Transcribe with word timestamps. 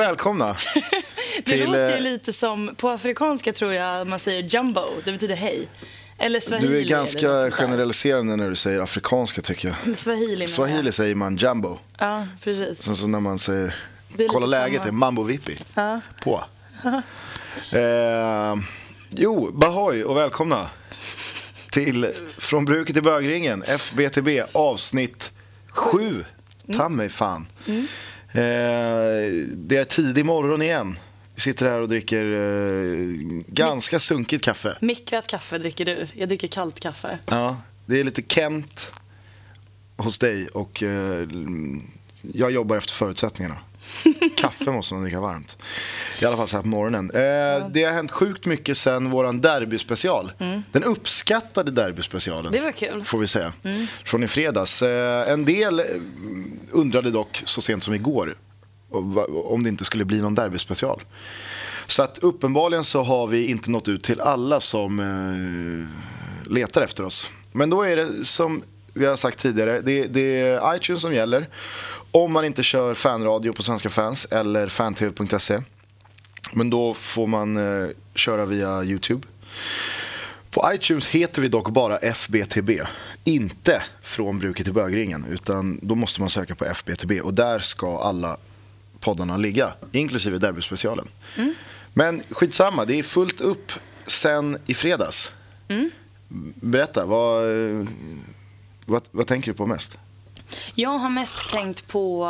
välkomna. 0.00 0.56
Det 1.36 1.42
till, 1.52 1.66
låter 1.66 1.88
ju 1.88 1.96
eh, 1.96 2.02
lite 2.02 2.32
som, 2.32 2.74
på 2.76 2.90
afrikanska 2.90 3.52
tror 3.52 3.72
jag 3.72 4.06
man 4.06 4.18
säger 4.18 4.42
jumbo, 4.42 4.82
det 5.04 5.12
betyder 5.12 5.34
hej. 5.34 5.68
Eller 6.18 6.40
swahili. 6.40 6.68
Du 6.68 6.78
är 6.78 6.84
ganska 6.84 7.50
generaliserande 7.50 8.36
när 8.36 8.48
du 8.48 8.54
säger 8.54 8.80
afrikanska 8.80 9.42
tycker 9.42 9.68
jag. 9.84 9.96
Swahili 9.96 10.46
Swahili 10.46 10.92
säger 10.92 11.14
man 11.14 11.36
jumbo. 11.36 11.78
Ja, 11.98 12.26
precis. 12.44 12.82
Sen 12.82 12.96
så 12.96 13.06
när 13.06 13.20
man 13.20 13.38
säger 13.38 13.74
Det 14.08 14.26
kolla 14.26 14.46
läget 14.46 14.78
samma. 14.80 14.88
är 14.88 14.92
mambo 14.92 15.22
vippi. 15.22 15.58
Ja. 15.74 16.00
På. 16.22 16.44
eh, 17.76 18.56
jo, 19.10 19.50
Bahoy 19.52 20.04
och 20.04 20.16
välkomna 20.16 20.70
till 21.70 22.12
Från 22.38 22.64
bruket 22.64 22.94
till 22.94 23.02
bögringen, 23.02 23.62
FBTB 23.62 24.28
avsnitt 24.52 25.30
7. 25.68 26.24
Ta 26.76 26.88
mig 26.88 27.08
fan. 27.08 27.46
Eh, 27.66 27.74
det 28.32 29.76
är 29.76 29.84
tidig 29.84 30.24
morgon 30.24 30.62
igen. 30.62 30.98
Vi 31.34 31.40
sitter 31.40 31.66
här 31.66 31.80
och 31.80 31.88
dricker 31.88 32.32
eh, 32.32 32.98
ganska 33.46 33.98
sunkigt 34.00 34.44
kaffe. 34.44 34.76
Mikrat 34.80 35.26
kaffe 35.26 35.58
dricker 35.58 35.84
du, 35.84 36.06
jag 36.14 36.28
dricker 36.28 36.48
kallt 36.48 36.80
kaffe. 36.80 37.18
Ja, 37.26 37.56
det 37.86 38.00
är 38.00 38.04
lite 38.04 38.22
Kent 38.22 38.92
hos 39.96 40.18
dig 40.18 40.48
och 40.48 40.82
eh, 40.82 41.28
jag 42.22 42.50
jobbar 42.50 42.76
efter 42.76 42.92
förutsättningarna. 42.92 43.56
Kaffe 44.36 44.70
måste 44.70 44.94
man 44.94 45.02
dricka 45.02 45.20
varmt. 45.20 45.56
I 46.22 46.24
alla 46.24 46.36
fall 46.36 46.48
så 46.48 46.56
här 46.56 46.62
på 46.62 46.68
morgonen. 46.68 47.10
Eh, 47.10 47.68
Det 47.70 47.84
har 47.84 47.92
hänt 47.92 48.10
sjukt 48.10 48.46
mycket 48.46 48.78
sen 48.78 49.10
våran 49.10 49.40
derbyspecial. 49.40 50.32
Den 50.72 50.84
uppskattade 50.84 51.70
derbyspecialen. 51.70 52.52
Det 52.52 52.60
var 52.60 52.72
kul. 52.72 53.02
Får 53.04 53.18
vi 53.18 53.26
säga. 53.26 53.52
Från 54.04 54.22
i 54.22 54.28
fredags. 54.28 54.82
Eh, 54.82 55.30
En 55.32 55.44
del 55.44 55.80
eh, 55.80 55.84
undrade 56.70 57.10
dock 57.10 57.42
så 57.46 57.62
sent 57.62 57.84
som 57.84 57.94
igår 57.94 58.36
om 59.44 59.62
det 59.62 59.68
inte 59.68 59.84
skulle 59.84 60.04
bli 60.04 60.20
någon 60.20 60.34
derbyspecial. 60.34 61.02
Så 61.86 62.02
att 62.02 62.18
uppenbarligen 62.18 62.84
så 62.84 63.02
har 63.02 63.26
vi 63.26 63.46
inte 63.46 63.70
nått 63.70 63.88
ut 63.88 64.04
till 64.04 64.20
alla 64.20 64.60
som 64.60 65.00
eh, 65.00 66.50
letar 66.52 66.82
efter 66.82 67.04
oss. 67.04 67.30
Men 67.52 67.70
då 67.70 67.82
är 67.82 67.96
det 67.96 68.24
som 68.24 68.62
vi 68.94 69.06
har 69.06 69.16
sagt 69.16 69.38
tidigare, 69.38 69.80
det, 69.80 70.06
det 70.06 70.40
är 70.40 70.76
iTunes 70.76 71.02
som 71.02 71.14
gäller. 71.14 71.46
Om 72.12 72.32
man 72.32 72.44
inte 72.44 72.62
kör 72.62 72.94
fanradio 72.94 73.52
på 73.52 73.62
Svenska 73.62 73.90
fans 73.90 74.24
eller 74.24 74.68
fantv.se. 74.68 75.60
Men 76.52 76.70
då 76.70 76.94
får 76.94 77.26
man 77.26 77.56
eh, 77.56 77.88
köra 78.14 78.46
via 78.46 78.84
YouTube. 78.84 79.26
På 80.50 80.70
iTunes 80.74 81.08
heter 81.08 81.42
vi 81.42 81.48
dock 81.48 81.70
bara 81.70 81.98
FBTB. 81.98 82.70
Inte 83.24 83.82
från 84.02 84.38
bruket 84.38 84.64
till 84.64 84.74
bögringen. 84.74 85.24
Utan 85.30 85.78
då 85.82 85.94
måste 85.94 86.20
man 86.20 86.30
söka 86.30 86.54
på 86.54 86.64
FBTB 86.64 87.20
och 87.20 87.34
där 87.34 87.58
ska 87.58 87.98
alla 87.98 88.36
poddarna 89.00 89.36
ligga. 89.36 89.72
Inklusive 89.92 90.38
derbyspecialen. 90.38 91.08
Men 91.92 92.22
skitsamma, 92.30 92.84
det 92.84 92.98
är 92.98 93.02
fullt 93.02 93.40
upp 93.40 93.72
sen 94.06 94.58
i 94.66 94.74
fredags. 94.74 95.32
Berätta, 96.54 97.06
vad, 97.06 97.50
eh, 97.50 97.86
vad, 98.86 99.02
vad 99.10 99.26
tänker 99.26 99.52
du 99.52 99.56
på 99.56 99.66
mest? 99.66 99.96
Jag 100.74 100.98
har 100.98 101.08
mest 101.08 101.48
tänkt 101.48 101.86
på 101.86 102.24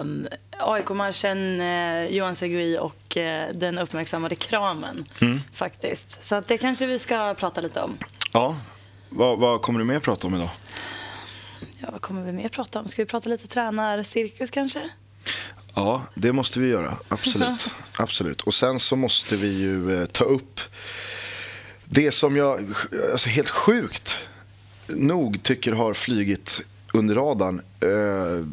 um, 0.00 0.28
AIK-marschen, 0.58 1.60
uh, 1.60 2.06
Johan 2.06 2.36
Segui 2.36 2.78
och 2.78 3.16
eh, 3.16 3.48
den 3.54 3.78
uppmärksammade 3.78 4.36
kramen. 4.36 5.04
Mm. 5.20 5.40
Faktiskt. 5.52 6.24
Så 6.24 6.34
att 6.34 6.48
det 6.48 6.58
kanske 6.58 6.86
vi 6.86 6.98
ska 6.98 7.34
prata 7.34 7.60
lite 7.60 7.80
om. 7.80 7.98
Ja, 8.32 8.56
vad, 9.08 9.38
vad 9.38 9.62
kommer 9.62 9.78
du 9.78 9.84
mer 9.84 10.00
prata 10.00 10.26
om 10.26 10.34
idag? 10.34 10.50
Ja, 11.78 11.88
vad 11.92 12.00
kommer 12.00 12.22
vi 12.24 12.32
mer 12.32 12.48
prata 12.48 12.80
om? 12.80 12.88
Ska 12.88 13.02
vi 13.02 13.06
prata 13.06 13.28
lite 13.28 13.46
tränarcirkus 13.46 14.50
kanske? 14.50 14.90
Ja, 15.74 16.02
det 16.14 16.32
måste 16.32 16.60
vi 16.60 16.68
göra. 16.68 16.96
Absolut. 17.08 17.70
Absolut. 17.98 18.42
Och 18.42 18.54
sen 18.54 18.80
så 18.80 18.96
måste 18.96 19.36
vi 19.36 19.60
ju 19.60 20.00
eh, 20.00 20.06
ta 20.06 20.24
upp 20.24 20.60
det 21.84 22.10
som 22.10 22.36
jag 22.36 22.74
alltså 23.12 23.28
helt 23.28 23.50
sjukt 23.50 24.16
nog 24.86 25.42
tycker 25.42 25.72
har 25.72 25.94
flygit 25.94 26.60
under 26.94 27.14
radarn. 27.14 27.60
Eh, 27.80 28.46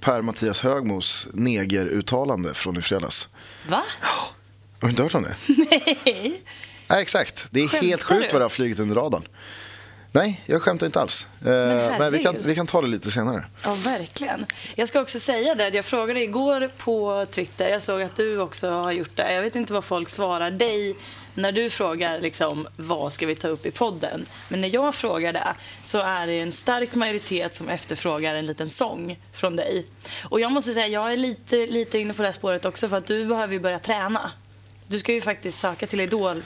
per-Mattias 0.00 0.60
Högmos 0.60 1.28
negeruttalande 1.32 2.54
från 2.54 2.76
i 2.76 2.82
fredags. 2.82 3.28
Va? 3.68 3.82
Har 4.80 4.88
du 4.88 4.90
inte 4.90 5.02
hört 5.02 5.14
om 5.14 5.22
det? 5.22 5.36
Nej. 5.70 6.42
Nej, 6.90 7.02
exakt. 7.02 7.46
Det 7.50 7.60
är 7.60 7.68
Skämtar 7.68 7.86
helt 7.86 8.02
sjukt 8.02 8.20
du? 8.20 8.32
vad 8.32 8.40
det 8.40 8.44
har 8.44 8.48
flugit 8.48 8.78
under 8.78 8.94
radarn. 8.94 9.22
Nej, 10.12 10.40
jag 10.46 10.62
skämtar 10.62 10.86
inte 10.86 11.00
alls. 11.00 11.26
Eh, 11.40 11.48
men 11.98 12.12
vi 12.12 12.22
kan, 12.22 12.36
vi 12.44 12.54
kan 12.54 12.66
ta 12.66 12.80
det 12.82 12.88
lite 12.88 13.10
senare. 13.10 13.44
Ja, 13.64 13.74
verkligen. 13.74 14.46
Jag 14.74 14.88
ska 14.88 15.00
också 15.00 15.20
säga 15.20 15.54
det, 15.54 15.66
att 15.66 15.74
jag 15.74 15.84
frågade 15.84 16.20
igår 16.20 16.70
på 16.78 17.26
Twitter, 17.30 17.68
jag 17.68 17.82
såg 17.82 18.02
att 18.02 18.16
du 18.16 18.38
också 18.38 18.70
har 18.70 18.92
gjort 18.92 19.16
det. 19.16 19.34
Jag 19.34 19.42
vet 19.42 19.56
inte 19.56 19.72
vad 19.72 19.84
folk 19.84 20.08
svarar 20.08 20.50
dig 20.50 20.96
när 21.34 21.52
du 21.52 21.70
frågar 21.70 22.20
liksom, 22.20 22.68
vad 22.76 23.12
ska 23.12 23.26
vi 23.26 23.34
ta 23.34 23.48
upp 23.48 23.66
i 23.66 23.70
podden. 23.70 24.24
Men 24.48 24.60
när 24.60 24.74
jag 24.74 24.94
frågar 24.94 25.32
det 25.32 25.54
så 25.82 25.98
är 25.98 26.26
det 26.26 26.40
en 26.40 26.52
stark 26.52 26.94
majoritet 26.94 27.54
som 27.54 27.68
efterfrågar 27.68 28.34
en 28.34 28.46
liten 28.46 28.70
sång 28.70 29.18
från 29.32 29.56
dig. 29.56 29.86
Och 30.24 30.40
jag 30.40 30.52
måste 30.52 30.74
säga, 30.74 30.86
jag 30.86 31.12
är 31.12 31.16
lite, 31.16 31.56
lite 31.66 31.98
inne 31.98 32.14
på 32.14 32.22
det 32.22 32.28
här 32.28 32.32
spåret 32.32 32.64
också 32.64 32.88
för 32.88 32.96
att 32.96 33.06
du 33.06 33.24
behöver 33.24 33.52
ju 33.52 33.60
börja 33.60 33.78
träna. 33.78 34.32
Du 34.86 34.98
ska 34.98 35.12
ju 35.12 35.20
faktiskt 35.20 35.58
söka 35.58 35.86
till 35.86 36.00
Idol 36.00 36.42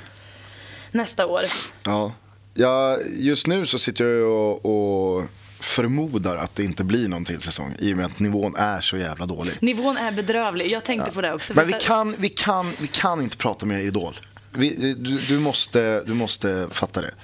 nästa 0.91 1.27
år. 1.27 1.43
Ja. 1.85 2.13
Ja, 2.55 2.99
just 3.17 3.47
nu 3.47 3.67
så 3.67 3.79
sitter 3.79 4.05
jag 4.05 4.31
och, 4.31 5.19
och 5.19 5.27
förmodar 5.61 6.37
att 6.37 6.55
det 6.55 6.65
inte 6.65 6.85
blir 6.85 7.09
någon 7.09 7.25
till 7.25 7.41
säsong 7.41 7.77
i 7.79 7.93
och 7.93 7.97
med 7.97 8.07
att 8.07 8.21
nivån 8.21 8.57
är 8.57 8.81
så 8.81 8.97
jävla 8.97 9.27
dålig. 9.27 9.55
Nivån 9.61 9.97
är 9.97 10.13
bedrövlig. 10.13 10.71
Jag 10.71 10.85
tänkte 10.85 11.11
på 11.11 11.21
det 11.21 11.35
också. 11.35 11.55
Men 11.55 11.67
vi 11.67 11.73
kan, 11.73 12.15
vi 12.19 12.29
kan, 12.29 12.73
vi 12.81 12.87
kan 12.87 13.23
inte 13.23 13.37
prata 13.37 13.67
med 13.67 13.85
Idol. 13.85 14.21
Vi, 14.51 14.95
du, 14.95 15.19
du, 15.19 15.39
måste, 15.39 16.03
du 16.07 16.15
måste 16.15 16.69
fatta 16.71 17.01
det. 17.01 17.15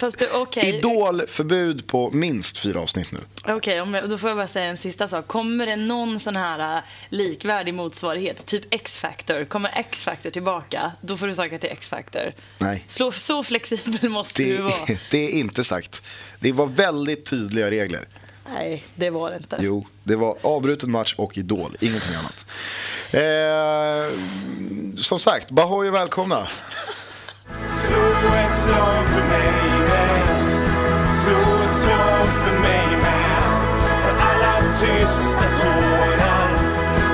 Fast 0.00 0.18
det- 0.18 0.30
okej. 0.32 0.76
Idol-förbud 0.78 1.86
på 1.86 2.10
minst 2.10 2.58
fyra 2.58 2.80
avsnitt 2.80 3.12
nu. 3.12 3.18
Okej, 3.46 3.76
jag- 3.76 4.10
då 4.10 4.18
får 4.18 4.30
jag 4.30 4.36
bara 4.36 4.46
säga 4.48 4.64
en 4.66 4.76
sista 4.76 5.08
sak. 5.08 5.26
Kommer 5.26 5.66
det 5.66 5.76
någon 5.76 6.20
sån 6.20 6.36
här 6.36 6.76
äh, 6.76 6.82
likvärdig 7.08 7.74
motsvarighet, 7.74 8.46
typ 8.46 8.74
X-Factor, 8.74 9.44
kommer 9.44 9.70
X-Factor 9.74 10.30
tillbaka, 10.30 10.92
då 11.00 11.16
får 11.16 11.26
du 11.26 11.34
söka 11.34 11.58
till 11.58 11.70
X-Factor. 11.70 12.32
Nej. 12.58 12.84
Slå, 12.86 13.12
så 13.12 13.42
flexibel 13.42 14.08
måste 14.10 14.42
Det, 14.42 14.56
du 14.56 14.62
vara. 14.62 14.74
det 15.10 15.18
är 15.18 15.30
inte 15.30 15.64
sagt. 15.64 16.02
Det 16.40 16.52
var 16.52 16.66
väldigt 16.66 17.24
tydliga 17.26 17.70
regler. 17.70 18.08
Nej, 18.54 18.84
det 18.94 19.10
var 19.10 19.30
det 19.30 19.36
inte. 19.36 19.56
Jo, 19.60 19.86
det 20.04 20.16
var 20.16 20.36
avbruten 20.42 20.90
match 20.90 21.14
och 21.18 21.38
Idol, 21.38 21.76
ingenting 21.80 22.14
annat. 22.14 22.46
Eh, 23.12 24.18
som 24.96 25.18
sagt, 25.18 25.50
Bahoy 25.50 25.88
och 25.88 25.94
välkomna. 25.94 26.48
Slå 27.86 28.34
ett 28.34 28.56
slag 28.64 29.04
för 29.14 29.28
mig 29.28 29.70
med 29.88 30.10
Slå 31.22 31.62
ett 31.62 31.76
slag 31.82 32.26
för 32.44 32.60
mig 32.60 32.86
med 33.02 33.42
För 34.02 34.14
alla 34.28 34.54
tysta 34.80 35.46
tårar 35.62 36.48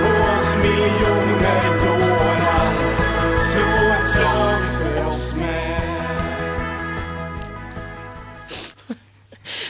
oss 0.04 0.56
miljoner 0.62 1.64
dårar 1.84 2.70
Slå 3.52 3.92
ett 3.94 4.12
slag 4.12 4.60
för 4.78 5.06
oss 5.08 5.34
med 5.36 5.80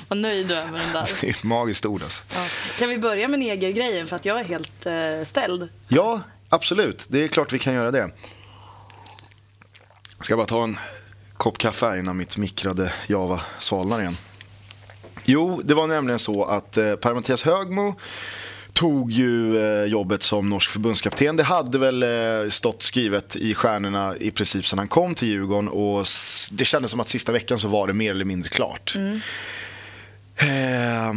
Vad 0.09 0.19
nöjd 0.19 0.47
du 0.49 0.55
är 0.55 0.67
med 0.67 0.81
den 0.81 0.93
där. 0.93 1.09
Det 1.21 1.27
är 1.27 1.31
ett 1.31 1.43
magiskt 1.43 1.87
ord 1.87 2.03
alltså. 2.03 2.25
Ja. 2.35 2.47
Kan 2.79 2.89
vi 2.89 2.99
börja 2.99 3.29
med 3.29 3.39
negergrejen 3.39 4.07
för 4.07 4.17
att 4.17 4.25
jag 4.25 4.41
är 4.41 4.45
helt 4.45 4.87
eh, 4.87 5.25
ställd. 5.25 5.69
Ja, 5.89 6.21
absolut. 6.49 7.07
Det 7.09 7.25
är 7.25 7.29
klart 7.29 7.53
vi 7.53 7.59
kan 7.59 7.75
göra 7.75 7.91
det. 7.91 8.11
Jag 10.25 10.27
ska 10.27 10.37
bara 10.37 10.47
ta 10.47 10.65
en 10.65 10.79
kopp 11.37 11.59
kaffe 11.59 11.87
här 11.87 11.97
innan 11.97 12.17
mitt 12.17 12.37
mikrade 12.37 12.93
Java 13.07 13.41
svalnar 13.59 14.01
igen. 14.01 14.17
Jo, 15.25 15.61
det 15.65 15.75
var 15.75 15.87
nämligen 15.87 16.19
så 16.19 16.45
att 16.45 16.77
eh, 16.77 16.95
Per-Mattias 16.95 17.43
Högmo 17.43 17.95
tog 18.73 19.13
ju 19.13 19.59
eh, 19.63 19.85
jobbet 19.85 20.23
som 20.23 20.51
norsk 20.51 20.71
förbundskapten. 20.71 21.37
Det 21.37 21.43
hade 21.43 21.79
väl 21.79 22.03
eh, 22.03 22.51
stått 22.51 22.83
skrivet 22.83 23.37
i 23.37 23.55
stjärnorna 23.55 24.17
i 24.17 24.31
princip 24.31 24.67
sedan 24.67 24.79
han 24.79 24.89
kom 24.89 25.15
till 25.15 25.29
Djurgården 25.29 25.69
och 25.69 26.07
det 26.51 26.65
kändes 26.65 26.91
som 26.91 27.01
att 27.01 27.09
sista 27.09 27.33
veckan 27.33 27.59
så 27.59 27.69
var 27.69 27.87
det 27.87 27.93
mer 27.93 28.11
eller 28.11 28.25
mindre 28.25 28.49
klart. 28.49 28.95
Eh, 30.37 31.15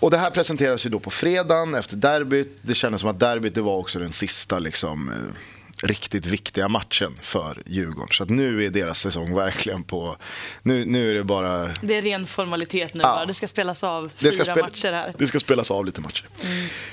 och 0.00 0.10
det 0.10 0.18
här 0.18 0.30
presenteras 0.30 0.86
ju 0.86 0.90
då 0.90 0.98
på 0.98 1.10
fredagen 1.10 1.74
efter 1.74 1.96
derbyt. 1.96 2.58
Det 2.62 2.74
kändes 2.74 3.00
som 3.00 3.10
att 3.10 3.20
derbyt 3.20 3.54
det 3.54 3.60
var 3.60 3.76
också 3.76 3.98
den 3.98 4.12
sista 4.12 4.58
liksom, 4.58 5.08
eh, 5.08 5.14
riktigt 5.82 6.26
viktiga 6.26 6.68
matchen 6.68 7.16
för 7.22 7.62
Djurgården. 7.66 8.08
Så 8.12 8.22
att 8.22 8.30
nu 8.30 8.64
är 8.64 8.70
deras 8.70 9.00
säsong 9.00 9.34
verkligen 9.34 9.82
på... 9.82 10.16
Nu, 10.62 10.84
nu 10.84 11.10
är 11.10 11.14
det 11.14 11.24
bara... 11.24 11.70
Det 11.82 11.94
är 11.94 12.02
ren 12.02 12.26
formalitet 12.26 12.94
nu 12.94 13.00
Ja. 13.04 13.08
bara. 13.16 13.26
Det 13.26 13.34
ska 13.34 13.48
spelas 13.48 13.84
av 13.84 14.12
fyra 14.16 14.32
ska, 14.32 14.42
spel- 14.44 14.60
matcher 14.62 14.92
här. 14.92 15.14
det 15.18 15.26
ska 15.26 15.40
spelas 15.40 15.70
av 15.70 15.84
lite 15.86 16.00
matcher. 16.00 16.26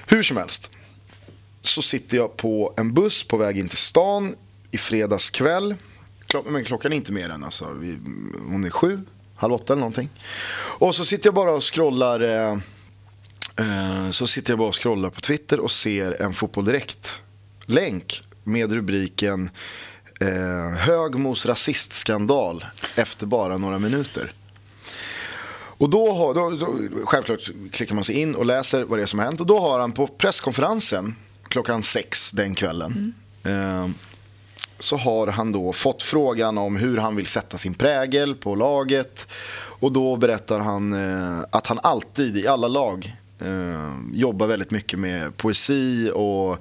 Hur 0.07 0.23
som 0.23 0.37
helst 0.37 0.71
så 1.61 1.81
sitter 1.81 2.17
jag 2.17 2.37
på 2.37 2.73
en 2.77 2.93
buss 2.93 3.23
på 3.23 3.37
väg 3.37 3.57
in 3.57 3.69
till 3.69 3.77
stan 3.77 4.35
i 4.71 4.77
fredags 4.77 5.29
kväll. 5.29 5.75
Men 6.45 6.63
klockan 6.63 6.91
är 6.91 6.95
inte 6.95 7.11
mer 7.11 7.29
än 7.29 7.43
alltså, 7.43 7.73
vi, 7.73 7.97
hon 8.49 8.65
är 8.65 8.69
sju, 8.69 8.99
halv 9.35 9.53
åtta 9.53 9.73
eller 9.73 9.79
någonting. 9.79 10.09
Och 10.57 10.95
så 10.95 11.05
sitter 11.05 11.27
jag 11.27 11.33
bara 11.33 11.51
och 11.51 11.73
scrollar 11.73 12.19
eh, 12.51 12.57
Eh, 13.57 14.09
Så 14.11 14.27
sitter 14.27 14.51
jag 14.51 14.57
bara 14.59 14.67
och 14.67 14.81
scrollar 14.81 15.09
på 15.09 15.21
Twitter 15.21 15.59
och 15.59 15.71
ser 15.71 16.21
en 16.21 16.33
Fotboll 16.33 16.65
Direkt-länk 16.65 18.21
med 18.45 18.71
rubriken 18.71 19.49
eh, 20.19 20.77
Högmos 20.77 21.45
rasistskandal 21.45 22.65
efter 22.95 23.25
bara 23.25 23.57
några 23.57 23.79
minuter. 23.79 24.33
Och 25.77 25.89
då, 25.89 26.13
har, 26.13 26.33
då, 26.33 26.49
då 26.49 26.77
självklart 27.05 27.49
klickar 27.71 27.95
man 27.95 28.03
sig 28.03 28.15
in 28.15 28.35
och 28.35 28.45
läser 28.45 28.83
vad 28.83 28.99
det 28.99 29.03
är 29.03 29.05
som 29.05 29.19
har 29.19 29.25
hänt. 29.25 29.41
Och 29.41 29.47
då 29.47 29.59
har 29.59 29.79
han 29.79 29.91
på 29.91 30.07
presskonferensen 30.07 31.15
klockan 31.47 31.83
sex 31.83 32.31
den 32.31 32.55
kvällen 32.55 33.13
eh, 33.43 33.87
så 34.79 34.97
har 34.97 35.27
han 35.27 35.51
då 35.51 35.73
fått 35.73 36.03
frågan 36.03 36.57
om 36.57 36.75
hur 36.75 36.97
han 36.97 37.15
vill 37.15 37.25
sätta 37.25 37.57
sin 37.57 37.73
prägel 37.73 38.35
på 38.35 38.55
laget. 38.55 39.27
Och 39.79 39.91
då 39.91 40.15
berättar 40.15 40.59
han 40.59 40.93
eh, 40.93 41.45
att 41.49 41.67
han 41.67 41.79
alltid 41.83 42.37
i 42.37 42.47
alla 42.47 42.67
lag 42.67 43.15
eh, 43.39 43.93
jobbar 44.13 44.47
väldigt 44.47 44.71
mycket 44.71 44.99
med 44.99 45.37
poesi 45.37 46.11
och 46.13 46.57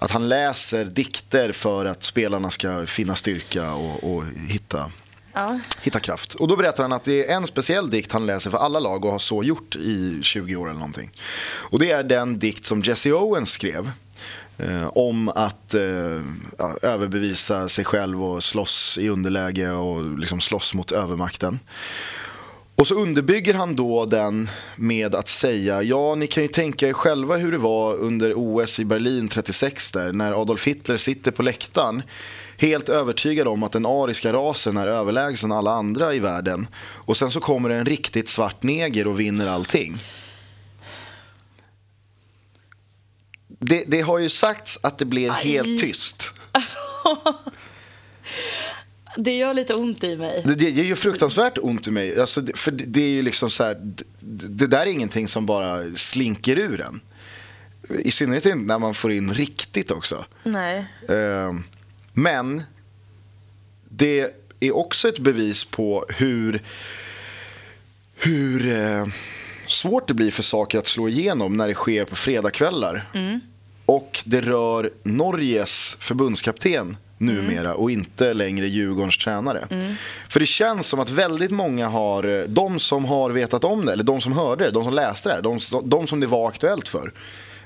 att 0.00 0.10
han 0.10 0.28
läser 0.28 0.84
dikter 0.84 1.52
för 1.52 1.84
att 1.84 2.02
spelarna 2.02 2.50
ska 2.50 2.86
finna 2.86 3.16
styrka 3.16 3.72
och, 3.72 4.14
och 4.14 4.24
hitta 4.48 4.90
Ja. 5.32 5.60
hitta 5.82 6.00
kraft. 6.00 6.34
Och 6.34 6.48
då 6.48 6.56
berättar 6.56 6.84
han 6.84 6.92
att 6.92 7.04
det 7.04 7.30
är 7.30 7.36
en 7.36 7.46
speciell 7.46 7.90
dikt 7.90 8.12
han 8.12 8.26
läser 8.26 8.50
för 8.50 8.58
alla 8.58 8.80
lag 8.80 9.04
och 9.04 9.12
har 9.12 9.18
så 9.18 9.42
gjort 9.44 9.76
i 9.76 10.18
20 10.22 10.56
år 10.56 10.66
eller 10.68 10.78
någonting. 10.78 11.10
Och 11.42 11.78
det 11.78 11.90
är 11.90 12.02
den 12.02 12.38
dikt 12.38 12.66
som 12.66 12.82
Jesse 12.82 13.12
Owens 13.12 13.50
skrev. 13.52 13.90
Eh, 14.58 14.86
om 14.94 15.28
att 15.28 15.74
eh, 15.74 16.22
ja, 16.58 16.76
överbevisa 16.82 17.68
sig 17.68 17.84
själv 17.84 18.24
och 18.24 18.44
slåss 18.44 18.98
i 19.00 19.08
underläge 19.08 19.70
och 19.70 20.18
liksom 20.18 20.40
slåss 20.40 20.74
mot 20.74 20.92
övermakten. 20.92 21.58
Och 22.80 22.86
så 22.86 22.94
underbygger 22.94 23.54
han 23.54 23.76
då 23.76 24.06
den 24.06 24.50
med 24.76 25.14
att 25.14 25.28
säga, 25.28 25.82
ja 25.82 26.14
ni 26.14 26.26
kan 26.26 26.42
ju 26.42 26.48
tänka 26.48 26.88
er 26.88 26.92
själva 26.92 27.36
hur 27.36 27.52
det 27.52 27.58
var 27.58 27.94
under 27.94 28.32
OS 28.36 28.80
i 28.80 28.84
Berlin 28.84 29.28
36 29.28 29.92
där, 29.92 30.12
när 30.12 30.42
Adolf 30.42 30.66
Hitler 30.66 30.96
sitter 30.96 31.30
på 31.30 31.42
läktaren 31.42 32.02
helt 32.56 32.88
övertygad 32.88 33.48
om 33.48 33.62
att 33.62 33.72
den 33.72 33.86
ariska 33.86 34.32
rasen 34.32 34.76
är 34.76 34.86
överlägsen 34.86 35.52
alla 35.52 35.70
andra 35.70 36.14
i 36.14 36.18
världen. 36.18 36.66
Och 36.80 37.16
sen 37.16 37.30
så 37.30 37.40
kommer 37.40 37.70
en 37.70 37.84
riktigt 37.84 38.28
svart 38.28 38.62
neger 38.62 39.06
och 39.06 39.20
vinner 39.20 39.48
allting. 39.48 39.98
Det, 43.48 43.84
det 43.86 44.00
har 44.00 44.18
ju 44.18 44.28
sagts 44.28 44.78
att 44.82 44.98
det 44.98 45.04
blev 45.04 45.30
Aj. 45.30 45.44
helt 45.44 45.80
tyst. 45.80 46.32
Det 49.16 49.36
gör 49.36 49.54
lite 49.54 49.74
ont 49.74 50.04
i 50.04 50.16
mig. 50.16 50.42
Det, 50.44 50.54
det 50.54 50.70
gör 50.70 50.84
ju 50.84 50.96
fruktansvärt 50.96 51.58
ont 51.62 51.88
i 51.88 51.90
mig. 51.90 52.20
Alltså, 52.20 52.46
för 52.54 52.70
det, 52.70 52.84
det 52.84 53.00
är 53.00 53.08
ju 53.08 53.22
liksom 53.22 53.50
så 53.50 53.64
här, 53.64 53.74
det, 53.80 54.04
det 54.48 54.66
där 54.66 54.80
är 54.80 54.86
ingenting 54.86 55.28
som 55.28 55.46
bara 55.46 55.94
slinker 55.94 56.58
ur 56.58 56.80
en. 56.80 57.00
I 57.88 58.10
synnerhet 58.10 58.46
inte 58.46 58.64
när 58.64 58.78
man 58.78 58.94
får 58.94 59.12
in 59.12 59.34
riktigt 59.34 59.90
också. 59.90 60.24
Nej. 60.42 60.86
Eh, 61.08 61.54
men 62.12 62.62
det 63.88 64.30
är 64.60 64.76
också 64.76 65.08
ett 65.08 65.18
bevis 65.18 65.64
på 65.64 66.04
hur, 66.08 66.62
hur 68.14 68.72
eh, 68.72 69.06
svårt 69.66 70.08
det 70.08 70.14
blir 70.14 70.30
för 70.30 70.42
saker 70.42 70.78
att 70.78 70.86
slå 70.86 71.08
igenom 71.08 71.56
när 71.56 71.68
det 71.68 71.74
sker 71.74 72.04
på 72.04 72.16
fredagskvällar. 72.16 73.10
Och 73.86 74.22
det 74.24 74.40
rör 74.40 74.90
Norges 75.02 75.96
förbundskapten 76.00 76.96
numera 77.20 77.74
och 77.74 77.90
inte 77.90 78.34
längre 78.34 78.66
Djurgårdens 78.68 79.18
tränare. 79.18 79.66
För 80.28 80.40
det 80.40 80.46
känns 80.46 80.86
som 80.86 81.00
att 81.00 81.10
väldigt 81.10 81.50
många 81.50 81.88
har, 81.88 82.24
eh, 82.24 82.44
de 82.44 82.78
som 82.78 83.04
har 83.04 83.30
vetat 83.30 83.64
om 83.64 83.86
det, 83.86 83.92
eller 83.92 84.04
de 84.04 84.20
som 84.20 84.32
hörde 84.32 84.64
det, 84.64 84.70
de 84.70 84.84
som 84.84 84.94
läste 84.94 85.28
det, 85.34 85.40
de, 85.40 85.58
de 85.84 86.06
som 86.06 86.20
det 86.20 86.26
var 86.26 86.48
aktuellt 86.48 86.88
för. 86.88 87.12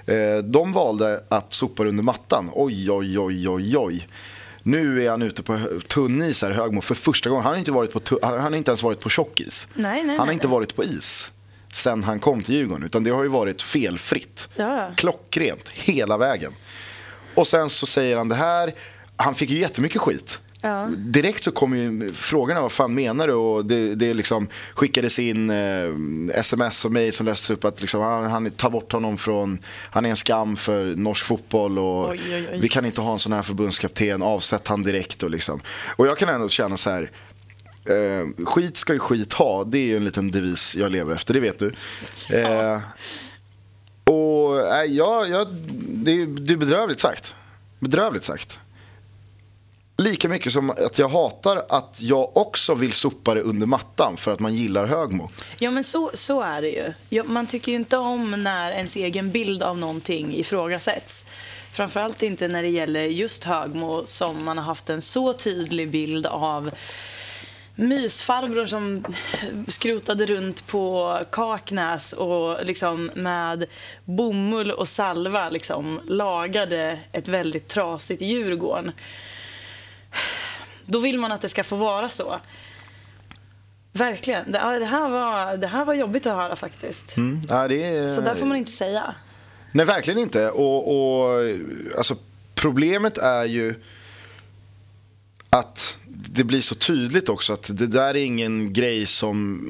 Eh, 0.06 0.38
De 0.38 0.72
valde 0.72 1.24
att 1.28 1.52
sopa 1.52 1.84
under 1.84 2.02
mattan. 2.02 2.50
Oj, 2.52 2.90
oj, 2.90 3.18
oj, 3.18 3.48
oj, 3.48 3.76
oj. 3.76 4.08
Nu 4.62 5.04
är 5.04 5.10
han 5.10 5.22
ute 5.22 5.42
på 5.42 5.58
tunn 5.88 6.22
is 6.22 6.42
här, 6.42 6.50
Högmo, 6.50 6.80
för 6.80 6.94
första 6.94 7.30
gången. 7.30 7.44
Han 7.44 7.52
har 7.52 7.58
inte, 7.58 7.72
varit 7.72 7.92
på 7.92 8.18
han 8.22 8.40
har 8.40 8.54
inte 8.54 8.70
ens 8.70 8.82
varit 8.82 9.00
på 9.00 9.10
tjockis. 9.10 9.68
Nej, 9.74 10.02
nej, 10.02 10.10
han 10.10 10.18
har 10.18 10.26
nej, 10.26 10.34
inte 10.34 10.48
varit 10.48 10.76
på 10.76 10.84
is 10.84 11.30
sen 11.72 12.04
han 12.04 12.18
kom 12.20 12.42
till 12.42 12.54
Djurgården. 12.54 12.86
Utan 12.86 13.04
det 13.04 13.10
har 13.10 13.22
ju 13.22 13.28
varit 13.28 13.62
felfritt. 13.62 14.48
Ja. 14.56 14.90
Klockrent, 14.96 15.68
hela 15.68 16.16
vägen. 16.16 16.52
Och 17.34 17.46
sen 17.46 17.70
så 17.70 17.86
säger 17.86 18.16
han 18.16 18.28
det 18.28 18.34
här. 18.34 18.72
Han 19.16 19.34
fick 19.34 19.50
ju 19.50 19.58
jättemycket 19.58 20.00
skit. 20.00 20.40
Ja. 20.64 20.90
Direkt 20.96 21.44
så 21.44 21.52
kom 21.52 21.76
ju 21.76 22.12
frågorna, 22.12 22.60
vad 22.60 22.72
fan 22.72 22.94
menar 22.94 23.26
du? 23.26 23.34
Och 23.34 23.64
det, 23.64 23.94
det 23.94 24.14
liksom 24.14 24.48
skickades 24.74 25.18
in 25.18 25.50
eh, 25.50 25.90
sms 26.34 26.84
och 26.84 26.92
mejl 26.92 27.12
som 27.12 27.26
lästes 27.26 27.50
upp 27.50 27.64
att 27.64 27.80
liksom, 27.80 28.00
han, 28.00 28.30
han 28.30 28.50
tar 28.50 28.70
bort 28.70 28.92
honom 28.92 29.18
från, 29.18 29.58
han 29.90 30.06
är 30.06 30.10
en 30.10 30.16
skam 30.16 30.56
för 30.56 30.84
norsk 30.84 31.24
fotboll 31.24 31.78
och 31.78 32.10
Oj, 32.10 32.20
oj, 32.28 32.48
oj. 32.52 32.58
vi 32.60 32.68
kan 32.68 32.84
inte 32.84 33.00
ha 33.00 33.12
en 33.12 33.18
sån 33.18 33.32
här 33.32 33.42
förbundskapten, 33.42 34.22
avsätt 34.22 34.68
han 34.68 34.82
direkt 34.82 35.22
och 35.22 35.30
liksom. 35.30 35.60
Och 35.96 36.06
jag 36.06 36.18
kan 36.18 36.28
ändå 36.28 36.48
känna 36.48 36.76
så 36.76 36.90
här, 36.90 37.10
eh, 37.84 38.44
skit 38.44 38.76
ska 38.76 38.92
ju 38.92 38.98
skit 38.98 39.32
ha, 39.32 39.64
det 39.64 39.78
är 39.78 39.86
ju 39.86 39.96
en 39.96 40.04
liten 40.04 40.30
devis 40.30 40.76
jag 40.76 40.92
lever 40.92 41.14
efter, 41.14 41.34
det 41.34 41.40
vet 41.40 41.58
du. 41.58 41.72
Eh, 42.30 42.80
och 44.04 44.60
äh, 44.60 44.84
ja, 44.84 45.26
ja, 45.26 45.46
det, 45.78 46.26
det 46.26 46.52
är 46.52 46.56
bedrövligt 46.56 47.00
sagt. 47.00 47.34
Bedrövligt 47.78 48.24
sagt. 48.24 48.60
Lika 49.96 50.28
mycket 50.28 50.52
som 50.52 50.70
att 50.70 50.98
jag 50.98 51.08
hatar 51.08 51.64
att 51.68 51.98
jag 52.00 52.36
också 52.36 52.74
vill 52.74 52.92
sopa 52.92 53.34
det 53.34 53.40
under 53.40 53.66
mattan 53.66 54.16
för 54.16 54.32
att 54.32 54.40
man 54.40 54.54
gillar 54.54 54.86
Högmo. 54.86 55.30
Ja, 55.58 55.70
men 55.70 55.84
så, 55.84 56.10
så 56.14 56.40
är 56.40 56.62
det 56.62 56.68
ju. 56.68 56.92
Ja, 57.08 57.24
man 57.24 57.46
tycker 57.46 57.72
ju 57.72 57.78
inte 57.78 57.96
om 57.96 58.42
när 58.42 58.72
ens 58.72 58.96
egen 58.96 59.30
bild 59.30 59.62
av 59.62 59.78
någonting 59.78 60.34
ifrågasätts. 60.34 61.26
Framförallt 61.72 62.22
inte 62.22 62.48
när 62.48 62.62
det 62.62 62.68
gäller 62.68 63.04
just 63.04 63.44
Högmo 63.44 64.06
som 64.06 64.44
man 64.44 64.58
har 64.58 64.64
haft 64.64 64.90
en 64.90 65.02
så 65.02 65.32
tydlig 65.32 65.90
bild 65.90 66.26
av 66.26 66.70
mysfarbror 67.74 68.66
som 68.66 69.04
skrotade 69.68 70.26
runt 70.26 70.66
på 70.66 71.18
Kaknäs 71.32 72.12
och 72.12 72.66
liksom 72.66 73.10
med 73.14 73.66
bomull 74.04 74.70
och 74.70 74.88
salva 74.88 75.50
liksom 75.50 76.00
lagade 76.04 76.98
ett 77.12 77.28
väldigt 77.28 77.68
trasigt 77.68 78.22
Djurgården. 78.22 78.92
Då 80.86 80.98
vill 80.98 81.18
man 81.18 81.32
att 81.32 81.40
det 81.40 81.48
ska 81.48 81.64
få 81.64 81.76
vara 81.76 82.08
så. 82.08 82.40
Verkligen. 83.92 84.52
Det, 84.52 84.58
ja, 84.58 84.78
det, 84.78 84.84
här 84.84 85.08
var, 85.08 85.56
det 85.56 85.66
här 85.66 85.84
var 85.84 85.94
jobbigt 85.94 86.26
att 86.26 86.36
höra 86.36 86.56
faktiskt. 86.56 87.14
Ja, 87.48 87.68
det 87.68 87.84
är... 87.84 88.06
Så 88.06 88.20
där 88.20 88.34
får 88.34 88.46
man 88.46 88.56
inte 88.56 88.72
säga. 88.72 89.14
Nej, 89.72 89.86
verkligen 89.86 90.20
inte. 90.20 90.50
Och, 90.50 90.88
och 90.88 91.40
alltså, 91.96 92.16
problemet 92.54 93.18
är 93.18 93.44
ju 93.44 93.74
att 95.50 95.96
det 96.06 96.44
blir 96.44 96.60
så 96.60 96.74
tydligt 96.74 97.28
också 97.28 97.52
att 97.52 97.70
det 97.72 97.86
där 97.86 98.08
är 98.08 98.14
ingen 98.14 98.72
grej 98.72 99.06
som 99.06 99.66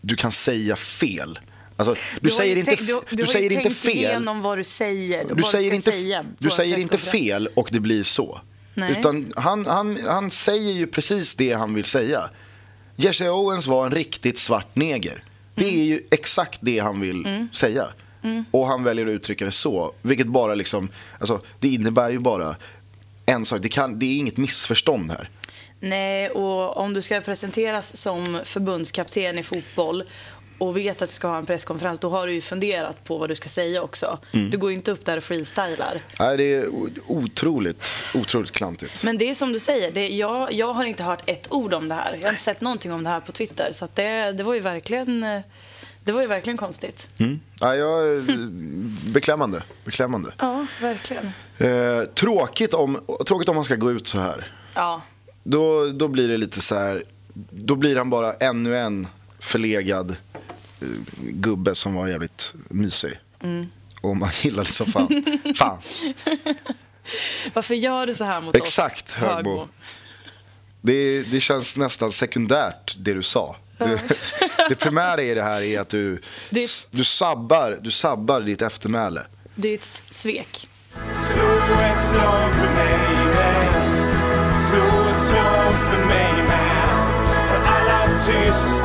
du 0.00 0.16
kan 0.16 0.32
säga 0.32 0.76
fel. 0.76 1.38
Alltså, 1.76 1.94
du, 2.20 2.30
har 2.30 2.36
säger 2.36 2.56
inte, 2.56 2.76
du, 2.76 3.00
du 3.10 3.16
du 3.16 3.26
säger 3.26 3.52
inte 3.52 3.70
fel. 3.70 3.96
igenom 3.96 4.42
vad 4.42 4.58
du 4.58 4.64
säger. 4.64 5.34
Du 5.34 5.42
säger, 5.42 5.72
inte, 5.72 5.90
säga 5.90 6.24
du 6.38 6.50
säger 6.50 6.78
inte 6.78 6.98
fel 6.98 7.48
och 7.54 7.68
det 7.72 7.80
blir 7.80 8.02
så. 8.02 8.40
Nej. 8.74 8.92
Utan 8.98 9.32
han, 9.36 9.66
han, 9.66 9.98
han 10.06 10.30
säger 10.30 10.72
ju 10.72 10.86
precis 10.86 11.34
det 11.34 11.52
han 11.52 11.74
vill 11.74 11.84
säga. 11.84 12.30
Jesse 12.96 13.30
Owens 13.30 13.66
var 13.66 13.86
en 13.86 13.92
riktigt 13.92 14.38
svart 14.38 14.76
neger. 14.76 15.24
Det 15.54 15.64
Mm. 15.64 15.80
är 15.80 15.84
ju 15.84 16.02
exakt 16.10 16.58
det 16.62 16.78
han 16.78 17.00
vill 17.00 17.46
säga. 17.52 17.86
Och 18.50 18.66
han 18.66 18.84
väljer 18.84 19.06
att 19.06 19.10
uttrycka 19.10 19.44
det 19.44 19.50
så. 19.50 19.94
Vilket 20.02 20.26
bara 20.26 20.54
liksom, 20.54 20.88
alltså, 21.18 21.40
det 21.60 21.68
innebär 21.68 22.10
ju 22.10 22.18
bara 22.18 22.56
en 23.26 23.44
sak. 23.46 23.62
Det, 23.62 23.68
kan, 23.68 23.98
det 23.98 24.06
är 24.06 24.16
inget 24.16 24.36
missförstånd 24.36 25.10
här. 25.10 25.28
Nej, 25.80 26.30
och 26.30 26.76
om 26.76 26.94
du 26.94 27.02
ska 27.02 27.20
presenteras 27.20 27.96
som 27.96 28.40
förbundskapten 28.44 29.38
i 29.38 29.42
fotboll 29.42 30.04
och 30.58 30.76
vet 30.76 31.02
att 31.02 31.08
du 31.08 31.14
ska 31.14 31.28
ha 31.28 31.38
en 31.38 31.46
presskonferens, 31.46 31.98
då 32.00 32.08
har 32.08 32.26
du 32.26 32.32
ju 32.32 32.40
funderat 32.40 33.04
på 33.04 33.18
vad 33.18 33.28
du 33.28 33.34
ska 33.34 33.48
säga 33.48 33.82
också. 33.82 34.18
Mm. 34.32 34.50
Du 34.50 34.58
går 34.58 34.72
inte 34.72 34.90
upp 34.90 35.04
där 35.04 35.16
och 35.16 35.24
freestylar. 35.24 36.02
Nej, 36.18 36.36
det 36.36 36.54
är 36.54 36.68
otroligt, 37.06 37.88
otroligt 38.14 38.52
klantigt. 38.52 39.02
Men 39.04 39.18
det 39.18 39.30
är 39.30 39.34
som 39.34 39.52
du 39.52 39.58
säger, 39.60 39.92
det, 39.92 40.08
jag, 40.08 40.52
jag 40.52 40.72
har 40.72 40.84
inte 40.84 41.02
hört 41.02 41.22
ett 41.26 41.46
ord 41.52 41.74
om 41.74 41.88
det 41.88 41.94
här. 41.94 42.12
Jag 42.20 42.22
har 42.22 42.30
inte 42.30 42.42
sett 42.42 42.60
någonting 42.60 42.92
om 42.92 43.04
det 43.04 43.10
här 43.10 43.20
på 43.20 43.32
Twitter. 43.32 43.70
Så 43.72 43.88
det, 43.94 44.32
det 44.32 44.42
var 44.42 44.54
ju 44.54 44.60
verkligen... 44.60 45.22
eh, 45.22 45.40
Det 46.04 46.12
var 46.12 46.20
ju 46.20 46.26
verkligen 46.26 46.56
konstigt. 46.56 47.08
Mm. 47.18 47.40
Ja, 47.60 47.74
jag, 47.76 48.22
beklämmande. 49.14 49.62
beklämmande. 49.84 50.32
Ja, 50.38 50.66
verkligen. 50.80 51.26
Eh, 51.58 52.04
tråkigt, 52.14 52.74
om, 52.74 53.00
tråkigt 53.26 53.48
om 53.48 53.54
man 53.56 53.64
ska 53.64 53.76
gå 53.76 53.90
ut 53.90 54.06
så 54.06 54.18
här. 54.18 54.46
Ja, 54.74 55.02
Då, 55.44 55.86
då 55.88 56.08
blir 56.08 56.28
det 56.28 56.36
lite 56.36 56.60
så 56.60 56.74
här. 56.74 57.04
Då 57.50 57.74
blir 57.76 57.96
han 57.96 58.10
bara 58.10 58.32
ännu 58.34 58.78
en 58.78 59.06
förlegad 59.42 60.10
eh, 60.80 60.86
gubbe 61.18 61.74
som 61.74 61.94
var 61.94 62.08
jävligt 62.08 62.54
mysig. 62.68 63.18
Och 64.00 64.16
man 64.16 64.30
gillar 64.42 64.64
det 64.64 64.72
så 64.72 64.84
fan. 64.84 65.24
fan. 65.56 65.78
varför 67.54 67.74
gör 67.74 68.06
du 68.06 68.14
så 68.14 68.24
här 68.24 68.40
mot 68.40 68.56
Exakt, 68.56 69.08
oss? 69.08 69.14
Högmo. 69.14 69.68
Det, 70.80 71.22
det 71.22 71.40
känns 71.40 71.76
nästan 71.76 72.12
sekundärt 72.12 72.96
det 72.98 73.14
du 73.14 73.22
sa. 73.22 73.56
Det, 73.78 74.00
Det 74.68 74.74
primära 74.74 75.22
i 75.22 75.34
det 75.34 75.42
här 75.42 75.62
är 75.62 75.80
att 75.80 75.88
du, 75.88 76.20
Det 76.50 76.64
är- 76.64 76.96
du, 76.96 77.04
sabbar, 77.04 77.78
du 77.82 77.90
sabbar 77.90 78.40
ditt 78.40 78.62
eftermäle. 78.62 79.26
Det 79.54 79.68
är 79.68 79.74
ett 79.74 80.04
svek. 80.10 80.68
Slå 81.32 81.42
ett 81.80 82.08
slag 82.10 82.50
för 82.54 82.74
mig 82.74 83.08
med 83.26 83.56
Slå 84.70 85.08
ett 85.08 85.22
slag 85.26 85.72
för 85.90 86.06
mig 86.06 86.32
med 86.32 86.88
För 87.48 87.62
alla 87.64 88.08
tysta 88.26 88.81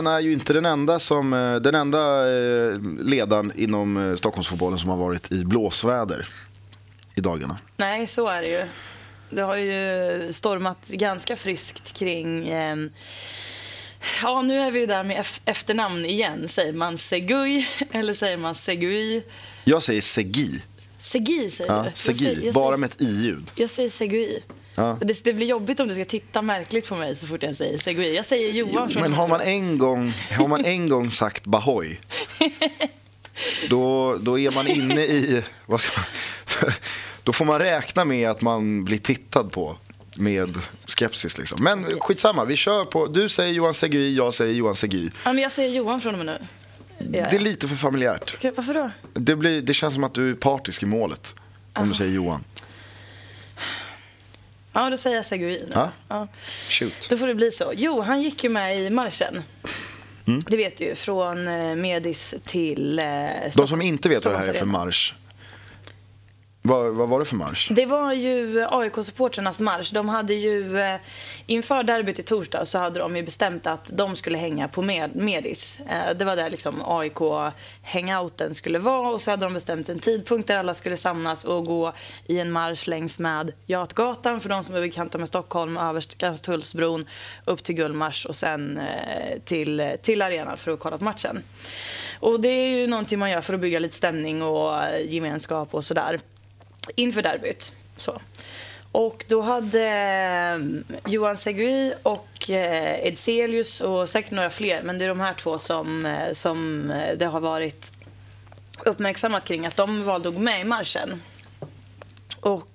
Han 0.00 0.06
är 0.06 0.20
ju 0.20 0.32
inte 0.32 0.52
den 0.52 0.66
enda, 0.66 0.98
som, 0.98 1.32
eh, 1.32 1.54
den 1.56 1.74
enda 1.74 2.32
eh, 2.32 2.78
ledaren 3.04 3.52
inom 3.56 3.96
eh, 4.10 4.16
Stockholmsfotbollen 4.16 4.78
som 4.78 4.88
har 4.90 4.96
varit 4.96 5.32
i 5.32 5.44
blåsväder 5.44 6.28
i 7.14 7.20
dagarna. 7.20 7.58
Nej, 7.76 8.06
så 8.06 8.28
är 8.28 8.42
det 8.42 8.48
ju. 8.48 8.64
Det 9.30 9.42
har 9.42 9.56
ju 9.56 10.32
stormat 10.32 10.78
ganska 10.88 11.36
friskt 11.36 11.92
kring... 11.92 12.48
Eh, 12.48 12.76
ja, 14.22 14.42
nu 14.42 14.58
är 14.60 14.70
vi 14.70 14.80
ju 14.80 14.86
där 14.86 15.02
med 15.02 15.16
ef- 15.16 15.40
efternamn 15.44 16.04
igen. 16.04 16.48
Säger 16.48 16.72
man 16.72 16.98
Segui 16.98 17.66
eller 17.92 18.14
säger 18.14 18.36
man 18.36 18.54
Segui? 18.54 19.22
Jag 19.64 19.82
säger 19.82 20.00
Segi. 20.00 20.62
Segui 20.98 21.50
säger 21.50 21.72
Ja, 21.72 21.82
du? 21.82 21.90
Segi, 21.94 22.18
säger- 22.34 22.52
bara 22.52 22.66
säger- 22.66 22.76
med 22.78 22.90
ett 22.90 23.00
i-ljud. 23.00 23.50
Jag 23.54 23.70
säger 23.70 23.90
Segui. 23.90 24.42
Ja. 24.74 24.98
Det, 25.00 25.24
det 25.24 25.32
blir 25.32 25.46
jobbigt 25.46 25.80
om 25.80 25.88
du 25.88 25.94
ska 25.94 26.04
titta 26.04 26.42
märkligt 26.42 26.88
på 26.88 26.96
mig 26.96 27.16
så 27.16 27.26
fort 27.26 27.42
jag 27.42 27.56
säger 27.56 27.78
Segui. 27.78 28.16
Jag 28.16 28.26
säger 28.26 28.52
Johan 28.52 28.90
från 28.90 29.02
Men 29.02 29.12
har 29.12 29.28
man 29.28 29.40
en 29.40 29.78
gång, 29.78 30.12
har 30.38 30.48
man 30.48 30.64
en 30.64 30.88
gång 30.88 31.10
sagt 31.10 31.44
Bahoy 31.44 31.98
då, 33.68 34.16
då 34.20 34.38
är 34.38 34.54
man 34.54 34.68
inne 34.68 35.00
i... 35.00 35.44
Vad 35.66 35.80
ska 35.80 36.00
man, 36.00 36.72
då 37.24 37.32
får 37.32 37.44
man 37.44 37.58
räkna 37.58 38.04
med 38.04 38.30
att 38.30 38.40
man 38.40 38.84
blir 38.84 38.98
tittad 38.98 39.52
på 39.52 39.76
med 40.14 40.58
skepsis. 40.86 41.38
Liksom. 41.38 41.64
Men 41.64 42.00
skitsamma, 42.00 42.44
vi 42.44 42.56
kör 42.56 42.84
på. 42.84 43.06
Du 43.06 43.28
säger 43.28 43.52
Johan 43.52 43.74
Segui, 43.74 44.14
jag 44.16 44.34
säger 44.34 44.54
Johan 44.54 44.74
Segui. 44.74 45.10
Ja, 45.24 45.32
men 45.32 45.42
jag 45.42 45.52
säger 45.52 45.70
Johan 45.70 46.00
från 46.00 46.14
och 46.14 46.24
med 46.24 46.26
nu. 46.26 46.46
Ja, 46.98 47.26
Det 47.30 47.36
är 47.36 47.40
lite 47.40 47.68
för 47.68 47.76
familjärt. 47.76 48.34
Okej, 48.36 48.52
Varför 48.56 48.74
då? 48.74 48.90
Det, 49.12 49.36
blir, 49.36 49.62
det 49.62 49.74
känns 49.74 49.94
som 49.94 50.04
att 50.04 50.14
du 50.14 50.30
är 50.30 50.34
partisk 50.34 50.82
i 50.82 50.86
målet. 50.86 51.34
Om 51.72 51.88
du 51.88 51.94
säger 51.94 52.12
Johan. 52.12 52.44
Ja, 54.72 54.90
då 54.90 54.96
säger 54.96 55.16
jag 55.16 55.26
Segui 55.26 55.58
nu. 55.66 55.72
Ja. 55.74 55.90
Ja. 56.08 56.28
Shoot. 56.68 57.06
Då 57.10 57.16
får 57.16 57.26
det 57.26 57.34
bli 57.34 57.50
så. 57.50 57.72
Jo, 57.76 58.00
han 58.00 58.22
gick 58.22 58.44
ju 58.44 58.50
med 58.50 58.78
i 58.78 58.90
marschen. 58.90 59.42
Mm. 60.26 60.40
Det 60.46 60.56
vet 60.56 60.76
du 60.76 60.84
ju, 60.84 60.94
från 60.94 61.48
eh, 61.48 61.76
Medis 61.76 62.34
till 62.44 62.98
eh, 62.98 63.04
De 63.54 63.68
som 63.68 63.82
inte 63.82 64.08
vet 64.08 64.24
vad 64.24 64.34
det 64.34 64.38
här 64.38 64.48
är 64.48 64.52
för 64.52 64.66
marsch. 64.66 65.14
Vad, 66.62 66.94
vad 66.94 67.08
var 67.08 67.18
det 67.18 67.24
för 67.24 67.36
marsch? 67.36 67.70
Det 67.70 67.86
var 67.86 68.12
ju 68.12 68.64
AIK-supportrarnas 68.70 69.60
marsch. 69.60 69.92
De 69.92 70.08
hade 70.08 70.34
ju, 70.34 70.78
eh, 70.78 71.00
inför 71.46 71.82
derbyt 71.82 72.18
i 72.18 72.22
torsdag 72.22 72.64
så 72.64 72.78
hade 72.78 73.00
de 73.00 73.16
ju 73.16 73.22
bestämt 73.22 73.66
att 73.66 73.90
de 73.92 74.16
skulle 74.16 74.38
hänga 74.38 74.68
på 74.68 74.82
med, 74.82 75.16
Medis. 75.16 75.80
Eh, 75.80 76.16
det 76.16 76.24
var 76.24 76.36
där 76.36 76.50
liksom 76.50 76.82
AIK-hangouten 76.84 78.54
skulle 78.54 78.78
vara 78.78 79.08
och 79.08 79.22
så 79.22 79.30
hade 79.30 79.46
de 79.46 79.54
bestämt 79.54 79.88
en 79.88 79.98
tidpunkt 79.98 80.48
där 80.48 80.56
alla 80.56 80.74
skulle 80.74 80.96
samlas 80.96 81.44
och 81.44 81.64
gå 81.64 81.92
i 82.26 82.38
en 82.38 82.52
marsch 82.52 82.88
längs 82.88 83.18
med 83.18 83.52
Götgatan 83.66 84.40
för 84.40 84.48
de 84.48 84.64
som 84.64 84.74
är 84.74 84.80
bekanta 84.80 85.18
med 85.18 85.28
Stockholm, 85.28 85.76
över 85.76 86.00
Skanstullsbron, 86.00 87.06
upp 87.44 87.64
till 87.64 87.74
Gullmars 87.74 88.26
och 88.26 88.36
sen 88.36 88.78
eh, 88.78 89.38
till, 89.44 89.96
till 90.02 90.22
arenan 90.22 90.56
för 90.56 90.72
att 90.72 90.80
kolla 90.80 90.98
på 90.98 91.04
matchen. 91.04 91.42
Och 92.20 92.40
det 92.40 92.48
är 92.48 92.68
ju 92.68 92.86
någonting 92.86 93.18
man 93.18 93.30
gör 93.30 93.40
för 93.40 93.54
att 93.54 93.60
bygga 93.60 93.78
lite 93.78 93.96
stämning 93.96 94.42
och 94.42 94.82
gemenskap 95.04 95.74
och 95.74 95.84
sådär 95.84 96.20
inför 96.96 97.22
derbyt. 97.22 97.72
Så. 97.96 98.20
Och 98.92 99.24
då 99.28 99.40
hade 99.40 99.88
ehm, 99.88 100.84
Johan 101.06 101.36
Segui 101.36 101.94
och 102.02 102.50
eh, 102.50 103.06
Edselius 103.06 103.80
och 103.80 104.08
säkert 104.08 104.30
några 104.30 104.50
fler, 104.50 104.82
men 104.82 104.98
det 104.98 105.04
är 105.04 105.08
de 105.08 105.20
här 105.20 105.34
två 105.34 105.58
som, 105.58 106.06
eh, 106.06 106.32
som 106.32 106.90
eh, 106.90 107.16
det 107.18 107.26
har 107.26 107.40
varit 107.40 107.92
uppmärksammat 108.84 109.44
kring 109.44 109.66
att 109.66 109.76
de 109.76 110.04
valde 110.04 110.28
att 110.28 110.34
gå 110.34 110.40
med 110.40 110.60
i 110.60 110.64
marschen. 110.64 111.22
Och 112.40 112.66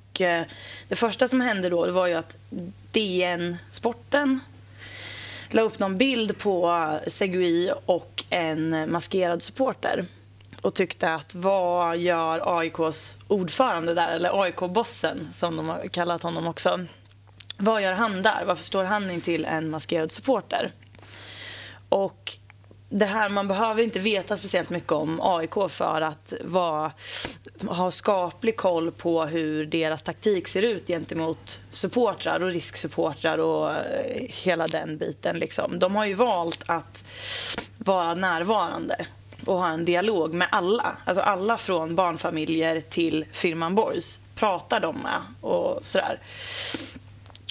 det 0.88 0.96
första 0.96 1.28
som 1.28 1.42
hände 1.42 1.70
då 1.70 1.92
var 1.92 2.08
ju 2.08 2.14
att 2.14 2.38
DN 2.92 3.58
Sporten 3.72 4.40
la 5.50 5.62
upp 5.62 5.80
någon 5.80 5.98
bild 5.98 6.38
på 6.38 6.90
Segui 7.08 7.72
och 7.86 8.24
en 8.30 8.92
maskerad 8.92 9.44
supporter 9.44 10.06
och 10.66 10.74
tyckte 10.74 11.14
att 11.14 11.36
vad 11.36 11.98
gör 11.98 12.60
AIKs 12.60 13.18
ordförande 13.28 13.94
där, 13.94 14.08
eller 14.08 14.42
AIK-bossen 14.42 15.30
som 15.34 15.58
de 15.58 15.70
har 15.70 15.88
kallat 15.88 16.24
honom 16.24 16.48
också. 16.48 16.80
Vad 17.58 17.82
gör 17.82 17.94
han 17.94 18.22
där? 18.22 18.44
Varför 18.46 18.64
står 18.64 18.84
han 18.84 19.12
in 19.12 19.22
till 19.22 19.46
en 19.46 19.70
maskerad 19.70 20.12
supporter? 20.12 20.72
Och 21.90 22.38
det 22.90 23.06
här, 23.06 23.30
man 23.30 23.48
behöver 23.48 23.84
inte 23.84 24.00
veta 24.00 24.38
speciellt 24.38 24.70
mycket 24.70 24.92
om 24.92 25.20
AIK 25.22 25.54
för 25.70 26.02
att 26.02 26.34
vara, 26.42 26.92
ha 27.68 27.92
skaplig 27.92 28.58
koll 28.58 28.92
på 28.92 29.26
hur 29.26 29.66
deras 29.66 30.04
taktik 30.04 30.48
ser 30.48 30.62
ut 30.62 30.88
gentemot 30.88 31.60
supportrar 31.72 32.44
och 32.44 32.52
risksupportrar 32.52 33.38
och 33.38 33.72
eh, 33.72 34.26
hela 34.30 34.68
den 34.68 34.98
biten. 34.98 35.40
Liksom. 35.40 35.80
De 35.80 35.96
har 35.96 36.06
ju 36.06 36.14
valt 36.14 36.64
att 36.66 37.04
vara 37.78 38.14
närvarande 38.14 39.06
och 39.46 39.58
ha 39.58 39.70
en 39.70 39.86
dialog 39.86 40.34
med 40.34 40.48
alla. 40.52 40.98
Alltså 41.06 41.22
alla 41.22 41.58
från 41.58 41.96
barnfamiljer 41.96 42.82
till 42.82 43.26
firman 43.32 43.76
Boys 43.76 44.20
pratar 44.36 44.80
de 44.80 44.96
med 44.96 45.22
och 45.42 45.86
sådär. 45.86 46.20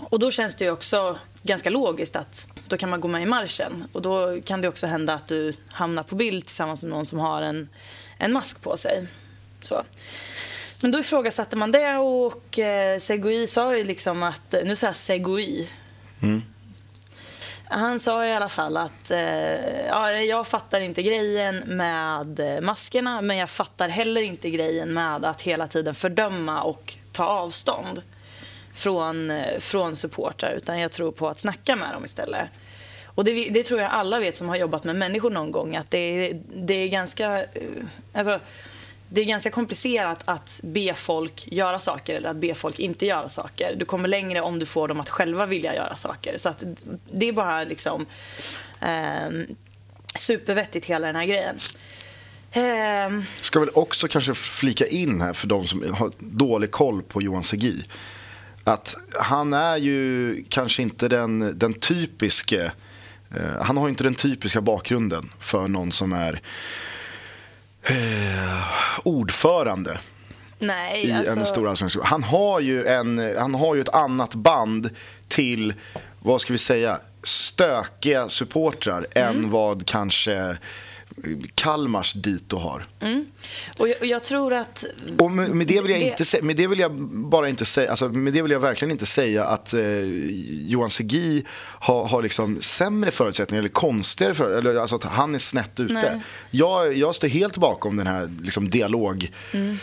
Och 0.02 0.18
då 0.18 0.30
känns 0.30 0.54
det 0.54 0.64
ju 0.64 0.70
också 0.70 1.18
ganska 1.42 1.70
logiskt 1.70 2.16
att 2.16 2.48
då 2.68 2.76
kan 2.76 2.90
man 2.90 3.00
gå 3.00 3.08
med 3.08 3.22
i 3.22 3.26
marschen. 3.26 3.88
Och 3.92 4.02
då 4.02 4.40
kan 4.40 4.60
det 4.60 4.68
också 4.68 4.86
hända 4.86 5.14
att 5.14 5.28
du 5.28 5.54
hamnar 5.68 6.02
på 6.02 6.14
bild 6.14 6.46
tillsammans 6.46 6.82
med 6.82 6.90
någon 6.90 7.06
som 7.06 7.18
har 7.18 7.42
en, 7.42 7.68
en 8.18 8.32
mask 8.32 8.62
på 8.62 8.76
sig. 8.76 9.06
Så. 9.60 9.82
Men 10.80 10.90
då 10.90 10.98
ifrågasatte 10.98 11.56
man 11.56 11.72
det 11.72 11.96
och 11.96 12.58
eh, 12.58 12.98
Segui 12.98 13.46
sa 13.46 13.76
ju 13.76 13.84
liksom 13.84 14.22
att, 14.22 14.54
nu 14.64 14.76
säger 14.76 14.88
jag 14.88 14.96
Segui. 14.96 15.68
Mm. 16.22 16.42
Han 17.68 17.98
sa 17.98 18.26
i 18.26 18.32
alla 18.32 18.48
fall 18.48 18.76
att 18.76 19.10
eh, 19.10 19.86
ja, 19.86 20.12
jag 20.12 20.46
fattar 20.46 20.80
inte 20.80 21.02
grejen 21.02 21.56
med 21.66 22.40
maskerna 22.62 23.20
men 23.20 23.36
jag 23.36 23.50
fattar 23.50 23.88
heller 23.88 24.22
inte 24.22 24.50
grejen 24.50 24.94
med 24.94 25.24
att 25.24 25.42
hela 25.42 25.66
tiden 25.66 25.94
fördöma 25.94 26.62
och 26.62 26.94
ta 27.12 27.24
avstånd 27.24 28.02
från, 28.74 29.30
eh, 29.30 29.58
från 29.58 29.96
supportrar 29.96 30.52
utan 30.52 30.80
jag 30.80 30.92
tror 30.92 31.12
på 31.12 31.28
att 31.28 31.38
snacka 31.38 31.76
med 31.76 31.92
dem 31.92 32.04
istället. 32.04 32.48
Och 33.04 33.24
det, 33.24 33.48
det 33.50 33.62
tror 33.62 33.80
jag 33.80 33.90
alla 33.90 34.18
vet 34.18 34.36
som 34.36 34.48
har 34.48 34.56
jobbat 34.56 34.84
med 34.84 34.96
människor 34.96 35.30
någon 35.30 35.50
gång 35.50 35.76
att 35.76 35.90
det 35.90 35.98
är, 35.98 36.42
det 36.54 36.74
är 36.74 36.88
ganska 36.88 37.42
eh, 37.42 37.46
alltså, 38.12 38.40
det 39.08 39.20
är 39.20 39.24
ganska 39.24 39.50
komplicerat 39.50 40.20
att 40.24 40.60
be 40.62 40.94
folk 40.94 41.48
göra 41.52 41.78
saker 41.78 42.14
eller 42.14 42.28
att 42.28 42.36
be 42.36 42.54
folk 42.54 42.78
inte 42.78 43.06
göra 43.06 43.28
saker. 43.28 43.76
Du 43.76 43.84
kommer 43.84 44.08
längre 44.08 44.40
om 44.40 44.58
du 44.58 44.66
får 44.66 44.88
dem 44.88 45.00
att 45.00 45.10
själva 45.10 45.46
vilja 45.46 45.74
göra 45.74 45.96
saker. 45.96 46.38
Så 46.38 46.48
att 46.48 46.62
det 47.12 47.28
är 47.28 47.32
bara 47.32 47.64
liksom 47.64 48.06
eh, 48.80 49.56
supervettigt 50.16 50.86
hela 50.86 51.06
den 51.06 51.16
här 51.16 51.26
grejen. 51.26 51.56
Eh, 52.52 53.24
Ska 53.40 53.60
väl 53.60 53.70
också 53.74 54.08
kanske 54.08 54.34
flika 54.34 54.86
in 54.86 55.20
här 55.20 55.32
för 55.32 55.46
de 55.46 55.66
som 55.66 55.94
har 55.94 56.10
dålig 56.18 56.70
koll 56.70 57.02
på 57.02 57.22
Johan 57.22 57.44
Segi. 57.44 57.84
Att 58.64 58.96
han 59.20 59.52
är 59.52 59.76
ju 59.76 60.44
kanske 60.48 60.82
inte 60.82 61.08
den, 61.08 61.58
den 61.58 61.74
typiske, 61.74 62.72
eh, 63.36 63.62
han 63.62 63.76
har 63.76 63.88
inte 63.88 64.04
den 64.04 64.14
typiska 64.14 64.60
bakgrunden 64.60 65.30
för 65.38 65.68
någon 65.68 65.92
som 65.92 66.12
är 66.12 66.40
eh, 67.84 68.64
ordförande 69.04 69.98
nej, 70.58 71.06
i 71.06 71.12
alltså, 71.12 71.38
en 71.38 71.46
stor 71.46 71.68
allsvensk. 71.68 71.98
Han 72.02 72.24
har 72.24 72.60
ju 72.60 72.86
en, 72.86 73.34
han 73.38 73.54
har 73.54 73.74
ju 73.74 73.80
ett 73.80 73.94
annat 73.94 74.34
band 74.34 74.90
till, 75.28 75.74
vad 76.18 76.40
ska 76.40 76.52
vi 76.52 76.58
säga, 76.58 76.98
stökiga 77.22 78.28
supportrar 78.28 79.06
Mm. 79.14 79.36
än 79.36 79.50
vad 79.50 79.86
kanske 79.86 80.56
Kalmars 81.54 82.12
dito 82.12 82.56
har. 82.56 82.86
och, 83.78 83.88
jag, 83.88 83.96
och 84.00 84.06
jag 84.06 84.22
tror 84.24 84.52
att 84.52 84.84
Och 85.18 85.30
med, 85.30 85.50
med, 85.50 85.66
det 85.66 85.80
vill 85.80 85.90
jag 85.90 86.00
Det- 86.00 86.04
inte 86.10 86.24
säga, 86.24 86.42
med 86.44 86.56
det 86.56 86.66
vill 86.66 86.78
jag 86.78 86.92
bara 87.10 87.48
inte 87.48 87.64
säga, 87.64 87.90
alltså 87.90 88.08
med 88.08 88.32
det 88.32 88.42
vill 88.42 88.50
jag 88.52 88.60
verkligen 88.60 88.92
inte 88.92 89.06
säga 89.06 89.44
att 89.44 89.74
eh, 89.74 89.80
Johan 90.68 90.90
Segi 90.90 91.44
har, 91.58 92.04
har 92.08 92.22
liksom 92.22 92.62
sämre 92.62 93.10
förutsättningar 93.10 93.58
eller 93.62 93.68
konstigare 93.68 94.34
för, 94.34 94.58
eller 94.58 94.74
alltså 94.76 94.96
att 94.96 95.04
han 95.04 95.34
är 95.34 95.38
snett 95.38 95.80
ute. 95.80 95.94
Nej. 95.94 96.20
Jag, 96.50 96.96
jag 96.96 97.14
står 97.14 97.28
helt 97.28 97.56
bakom 97.56 97.96
den 97.96 98.06
här 98.06 98.30
liksom, 98.42 98.70
dialog, 98.70 99.32
vi- 99.52 99.76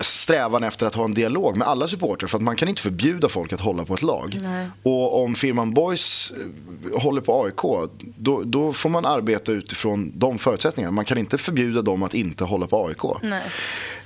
strävan 0.00 0.64
efter 0.64 0.86
att 0.86 0.94
ha 0.94 1.04
en 1.04 1.14
dialog 1.14 1.56
med 1.56 1.68
alla 1.68 1.88
supportrar. 1.88 2.28
För 2.28 2.38
att 2.38 2.42
man 2.42 2.56
kan 2.56 2.68
inte 2.68 2.82
förbjuda 2.82 3.28
folk 3.28 3.52
att 3.52 3.60
hålla 3.60 3.84
på 3.84 3.94
ett 3.94 4.02
lag. 4.02 4.38
Nej. 4.42 4.68
Och 4.82 5.22
om 5.22 5.34
firman 5.34 5.74
Boys 5.74 6.32
eh, 6.36 7.00
håller 7.00 7.20
på 7.20 7.44
AIK, 7.44 7.90
då, 8.16 8.42
då 8.42 8.72
får 8.72 8.90
man 8.90 9.06
arbeta 9.06 9.52
utifrån 9.52 10.12
de 10.14 10.38
förutsättningarna. 10.38 10.92
Man 10.92 11.04
kan 11.04 11.18
inte 11.18 11.38
förbjuda 11.38 11.82
dem 11.82 12.02
att 12.02 12.14
inte 12.14 12.44
hålla 12.44 12.66
på 12.66 12.86
AIK. 12.86 13.22
Nej. 13.22 13.42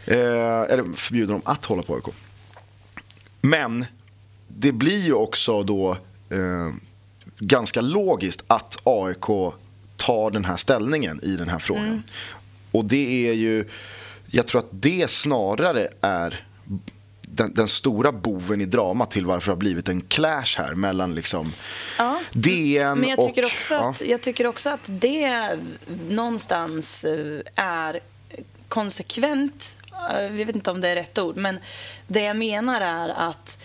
Eh, 0.07 0.73
eller 0.73 0.97
förbjuda 0.97 1.33
dem 1.33 1.43
att 1.45 1.65
hålla 1.65 1.83
på 1.83 1.95
AIK. 1.95 2.15
Men 3.41 3.85
det 4.49 4.73
blir 4.73 5.05
ju 5.05 5.12
också 5.12 5.62
då 5.62 5.91
eh, 6.31 6.75
ganska 7.39 7.81
logiskt 7.81 8.45
att 8.47 8.79
AIK 8.85 9.55
tar 9.97 10.31
den 10.31 10.45
här 10.45 10.57
ställningen 10.57 11.21
i 11.23 11.37
den 11.37 11.49
här 11.49 11.59
frågan. 11.59 12.03
Och 12.71 12.85
det 12.85 13.29
är 13.29 13.33
ju, 13.33 13.65
jag 14.30 14.46
tror 14.46 14.58
att 14.58 14.68
det 14.70 15.10
snarare 15.10 15.88
är 16.00 16.46
den, 17.22 17.54
den 17.54 17.68
stora 17.68 18.12
boven 18.12 18.60
i 18.60 18.64
dramat 18.64 19.10
till 19.10 19.26
varför 19.26 19.46
det 19.46 19.52
har 19.52 19.56
blivit 19.56 19.88
en 19.88 20.00
clash 20.00 20.54
här 20.58 20.75
mellan 20.75 21.14
liksom 21.14 21.52
Ja. 21.99 22.20
DN 22.32 22.99
Men 22.99 23.08
jag 23.10 23.18
och... 23.18 23.28
tycker, 23.28 23.44
också 23.44 23.75
ja. 23.75 23.88
att, 23.90 24.00
jag 24.00 24.20
tycker 24.22 24.46
också 24.46 24.70
att 24.70 24.80
det 24.87 25.50
någonstans 26.08 27.04
eh, 27.04 27.40
är 27.64 28.00
konsekvent. 28.68 29.76
Eh, 30.10 30.22
Jag 30.22 30.30
vet 30.30 30.54
inte 30.54 30.70
om 30.70 30.80
det 30.80 30.88
är 30.88 30.96
rätt 30.96 31.18
ord, 31.18 31.37
men 31.37 31.58
det 32.06 32.20
jag 32.22 32.37
menar 32.37 32.80
är 32.80 33.08
att 33.08 33.58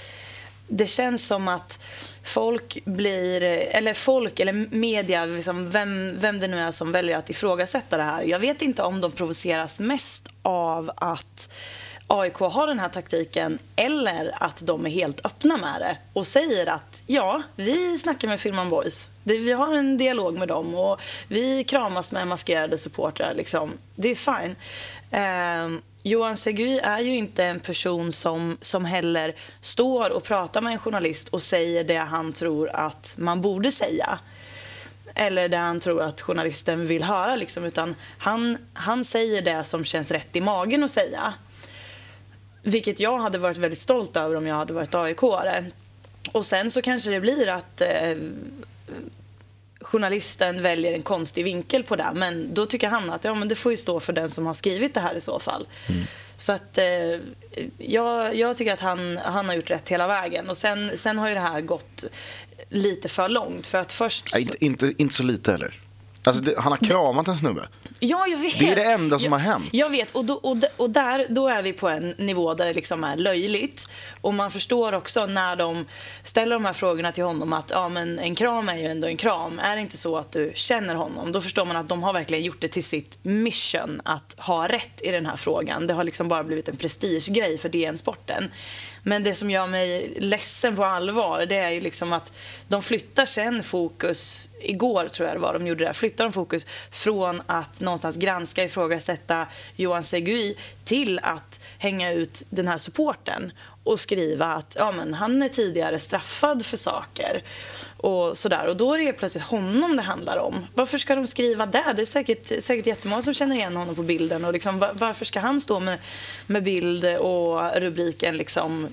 det 0.67 0.87
känns 0.87 1.27
som 1.27 1.47
att 1.47 1.79
folk 2.25 2.77
blir, 2.85 3.43
eller 3.43 3.93
folk 3.93 4.39
eller 4.39 4.53
media, 4.75 5.25
liksom 5.25 5.71
vem, 5.71 6.17
vem 6.17 6.39
det 6.39 6.47
nu 6.47 6.59
är 6.59 6.71
som 6.71 6.91
väljer 6.91 7.17
att 7.17 7.29
ifrågasätta 7.29 7.97
det 7.97 8.03
här. 8.03 8.23
Jag 8.23 8.39
vet 8.39 8.61
inte 8.61 8.83
om 8.83 9.01
de 9.01 9.11
provoceras 9.11 9.79
mest 9.79 10.27
av 10.41 10.91
att 10.95 11.49
AIK 12.07 12.35
har 12.35 12.67
den 12.67 12.79
här 12.79 12.89
taktiken 12.89 13.59
eller 13.75 14.43
att 14.43 14.61
de 14.67 14.85
är 14.85 14.89
helt 14.89 15.25
öppna 15.25 15.57
med 15.57 15.75
det 15.79 15.97
och 16.13 16.27
säger 16.27 16.69
att 16.69 17.03
ja, 17.07 17.41
vi 17.55 17.99
snackar 17.99 18.27
med 18.27 18.39
Filman 18.39 18.69
Boys. 18.69 19.09
Vi 19.23 19.51
har 19.51 19.73
en 19.73 19.97
dialog 19.97 20.37
med 20.37 20.47
dem 20.47 20.75
och 20.75 21.01
vi 21.27 21.63
kramas 21.63 22.11
med 22.11 22.27
maskerade 22.27 22.77
supportrar. 22.77 23.33
Liksom. 23.35 23.71
Det 23.95 24.09
är 24.09 24.15
fine. 24.15 24.55
Eh, 25.11 25.81
Johan 26.07 26.37
Segui 26.37 26.79
är 26.79 26.99
ju 26.99 27.15
inte 27.15 27.45
en 27.45 27.59
person 27.59 28.11
som, 28.11 28.57
som 28.61 28.85
heller 28.85 29.35
står 29.61 30.09
och 30.09 30.23
pratar 30.23 30.61
med 30.61 30.73
en 30.73 30.79
journalist 30.79 31.29
och 31.29 31.43
säger 31.43 31.83
det 31.83 31.97
han 31.97 32.33
tror 32.33 32.69
att 32.69 33.15
man 33.17 33.41
borde 33.41 33.71
säga 33.71 34.19
eller 35.15 35.49
det 35.49 35.57
han 35.57 35.79
tror 35.79 36.01
att 36.01 36.21
journalisten 36.21 36.85
vill 36.85 37.03
höra. 37.03 37.35
Liksom, 37.35 37.65
utan 37.65 37.95
han, 38.17 38.57
han 38.73 39.03
säger 39.03 39.41
det 39.41 39.63
som 39.63 39.85
känns 39.85 40.11
rätt 40.11 40.35
i 40.35 40.41
magen 40.41 40.83
att 40.83 40.91
säga. 40.91 41.33
Vilket 42.63 42.99
jag 42.99 43.17
hade 43.17 43.37
varit 43.37 43.57
väldigt 43.57 43.79
stolt 43.79 44.17
över 44.17 44.35
om 44.35 44.47
jag 44.47 44.55
hade 44.55 44.73
varit 44.73 44.93
AIK-are. 44.93 45.65
Och 46.31 46.45
sen 46.45 46.71
så 46.71 46.81
kanske 46.81 47.09
det 47.09 47.19
blir 47.19 47.49
att 47.49 47.81
eh, 47.81 48.17
journalisten 49.85 50.61
väljer 50.61 50.93
en 50.93 51.01
konstig 51.01 51.43
vinkel 51.43 51.83
på 51.83 51.95
det. 51.95 52.11
Men 52.15 52.53
då 52.53 52.65
tycker 52.65 52.87
han 52.87 53.09
att 53.09 53.23
ja, 53.23 53.35
men 53.35 53.47
det 53.47 53.55
får 53.55 53.71
ju 53.71 53.77
stå 53.77 53.99
för 53.99 54.13
den 54.13 54.29
som 54.29 54.45
har 54.45 54.53
skrivit 54.53 54.93
det 54.93 54.99
här 54.99 55.15
i 55.15 55.21
så 55.21 55.39
fall. 55.39 55.67
Så 56.37 56.51
att 56.51 56.77
eh, 56.77 57.19
jag, 57.77 58.35
jag 58.35 58.57
tycker 58.57 58.73
att 58.73 58.79
han, 58.79 59.17
han 59.17 59.45
har 59.45 59.55
gjort 59.55 59.71
rätt 59.71 59.89
hela 59.89 60.07
vägen. 60.07 60.49
Och 60.49 60.57
sen, 60.57 60.97
sen 60.97 61.17
har 61.17 61.27
ju 61.27 61.33
det 61.33 61.39
här 61.39 61.61
gått 61.61 62.05
lite 62.69 63.09
för 63.09 63.29
långt. 63.29 63.67
För 63.67 63.77
att 63.77 63.91
först... 63.91 64.33
Nej, 64.33 64.41
inte, 64.41 64.65
inte, 64.65 64.93
inte 64.97 65.13
så 65.15 65.23
lite 65.23 65.51
heller. 65.51 65.84
Alltså 66.27 66.43
det, 66.43 66.59
han 66.59 66.71
har 66.71 66.77
kramat 66.77 67.27
en 67.27 67.35
snubbe. 67.35 67.67
Ja, 67.99 68.27
jag 68.27 68.37
vet. 68.37 68.59
Det 68.59 68.71
är 68.71 68.75
det 68.75 68.83
enda 68.83 69.19
som 69.19 69.25
jag, 69.25 69.31
har 69.31 69.39
hänt. 69.39 69.65
Jag 69.71 69.89
vet, 69.89 70.11
och, 70.11 70.25
då, 70.25 70.33
och, 70.33 70.57
och 70.77 70.89
där 70.89 71.25
då 71.29 71.47
är 71.47 71.61
vi 71.61 71.73
på 71.73 71.89
en 71.89 72.13
nivå 72.17 72.53
där 72.53 72.65
det 72.65 72.73
liksom 72.73 73.03
är 73.03 73.17
löjligt. 73.17 73.87
Och 74.21 74.33
man 74.33 74.51
förstår 74.51 74.93
också 74.93 75.25
när 75.25 75.55
de 75.55 75.85
ställer 76.23 76.55
de 76.55 76.65
här 76.65 76.73
frågorna 76.73 77.11
till 77.11 77.23
honom 77.23 77.53
att 77.53 77.69
ja, 77.69 77.89
men 77.89 78.19
en 78.19 78.35
kram 78.35 78.69
är 78.69 78.77
ju 78.77 78.85
ändå 78.85 79.07
en 79.07 79.17
kram. 79.17 79.59
Är 79.59 79.75
det 79.75 79.81
inte 79.81 79.97
så 79.97 80.17
att 80.17 80.31
du 80.31 80.51
känner 80.55 80.95
honom? 80.95 81.31
Då 81.31 81.41
förstår 81.41 81.65
man 81.65 81.75
att 81.75 81.89
de 81.89 82.03
har 82.03 82.13
verkligen 82.13 82.43
gjort 82.43 82.61
det 82.61 82.67
till 82.67 82.83
sitt 82.83 83.19
mission 83.21 84.01
att 84.05 84.35
ha 84.37 84.67
rätt 84.67 85.01
i 85.01 85.11
den 85.11 85.25
här 85.25 85.35
frågan. 85.35 85.87
Det 85.87 85.93
har 85.93 86.03
liksom 86.03 86.27
bara 86.27 86.43
blivit 86.43 86.69
en 86.69 86.75
prestigegrej 86.75 87.57
för 87.57 87.69
DN-sporten. 87.69 88.51
Men 89.07 89.23
det 89.23 89.35
som 89.35 89.51
gör 89.51 89.67
mig 89.67 90.13
ledsen 90.19 90.75
på 90.75 90.85
allvar 90.85 91.45
det 91.45 91.55
är 91.55 91.69
ju 91.69 91.81
liksom 91.81 92.13
att 92.13 92.31
de 92.67 92.83
flyttar 92.83 93.25
sen 93.25 93.63
fokus, 93.63 94.49
igår 94.61 95.07
tror 95.07 95.27
jag 95.27 95.35
det 95.35 95.41
var 95.41 95.53
de 95.53 95.67
gjorde 95.67 95.85
det, 95.85 95.93
flyttar 95.93 96.23
de 96.23 96.33
fokus 96.33 96.65
från 96.91 97.41
att 97.45 97.79
någonstans 97.79 98.15
granska, 98.15 98.63
ifrågasätta 98.63 99.47
Johan 99.75 100.03
Segui 100.03 100.57
till 100.83 101.19
att 101.23 101.59
hänga 101.77 102.11
ut 102.11 102.43
den 102.49 102.67
här 102.67 102.77
supporten 102.77 103.51
och 103.83 103.99
skriva 103.99 104.45
att 104.45 104.75
ja, 104.79 104.91
men 104.91 105.13
han 105.13 105.41
är 105.41 105.49
tidigare 105.49 105.99
straffad 105.99 106.65
för 106.65 106.77
saker. 106.77 107.43
Och, 108.05 108.37
sådär. 108.37 108.67
och 108.67 108.77
då 108.77 108.93
är 108.93 108.97
det 108.97 109.13
plötsligt 109.13 109.43
honom 109.43 109.95
det 109.95 110.01
handlar 110.01 110.37
om. 110.37 110.65
Varför 110.73 110.97
ska 110.97 111.15
de 111.15 111.27
skriva 111.27 111.65
det? 111.65 111.93
Det 111.95 112.01
är 112.01 112.05
säkert, 112.05 112.63
säkert 112.63 112.85
jättemånga 112.85 113.21
som 113.21 113.33
känner 113.33 113.55
igen 113.55 113.75
honom 113.75 113.95
på 113.95 114.03
bilden. 114.03 114.45
Och 114.45 114.53
liksom, 114.53 114.79
va- 114.79 114.91
varför 114.93 115.25
ska 115.25 115.39
han 115.39 115.61
stå 115.61 115.79
med, 115.79 115.99
med 116.47 116.63
bild 116.63 117.05
och 117.05 117.81
rubriken 117.81 118.37
liksom, 118.37 118.87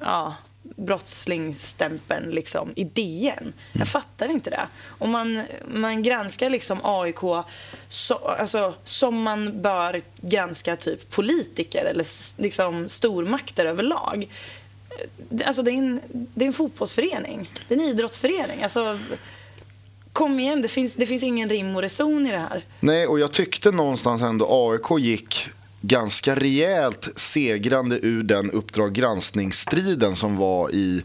ja, 0.00 0.34
brottslingsstämpeln 0.62 2.30
liksom, 2.30 2.72
i 2.76 2.84
DN? 2.84 3.52
Jag 3.72 3.88
fattar 3.88 4.30
inte 4.30 4.50
det. 4.50 4.68
Och 4.86 5.08
man, 5.08 5.42
man 5.74 6.02
granskar 6.02 6.50
liksom 6.50 6.80
AIK 6.82 7.20
så, 7.88 8.14
alltså, 8.14 8.74
som 8.84 9.22
man 9.22 9.62
bör 9.62 10.02
granska 10.20 10.76
typ 10.76 11.10
politiker 11.10 11.84
eller 11.84 12.06
liksom, 12.42 12.88
stormakter 12.88 13.66
överlag. 13.66 14.28
Alltså 15.44 15.62
det 15.62 15.70
är, 15.70 15.74
en, 15.74 16.00
det 16.34 16.44
är 16.44 16.46
en 16.46 16.52
fotbollsförening. 16.52 17.50
Det 17.68 17.74
är 17.74 17.78
en 17.78 17.84
idrottsförening. 17.84 18.62
Alltså, 18.62 18.98
kom 20.12 20.40
igen, 20.40 20.62
det 20.62 20.68
finns, 20.68 20.94
det 20.94 21.06
finns 21.06 21.22
ingen 21.22 21.48
rim 21.48 21.76
och 21.76 21.82
reson 21.82 22.26
i 22.26 22.30
det 22.30 22.38
här. 22.38 22.64
Nej, 22.80 23.06
och 23.06 23.20
jag 23.20 23.32
tyckte 23.32 23.70
någonstans 23.70 24.22
ändå 24.22 24.46
AIK 24.50 25.04
gick 25.04 25.48
ganska 25.80 26.34
rejält 26.34 27.08
segrande 27.16 27.98
ur 28.02 28.22
den 28.22 28.50
Uppdrag 28.50 28.92
granskningsstriden 28.92 30.16
som 30.16 30.36
var 30.36 30.70
i, 30.70 31.02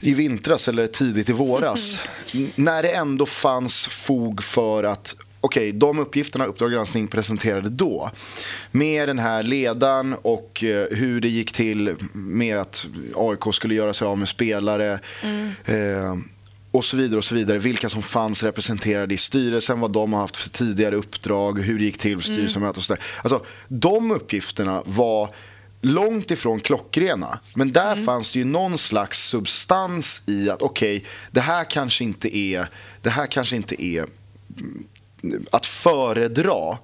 i 0.00 0.14
vintras 0.14 0.68
eller 0.68 0.86
tidigt 0.86 1.28
i 1.28 1.32
våras. 1.32 2.00
När 2.54 2.82
det 2.82 2.90
ändå 2.90 3.26
fanns 3.26 3.86
fog 3.86 4.42
för 4.42 4.84
att 4.84 5.16
Okej, 5.40 5.72
de 5.72 5.98
uppgifterna 5.98 6.46
Uppdrag 6.46 6.72
granskning 6.72 7.08
presenterade 7.08 7.68
då 7.68 8.10
med 8.70 9.08
den 9.08 9.18
här 9.18 9.42
ledaren 9.42 10.14
och 10.22 10.64
eh, 10.64 10.86
hur 10.90 11.20
det 11.20 11.28
gick 11.28 11.52
till 11.52 11.96
med 12.12 12.58
att 12.58 12.86
AIK 13.14 13.54
skulle 13.54 13.74
göra 13.74 13.92
sig 13.92 14.06
av 14.06 14.18
med 14.18 14.28
spelare. 14.28 15.00
Eh, 15.64 16.16
och 16.70 16.84
så 16.84 16.96
vidare 16.96 17.18
och 17.18 17.24
så 17.24 17.34
vidare. 17.34 17.58
Vilka 17.58 17.88
som 17.88 18.02
fanns 18.02 18.42
representerade 18.42 19.14
i 19.14 19.16
styrelsen, 19.16 19.80
vad 19.80 19.92
de 19.92 20.12
har 20.12 20.20
haft 20.20 20.36
för 20.36 20.50
tidigare 20.50 20.96
uppdrag, 20.96 21.60
hur 21.60 21.78
det 21.78 21.84
gick 21.84 21.98
till 21.98 22.22
styrelsemöte 22.22 22.76
och 22.76 22.82
sådär. 22.82 23.02
Alltså, 23.22 23.44
de 23.68 24.10
uppgifterna 24.10 24.82
var 24.86 25.34
långt 25.80 26.30
ifrån 26.30 26.60
klockrena. 26.60 27.38
Men 27.54 27.72
där 27.72 28.04
fanns 28.04 28.32
det 28.32 28.38
ju 28.38 28.44
någon 28.44 28.78
slags 28.78 29.28
substans 29.28 30.22
i 30.26 30.50
att 30.50 30.62
okej, 30.62 31.04
det 31.30 31.40
här 31.40 31.64
kanske 31.64 32.04
inte 32.04 32.36
är, 32.36 32.68
det 33.02 33.10
här 33.10 33.26
kanske 33.26 33.56
inte 33.56 33.84
är 33.84 33.98
mm, 34.58 34.84
att 35.50 35.66
föredra 35.66 36.78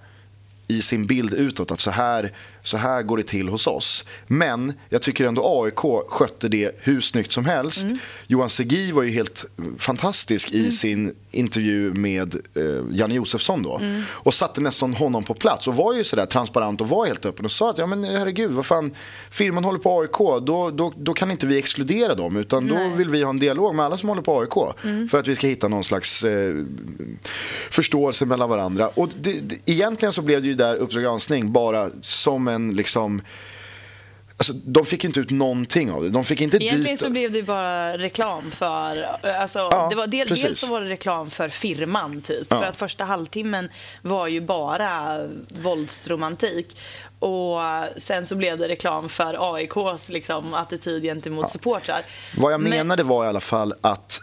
i 0.68 0.83
sin 0.83 1.07
bild 1.07 1.33
utåt 1.33 1.70
att 1.70 1.81
så 1.81 1.90
här, 1.90 2.33
så 2.64 2.77
här 2.77 3.03
går 3.03 3.16
det 3.16 3.22
till 3.22 3.48
hos 3.48 3.66
oss. 3.66 4.05
Men 4.27 4.72
jag 4.88 5.03
tycker 5.03 5.27
ändå 5.27 5.62
AIK 5.62 6.09
skötte 6.09 6.48
det 6.48 6.77
hur 6.79 7.00
snyggt 7.00 7.33
som 7.33 7.44
helst. 7.44 7.87
Johan 8.27 8.50
Segui 8.50 8.92
var 8.92 9.03
ju 9.03 9.11
helt 9.11 9.44
fantastisk 9.79 10.53
i 10.53 10.70
sin 10.70 11.14
intervju 11.31 11.94
med 11.94 12.35
eh, 12.35 12.62
Janne 12.90 13.14
Josefsson 13.14 13.62
då. 13.62 13.81
Och 14.07 14.35
satte 14.35 14.61
nästan 14.61 14.94
honom 14.94 15.24
på 15.24 15.35
plats 15.35 15.68
och 15.68 15.77
var 15.77 15.94
ju 15.94 16.05
sådär 16.05 16.27
transparent 16.27 16.81
och 16.81 16.88
var 16.88 17.07
helt 17.07 17.27
öppen 17.27 17.44
och 17.44 17.50
sa 17.50 17.70
att 17.70 17.79
ja 17.79 17.87
men 17.87 18.05
herregud 18.05 18.50
vad 18.50 18.66
fan, 18.66 18.94
firman 19.31 19.64
håller 19.64 19.79
på 19.79 20.00
AIK, 20.00 20.46
då, 20.46 20.70
då, 20.70 20.92
då 20.96 21.14
kan 21.14 21.31
inte 21.31 21.46
vi 21.46 21.59
exkludera 21.59 22.14
dem 22.14 22.37
utan 22.37 22.66
då 22.68 22.74
Nej. 22.74 22.92
vill 22.96 23.09
vi 23.09 23.22
ha 23.22 23.31
en 23.31 23.38
dialog 23.38 23.74
med 23.74 23.85
alla 23.85 23.96
som 23.96 24.09
håller 24.09 24.22
på 24.22 24.40
AIK. 24.40 24.77
För 25.11 25.18
att 25.18 25.29
vi 25.29 25.35
ska 25.35 25.46
hitta 25.46 25.68
någon 25.68 25.85
slags 25.85 26.24
eh, 26.24 26.55
förståelse 27.70 28.27
mellan 28.27 28.50
varandra. 28.50 28.88
Och 28.88 29.09
det, 29.20 29.33
det, 29.33 29.57
egentligen 29.64 30.12
så 30.12 30.22
blev 30.22 30.42
det 30.42 30.48
ju 30.48 30.55
där 30.55 30.77
Uppdrag 30.77 31.03
granskning 31.03 31.53
bara 31.53 31.90
som 32.03 32.48
en 32.55 32.77
liksom 32.77 33.23
Alltså, 34.37 34.53
de 34.53 34.87
fick 34.87 35.05
inte 35.05 35.21
ut 35.21 35.31
någonting 35.31 35.90
av 35.93 36.03
det. 36.03 36.09
De 36.11 36.25
fick 36.25 36.40
inte 36.40 36.57
Egentligen 36.57 36.95
dit... 36.97 37.01
så 37.01 37.11
blev 37.11 37.33
det 37.33 37.43
bara 37.43 37.99
reklam 37.99 38.51
för... 38.51 39.07
Alltså, 39.40 39.59
Ja, 39.59 39.87
det 39.90 39.97
var 39.97 40.07
del, 40.07 40.29
precis. 40.29 40.45
dels 40.45 40.59
så 40.61 40.67
var 40.67 40.81
det 40.81 40.88
reklam 40.90 41.31
för 41.31 41.49
firman, 41.49 42.21
typ. 42.23 42.47
Ja. 42.51 42.59
För 42.59 42.64
att 42.67 42.77
första 42.77 43.05
halvtimmen 43.05 43.69
var 44.03 44.27
ju 44.29 44.40
bara 44.40 45.19
våldsromantik. 45.62 46.79
Och 47.19 47.61
sen 47.97 48.27
så 48.27 48.37
blev 48.37 48.59
det 48.59 48.69
reklam 48.69 49.09
för 49.09 49.55
AIKs 49.55 50.09
liksom, 50.09 50.55
attityd 50.55 51.03
gentemot 51.03 51.51
supportrar. 51.51 52.07
Vad 52.37 52.53
jag 52.53 52.61
Men- 52.61 52.71
menade 52.71 53.03
var 53.03 53.25
i 53.25 53.29
alla 53.29 53.40
fall 53.40 53.75
att 53.81 54.21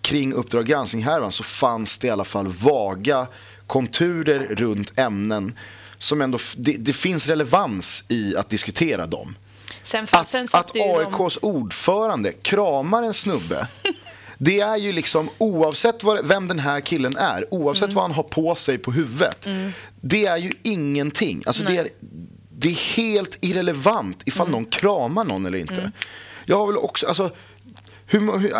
kring 0.00 0.32
Uppdrag 0.32 0.66
granskning 0.66 1.02
härvan 1.02 1.32
så 1.32 1.42
fanns 1.42 1.98
det 1.98 2.06
i 2.06 2.10
alla 2.10 2.24
fall 2.24 2.46
vaga 2.48 3.26
konturer 3.66 4.38
runt 4.38 4.98
ämnen 4.98 5.54
som 6.04 6.20
ändå, 6.20 6.38
det, 6.56 6.72
det 6.76 6.92
finns 6.92 7.26
relevans 7.28 8.04
i 8.08 8.36
att 8.36 8.48
diskutera 8.50 9.06
dem. 9.06 9.36
Sen, 9.82 10.06
Att, 10.12 10.28
sen 10.28 10.46
att 10.52 10.74
ju 10.74 10.80
de- 10.80 11.14
AIKs 11.22 11.38
ordförande 11.42 12.32
kramar 12.32 13.02
en 13.02 13.14
snubbe 13.14 13.68
Det 14.38 14.60
är 14.60 14.76
ju 14.76 14.92
liksom 14.92 15.28
oavsett 15.38 16.02
vad, 16.04 16.26
vem 16.26 16.48
den 16.48 16.58
här 16.58 16.80
killen 16.80 17.16
är, 17.16 17.54
oavsett 17.54 17.82
Mm. 17.84 17.94
vad 17.94 18.04
han 18.04 18.12
har 18.12 18.22
på 18.22 18.54
sig 18.54 18.78
på 18.78 18.92
huvudet. 18.92 19.46
Det 20.00 20.26
är 20.26 20.36
ju 20.36 20.50
ingenting. 20.62 21.42
Alltså 21.46 21.62
det, 21.64 21.76
är, 21.76 21.88
det 22.58 22.68
är 22.68 22.96
helt 22.96 23.38
irrelevant 23.40 24.22
ifall 24.24 24.46
Mm. 24.48 24.52
någon 24.62 24.70
kramar 24.70 25.24
någon 25.24 25.46
eller 25.46 25.58
inte. 25.58 25.92
Jag 26.44 26.56
har 26.56 26.66
väl 26.66 26.76
också, 26.76 27.06
alltså, 27.06 27.30
hur, 28.06 28.38
hur, 28.38 28.52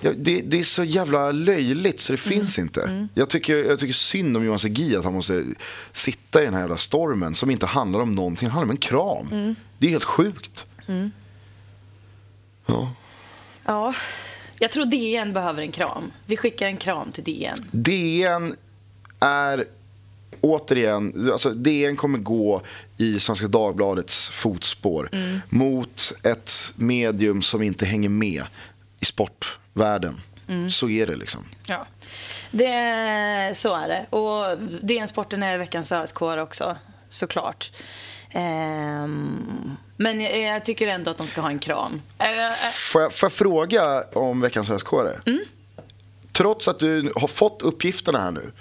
det, 0.00 0.40
det 0.40 0.58
är 0.58 0.62
så 0.64 0.84
jävla 0.84 1.32
löjligt 1.32 2.00
så 2.00 2.12
det 2.12 2.26
Mm. 2.26 2.38
finns 2.40 2.58
inte. 2.58 3.08
Jag, 3.14 3.28
tycker, 3.28 3.56
jag 3.56 3.78
tycker 3.78 3.94
synd 3.94 4.36
om 4.36 4.44
Johan 4.44 4.58
Segui 4.58 4.96
att 4.96 5.04
han 5.04 5.12
måste 5.14 5.44
sitta 5.92 6.42
i 6.42 6.44
den 6.44 6.54
här 6.54 6.60
jävla 6.60 6.76
stormen 6.76 7.34
som 7.34 7.50
inte 7.50 7.66
handlar 7.66 8.00
om 8.00 8.14
någonting, 8.14 8.48
det 8.48 8.52
handlar 8.52 8.64
om 8.66 8.70
en 8.70 8.76
kram. 8.76 9.28
Mm. 9.32 9.54
Det 9.78 9.86
är 9.86 9.90
helt 9.90 10.04
sjukt. 10.04 10.66
Ja. 12.66 12.92
Ja, 13.64 13.94
jag 14.58 14.70
tror 14.70 14.84
DN 14.84 15.32
behöver 15.32 15.62
en 15.62 15.72
kram. 15.72 16.12
Vi 16.26 16.36
skickar 16.36 16.66
en 16.66 16.76
kram 16.76 17.12
till 17.12 17.24
DN. 17.24 17.64
DN 17.70 18.54
är 19.20 19.64
återigen, 20.40 21.30
alltså 21.32 21.50
DN 21.50 21.96
kommer 21.96 22.18
gå 22.18 22.62
i 22.96 23.20
Svenska 23.20 23.48
Dagbladets 23.48 24.28
fotspår 24.28 25.08
Mm. 25.12 25.40
mot 25.48 26.12
ett 26.22 26.52
medium 26.76 27.42
som 27.42 27.62
inte 27.62 27.86
hänger 27.86 28.08
med 28.08 28.44
i 29.00 29.04
sportvärlden. 29.70 30.20
Mm. 30.48 30.70
Så 30.70 30.88
är 30.88 31.06
det 31.06 31.16
liksom. 31.16 31.44
Ja, 31.66 31.86
det, 32.50 33.52
så 33.56 33.76
är 33.76 33.88
det. 33.88 34.06
Och 34.16 34.58
DN 34.82 35.08
Sporten 35.08 35.42
är 35.42 35.58
veckans 35.58 35.92
ÖSK 35.92 36.22
också, 36.22 36.76
såklart. 37.10 37.72
Ehm, 38.30 39.76
men 39.96 40.20
jag, 40.20 40.38
jag 40.38 40.64
tycker 40.64 40.88
ändå 40.88 41.10
att 41.10 41.16
de 41.18 41.26
ska 41.26 41.40
ha 41.40 41.50
en 41.50 41.58
kram. 41.58 42.02
Eh, 42.18 42.46
eh, 42.46 42.52
Får 42.92 43.02
jag, 43.02 43.12
får 43.12 43.26
jag 43.26 43.32
fråga 43.32 44.04
om 44.12 44.40
veckans 44.40 44.70
ösk 44.70 44.86
Mm. 45.26 45.40
Trots 46.32 46.68
att 46.68 46.78
du 46.78 47.12
har 47.16 47.28
fått 47.28 47.62
uppgifterna 47.62 48.20
här 48.20 48.30
nu. 48.30 48.52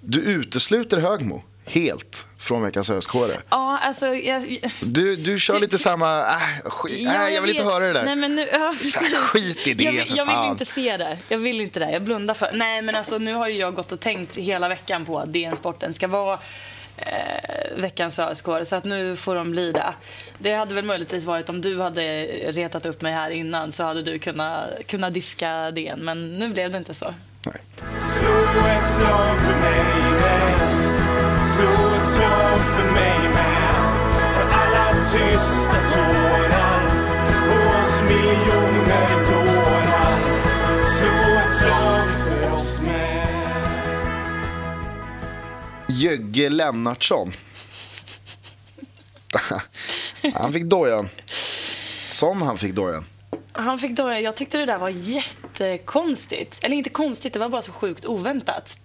Du 0.00 0.20
utesluter 0.20 1.00
Högmo 1.00 1.42
helt 1.64 2.26
från 2.38 2.62
veckans 2.62 2.90
ösk 2.90 3.10
ja, 3.14 3.78
alltså... 3.82 4.06
Jag, 4.06 4.58
Du, 4.80 5.16
du 5.16 5.40
kör 5.40 5.60
lite 5.60 5.78
samma, 5.78 6.18
äh, 6.20 6.70
skit, 6.70 7.00
Ja, 7.00 7.12
nej, 7.12 7.34
jag 7.34 7.42
vill 7.42 7.50
inte 7.50 7.62
vet. 7.62 7.72
höra 7.72 7.86
det 7.86 7.92
där. 7.92 8.04
Nej, 8.04 8.16
men 8.16 8.34
nu, 8.34 8.48
ja, 8.52 8.74
precis. 8.78 9.14
Skit 9.16 9.66
i 9.66 9.74
det, 9.74 9.84
Jag, 9.84 10.06
jag 10.08 10.26
vill 10.26 10.50
inte 10.50 10.64
se 10.64 10.96
det. 10.96 11.18
Jag 11.28 11.38
vill 11.38 11.60
inte 11.60 11.78
det. 11.80 11.90
Jag 11.90 12.02
blundar 12.02 12.34
för 12.34 12.50
Nej, 12.52 12.82
men 12.82 12.94
alltså 12.94 13.18
nu 13.18 13.34
har 13.34 13.48
ju 13.48 13.58
jag 13.58 13.74
gått 13.74 13.92
och 13.92 14.00
tänkt 14.00 14.36
hela 14.36 14.68
veckan 14.68 15.04
på 15.04 15.18
att 15.18 15.32
DN 15.32 15.56
Sporten 15.56 15.94
ska 15.94 16.08
vara 16.08 16.38
eh, 16.96 17.76
veckans 17.76 18.18
ÖSK. 18.18 18.46
Så 18.64 18.76
att 18.76 18.84
nu 18.84 19.16
får 19.16 19.34
de 19.34 19.50
bli 19.50 19.72
det. 19.72 19.94
Det 20.38 20.52
hade 20.54 20.74
väl 20.74 20.84
möjligtvis 20.84 21.24
varit 21.24 21.48
om 21.48 21.60
du 21.60 21.80
hade 21.80 22.24
retat 22.52 22.86
upp 22.86 23.00
mig 23.02 23.12
här 23.12 23.30
innan 23.30 23.72
så 23.72 23.82
hade 23.82 24.02
du 24.02 24.18
kunnat, 24.18 24.64
kunnat 24.86 25.14
diska 25.14 25.70
DN. 25.70 26.00
Men 26.04 26.38
nu 26.38 26.48
blev 26.48 26.70
det 26.70 26.78
inte 26.78 26.94
så. 26.94 27.14
Nej. 27.46 27.60
Slå 31.56 31.94
ett 31.94 32.06
slag 32.06 32.58
för 32.76 32.92
mig 32.92 33.18
med 33.28 33.74
för 34.34 34.46
alla 34.50 35.04
tysta 35.04 35.78
tårar 35.92 36.80
Och 37.48 37.66
oss 37.80 38.00
miljoner 38.08 39.08
dårar 39.30 40.18
Slå 40.98 41.16
ett 41.40 41.58
slag 41.58 42.08
för 42.24 42.52
oss 42.52 42.80
med 42.82 43.26
Jögge 45.88 46.48
Lennartsson. 46.48 47.32
han 50.34 50.52
fick 50.52 50.64
dojan. 50.64 51.08
Som 52.10 52.42
han 52.42 52.58
fick 52.58 52.74
dojan. 52.74 53.04
Han 53.52 53.78
fick 53.78 53.96
då, 53.96 54.12
jag 54.12 54.36
tyckte 54.36 54.58
det 54.58 54.66
där 54.66 54.78
var 54.78 54.88
jättekonstigt. 54.88 56.64
Eller 56.64 56.76
inte 56.76 56.90
konstigt, 56.90 57.32
det 57.32 57.38
var 57.38 57.48
bara 57.48 57.62
så 57.62 57.72
sjukt 57.72 58.04
oväntat. 58.04 58.78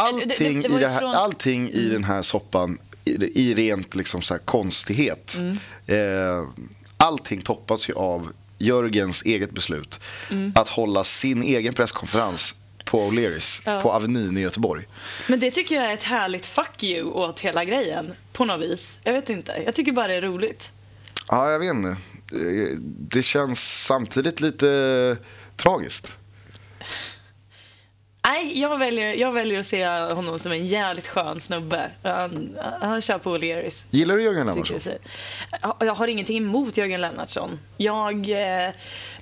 Allting, 0.00 0.28
Det- 0.28 0.34
det- 0.38 0.68
det 0.68 0.76
i, 0.76 0.78
det 0.80 0.88
här, 0.88 0.98
från- 1.00 1.10
Mm. 1.10 1.22
allting 1.22 1.70
i 1.70 1.88
den 1.88 2.04
här 2.04 2.22
soppan, 2.22 2.78
i, 3.04 3.10
i 3.50 3.54
rent 3.54 3.94
liksom 3.94 4.22
så 4.22 4.38
konstighet. 4.38 5.36
Mm. 5.38 5.58
Eh, 5.86 6.48
allting 6.96 7.42
toppas 7.42 7.88
ju 7.88 7.94
av 7.94 8.32
Jörgens 8.58 9.22
eget 9.22 9.50
beslut 9.50 10.00
Mm. 10.30 10.52
att 10.54 10.68
hålla 10.68 11.04
sin 11.04 11.42
egen 11.42 11.74
presskonferens 11.74 12.54
på 12.84 13.10
O'Learys 13.10 13.62
Ja. 13.64 13.80
på 13.80 13.92
Avenyn 13.92 14.36
i 14.36 14.40
Göteborg. 14.40 14.84
Men 15.28 15.40
det 15.40 15.50
tycker 15.50 15.74
jag 15.74 15.84
är 15.90 15.94
ett 15.94 16.02
härligt 16.02 16.46
fuck 16.46 16.82
you 16.82 17.02
åt 17.10 17.40
hela 17.40 17.64
grejen. 17.64 18.12
På 18.32 18.44
något 18.44 18.60
vis. 18.60 18.98
Jag 19.02 19.12
vet 19.12 19.30
inte. 19.30 19.62
Jag 19.64 19.74
tycker 19.74 19.92
bara 19.92 20.06
det 20.08 20.14
är 20.14 20.22
roligt. 20.22 20.70
Ja, 21.28 21.50
jag 21.50 21.58
vet 21.58 21.70
inte. 21.74 21.88
Eh, 22.32 22.76
Det 23.10 23.22
känns 23.22 23.84
samtidigt 23.84 24.40
lite 24.40 25.16
tragiskt. 25.56 26.12
Nej, 28.26 28.60
jag 28.60 28.78
väljer, 28.78 29.14
jag 29.14 29.32
väljer 29.32 29.58
att 29.58 29.66
se 29.66 29.86
honom 29.86 30.38
som 30.38 30.52
en 30.52 30.66
jävligt 30.66 31.06
skön 31.06 31.40
snubbe. 31.40 31.90
Han, 32.02 32.56
han 32.80 33.00
kör 33.00 33.18
på 33.18 33.36
O'Learys. 33.36 33.84
Gillar 33.90 34.16
du 34.16 34.22
Jörgen 34.22 34.46
Lennartsson? 34.46 34.92
jag 35.80 35.94
har 35.94 36.08
ingenting 36.08 36.36
emot 36.36 36.76
Jörgen 36.76 37.00
Lennartsson. 37.00 37.58
Jag, 37.76 38.30
eh, 38.30 38.72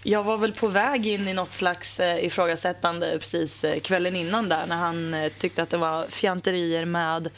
jag 0.03 0.25
var 0.25 0.37
väl 0.37 0.53
på 0.53 0.69
väg 0.69 1.07
in 1.07 1.29
i 1.29 1.35
något 1.35 1.53
slags 1.53 2.01
eh, 2.01 2.25
ifrågasättande 2.25 3.17
precis 3.21 3.65
eh, 3.65 3.81
kvällen 3.81 4.17
innan 4.17 4.49
där 4.49 4.67
när 4.69 4.77
han 4.77 5.31
tyckte 5.39 5.63
att 5.63 5.71
det 5.71 5.77
var 5.77 6.07
fjanterier 6.09 6.85
med 6.85 7.31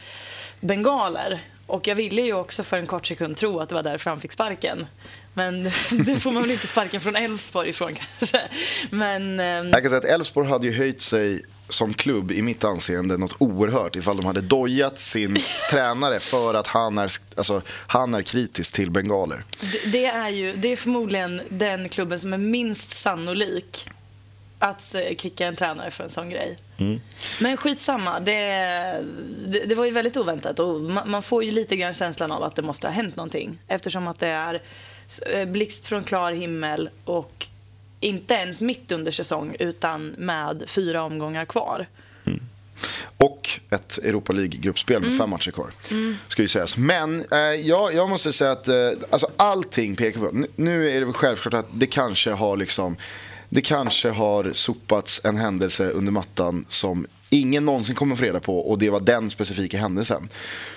bengaler. 0.61 1.41
Och 1.67 1.87
jag 1.87 1.95
ville 1.95 2.23
ju 2.23 2.35
också 2.35 2.63
för 2.65 2.79
en 2.79 2.87
kort 2.87 3.07
sekund 3.07 3.37
tro 3.37 3.61
att 3.61 3.69
det 3.69 3.75
var 3.75 3.83
därför 3.83 4.11
han 4.11 4.21
fick 4.21 4.33
sparken. 4.33 4.87
Men 5.35 5.65
det 5.91 6.17
får 6.17 6.31
man 6.31 6.43
väl 6.43 6.51
inte 6.51 6.67
sparken 6.67 7.01
från 7.01 7.17
Elfsborg 7.17 7.69
ifrån 7.69 7.95
kanske. 7.95 8.41
Men 8.91 9.41
ehm, 9.41 9.71
Jag 9.71 9.83
kan 9.83 9.91
säga 9.91 9.99
att 9.99 10.05
Elfsborg 10.05 10.49
hade 10.49 10.67
ju 10.67 10.73
höjt 10.73 11.03
sig 11.03 11.43
som 11.69 11.95
klubb 11.95 12.33
i 12.33 12.43
mitt 12.43 12.65
anseende 12.65 13.17
något 13.17 13.35
oerhört 13.39 13.97
ifall 13.97 14.17
de 14.17 14.27
hade 14.27 14.41
dojat 14.41 15.01
sin 15.01 15.37
tränare 15.71 16.21
för 16.21 16.55
att 16.55 16.67
han 16.67 16.99
är, 16.99 17.13
alltså, 17.37 17.63
han 17.69 18.15
är 18.15 18.23
kritisk 18.23 18.73
till 18.73 18.91
bengaler. 18.91 19.43
Det- 19.61 19.91
Det 19.91 20.05
är 20.07 20.29
ju 20.29 20.53
det 20.53 20.73
är 20.73 20.77
förmodligen 20.77 21.41
den 21.49 21.89
klubben 21.89 22.21
som 22.21 22.33
är 22.33 22.39
minst 22.39 22.91
sannolik 22.91 23.91
att 24.59 24.95
eh, 24.95 25.17
kicka 25.19 25.47
en 25.47 25.57
tränare 25.57 25.91
för 25.91 26.05
en 26.05 26.11
sån 26.11 26.31
grej. 26.31 26.59
Men 27.41 27.57
skitsamma, 27.57 28.21
det, 28.21 28.33
det, 29.47 29.61
det 29.67 29.75
var 29.75 29.85
ju 29.85 29.91
väldigt 29.91 30.17
oväntat 30.17 30.59
och 30.61 30.81
man, 30.81 31.11
man 31.11 31.23
får 31.23 31.45
ju 31.45 31.51
lite 31.51 31.77
grann 31.77 31.95
känslan 31.95 32.33
av 32.33 32.43
att 32.43 32.57
det 32.57 32.63
måste 32.63 32.87
ha 32.87 32.95
hänt 32.95 33.17
någonting 33.17 33.59
eftersom 33.69 34.09
att 34.09 34.19
det 34.19 34.27
är 34.29 34.63
eh, 35.33 35.45
blixt 35.49 35.87
från 35.87 36.05
klar 36.05 36.33
himmel 36.33 36.91
och 37.05 37.47
inte 38.01 38.35
ens 38.35 38.61
mitt 38.61 38.93
under 38.93 39.13
säsong 39.13 39.57
utan 39.59 40.15
med 40.19 40.65
fyra 40.67 41.03
omgångar 41.03 41.45
kvar. 41.45 41.87
Och 43.19 43.51
ett 43.71 43.99
Europa 43.99 44.33
League-gruppspel 44.33 45.03
med 45.03 45.19
fem 45.19 45.31
matcher 45.31 45.51
kvar. 45.51 45.71
Ska 46.29 46.43
ju 46.43 46.49
sägas. 46.49 46.77
Men 46.77 47.25
eh, 47.33 47.39
jag, 47.39 47.95
jag 47.95 48.09
måste 48.09 48.33
säga 48.33 48.53
att 48.53 48.69
eh, 48.69 48.91
alltså, 49.11 49.31
allting 49.37 49.97
pekar 49.97 50.21
på... 50.21 50.31
Nu, 50.33 50.47
nu 50.57 50.91
är 50.91 51.01
det 51.01 51.05
väl 51.05 51.15
självklart 51.15 51.55
att 51.55 51.67
det 51.73 51.87
kanske 51.87 52.31
har 52.31 52.57
liksom... 52.57 52.97
Det 53.49 53.61
kanske 53.61 54.11
har 54.11 54.53
sopats 54.53 55.21
en 55.25 55.37
händelse 55.37 55.91
under 55.91 56.13
mattan 56.13 56.65
som 56.69 57.07
ingen 57.31 57.65
någonsin 57.65 57.95
kommer 57.95 58.17
få 58.17 58.25
reda 58.25 58.41
på 58.41 58.59
och 58.59 58.79
det 58.79 58.91
var 58.91 59.01
den 59.01 59.31
specifika 59.31 59.79
händelsen 59.79 60.29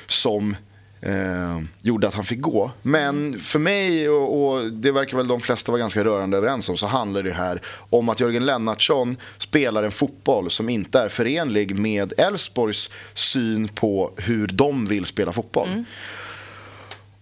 som 0.07 0.55
eh, 1.01 1.59
gjorde 1.81 2.07
att 2.07 2.13
han 2.13 2.25
fick 2.25 2.41
gå. 2.41 2.71
Men 2.81 3.39
för 3.39 3.59
mig, 3.59 4.09
och, 4.09 4.51
och 4.51 4.71
det 4.71 4.91
verkar 4.91 5.17
väl 5.17 5.27
de 5.27 5.41
flesta 5.41 5.71
vara 5.71 5.79
ganska 5.79 6.03
rörande 6.03 6.37
överens 6.37 6.69
om, 6.69 6.77
så 6.77 6.87
handlar 6.87 7.23
det 7.23 7.33
här 7.33 7.61
om 7.89 8.09
att 8.09 8.19
Jörgen 8.19 8.45
Lennartsson 8.45 9.17
spelar 9.37 9.83
en 9.83 9.91
fotboll 9.91 10.49
som 10.49 10.69
inte 10.69 10.99
är 10.99 11.09
förenlig 11.09 11.79
med 11.79 12.13
Elfsborgs 12.17 12.89
syn 13.13 13.67
på 13.67 14.11
hur 14.17 14.47
de 14.47 14.87
vill 14.87 15.05
spela 15.05 15.31
fotboll. 15.31 15.67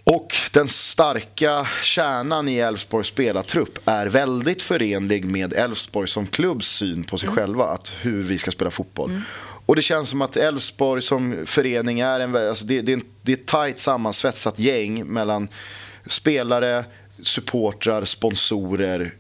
Och 0.09 0.35
den 0.51 0.67
starka 0.67 1.67
kärnan 1.81 2.49
i 2.49 2.57
Elfsborgs 2.57 3.07
spelartrupp 3.07 3.79
är 3.85 4.07
väldigt 4.07 4.61
förenlig 4.61 5.25
med 5.25 5.53
Elfsborg 5.53 6.07
som 6.07 6.27
klubbs 6.27 6.67
syn 6.67 7.03
på 7.03 7.17
sig 7.17 7.29
själva, 7.29 7.65
att 7.65 7.93
hur 8.01 8.23
vi 8.23 8.37
ska 8.37 8.51
spela 8.51 8.71
fotboll. 8.71 9.21
Och 9.67 9.75
det 9.75 9.82
känns 9.82 10.10
som 10.10 10.21
att 10.21 10.38
Elfsborg 10.38 11.01
som 11.01 11.43
förening 11.45 11.99
är 11.99 12.19
en, 12.19 12.36
alltså 12.36 12.65
det, 12.65 12.82
det, 12.82 12.99
det 13.21 13.32
är 13.32 13.38
ett 13.38 13.45
tajt 13.45 13.80
sammansvetsat 13.80 14.60
gäng 14.60 15.06
mellan 15.06 15.47
spelare, 16.08 16.86
supportrar, 17.21 18.03
sponsorer 18.06 19.12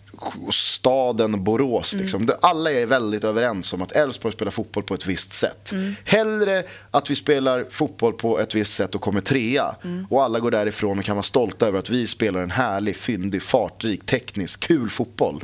och 0.47 0.53
staden 0.53 1.43
Borås. 1.43 1.93
Liksom. 1.93 2.25
Det- 2.25 2.37
Alla 2.41 2.71
är 2.71 2.85
väldigt 2.85 3.23
överens 3.23 3.73
om 3.73 3.81
att 3.81 3.91
Elfsborg 3.91 4.33
spelar 4.33 4.51
fotboll 4.51 4.83
på 4.83 4.93
ett 4.93 5.05
visst 5.05 5.33
sätt. 5.33 5.71
Hellre 6.03 6.63
att 6.91 7.09
vi 7.09 7.15
spelar 7.15 7.65
fotboll 7.69 8.13
på 8.13 8.39
ett 8.39 8.55
visst 8.55 8.73
sätt 8.73 8.95
och 8.95 9.01
kommer 9.01 9.21
trea. 9.21 9.75
Och 10.09 10.23
alla 10.23 10.39
går 10.39 10.51
därifrån 10.51 10.99
och 10.99 11.05
kan 11.05 11.15
vara 11.15 11.23
stolta 11.23 11.67
över 11.67 11.79
att 11.79 11.89
vi 11.89 12.07
spelar 12.07 12.41
en 12.41 12.51
härlig, 12.51 12.95
fyndig, 12.95 13.41
fartrik, 13.41 14.05
teknisk, 14.05 14.59
kul 14.59 14.89
fotboll. 14.89 15.41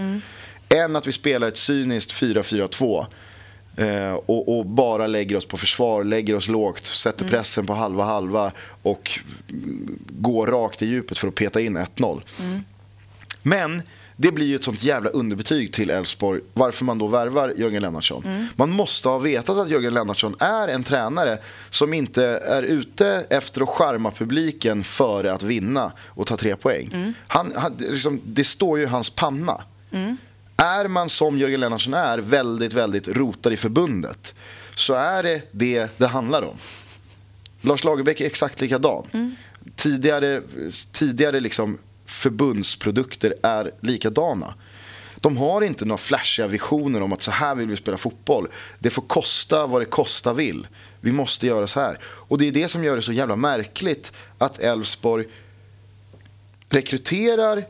Än 0.70 0.96
att 0.96 1.08
vi 1.08 1.12
spelar 1.12 1.48
ett 1.48 1.58
cyniskt 1.58 2.12
4-4-2 2.12 3.06
Eh, 3.76 4.14
och, 4.14 4.58
och 4.58 4.66
bara 4.66 5.08
lägger 5.08 5.38
oss 5.38 5.46
på 5.46 5.58
försvar, 5.58 6.04
lägger 6.04 6.36
oss 6.36 6.48
lågt, 6.48 6.86
sätter 6.86 7.28
pressen 7.28 7.66
på 7.66 7.74
halva 7.74 8.04
halva 8.04 8.52
och 8.82 9.20
mm, 9.50 10.00
går 10.10 10.48
rakt 10.48 10.82
i 10.82 10.86
djupet 10.86 11.18
för 11.18 11.28
att 11.28 11.36
peta 11.36 11.62
in 11.62 11.78
1-0. 11.78 12.22
Men 13.42 13.82
det 14.16 14.32
blir 14.32 14.46
ju 14.46 14.56
ett 14.56 14.64
sånt 14.64 14.84
jävla 14.84 15.10
underbetyg 15.10 15.74
till 15.74 15.90
Elfsborg 15.90 16.42
varför 16.54 16.86
man 16.86 16.98
då 16.98 17.08
värvar 17.08 17.54
Jörgen 17.58 17.82
Lennartsson. 17.82 18.48
Man 18.56 18.70
måste 18.70 19.10
ha 19.10 19.18
vetat 19.18 19.58
att 19.58 19.70
Jörgen 19.70 19.94
Lennartsson 19.94 20.36
är 20.40 20.68
en 20.68 20.84
tränare 20.84 21.38
som 21.70 21.94
inte 21.94 22.24
är 22.26 22.64
ute 22.64 23.26
efter 23.30 23.62
att 23.62 23.70
charma 23.70 24.12
publiken 24.12 24.84
före 24.84 25.34
att 25.34 25.44
vinna 25.44 25.92
och 26.08 26.28
ta 26.28 26.38
tre 26.38 26.56
poäng. 26.56 27.14
Han, 27.28 27.54
han, 27.56 27.76
liksom, 27.80 28.22
det 28.24 28.44
står 28.44 28.78
ju 28.78 28.84
i 28.84 28.88
hans 28.88 29.10
panna. 29.10 29.64
Är 30.63 30.88
man 30.88 31.10
som 31.10 31.38
Jörgen 31.38 31.60
Lennartsson 31.60 31.93
är, 31.93 32.17
väldigt, 32.17 32.73
väldigt 32.73 33.08
rotad 33.08 33.54
i 33.54 33.58
förbundet 33.58 34.36
så 34.76 34.93
är 34.93 35.23
det 35.23 35.41
det 35.52 35.97
det 35.97 36.08
handlar 36.08 36.41
om. 36.41 36.56
Lars 37.62 37.84
Lagerbäck 37.84 38.21
är 38.21 38.26
exakt 38.26 38.62
likadan. 38.62 39.36
Tidigare, 39.76 40.41
tidigare 40.91 41.39
liksom 41.39 41.78
förbundsprodukter 42.06 43.36
är 43.43 43.71
likadana. 43.82 44.54
De 45.15 45.38
har 45.38 45.62
inte 45.62 45.86
några 45.86 45.97
flashiga 45.97 46.47
visioner 46.47 47.02
om 47.02 47.13
att 47.13 47.21
så 47.21 47.32
här 47.32 47.56
vill 47.56 47.67
vi 47.67 47.76
spela 47.76 47.97
fotboll. 47.97 48.47
Det 48.80 48.89
får 48.89 49.02
kosta 49.02 49.67
vad 49.67 49.82
det 49.82 49.86
kosta 49.86 50.34
vill. 50.34 50.67
Vi 51.02 51.12
måste 51.12 51.47
göra 51.47 51.67
så 51.67 51.80
här. 51.80 51.99
Och 52.04 52.38
det 52.38 52.47
är 52.47 52.52
det 52.52 52.67
som 52.67 52.84
gör 52.84 52.95
det 52.95 53.02
så 53.02 53.13
jävla 53.13 53.36
märkligt 53.36 54.12
att 54.38 54.60
Elfsborg 54.60 55.26
rekryterar 56.69 57.65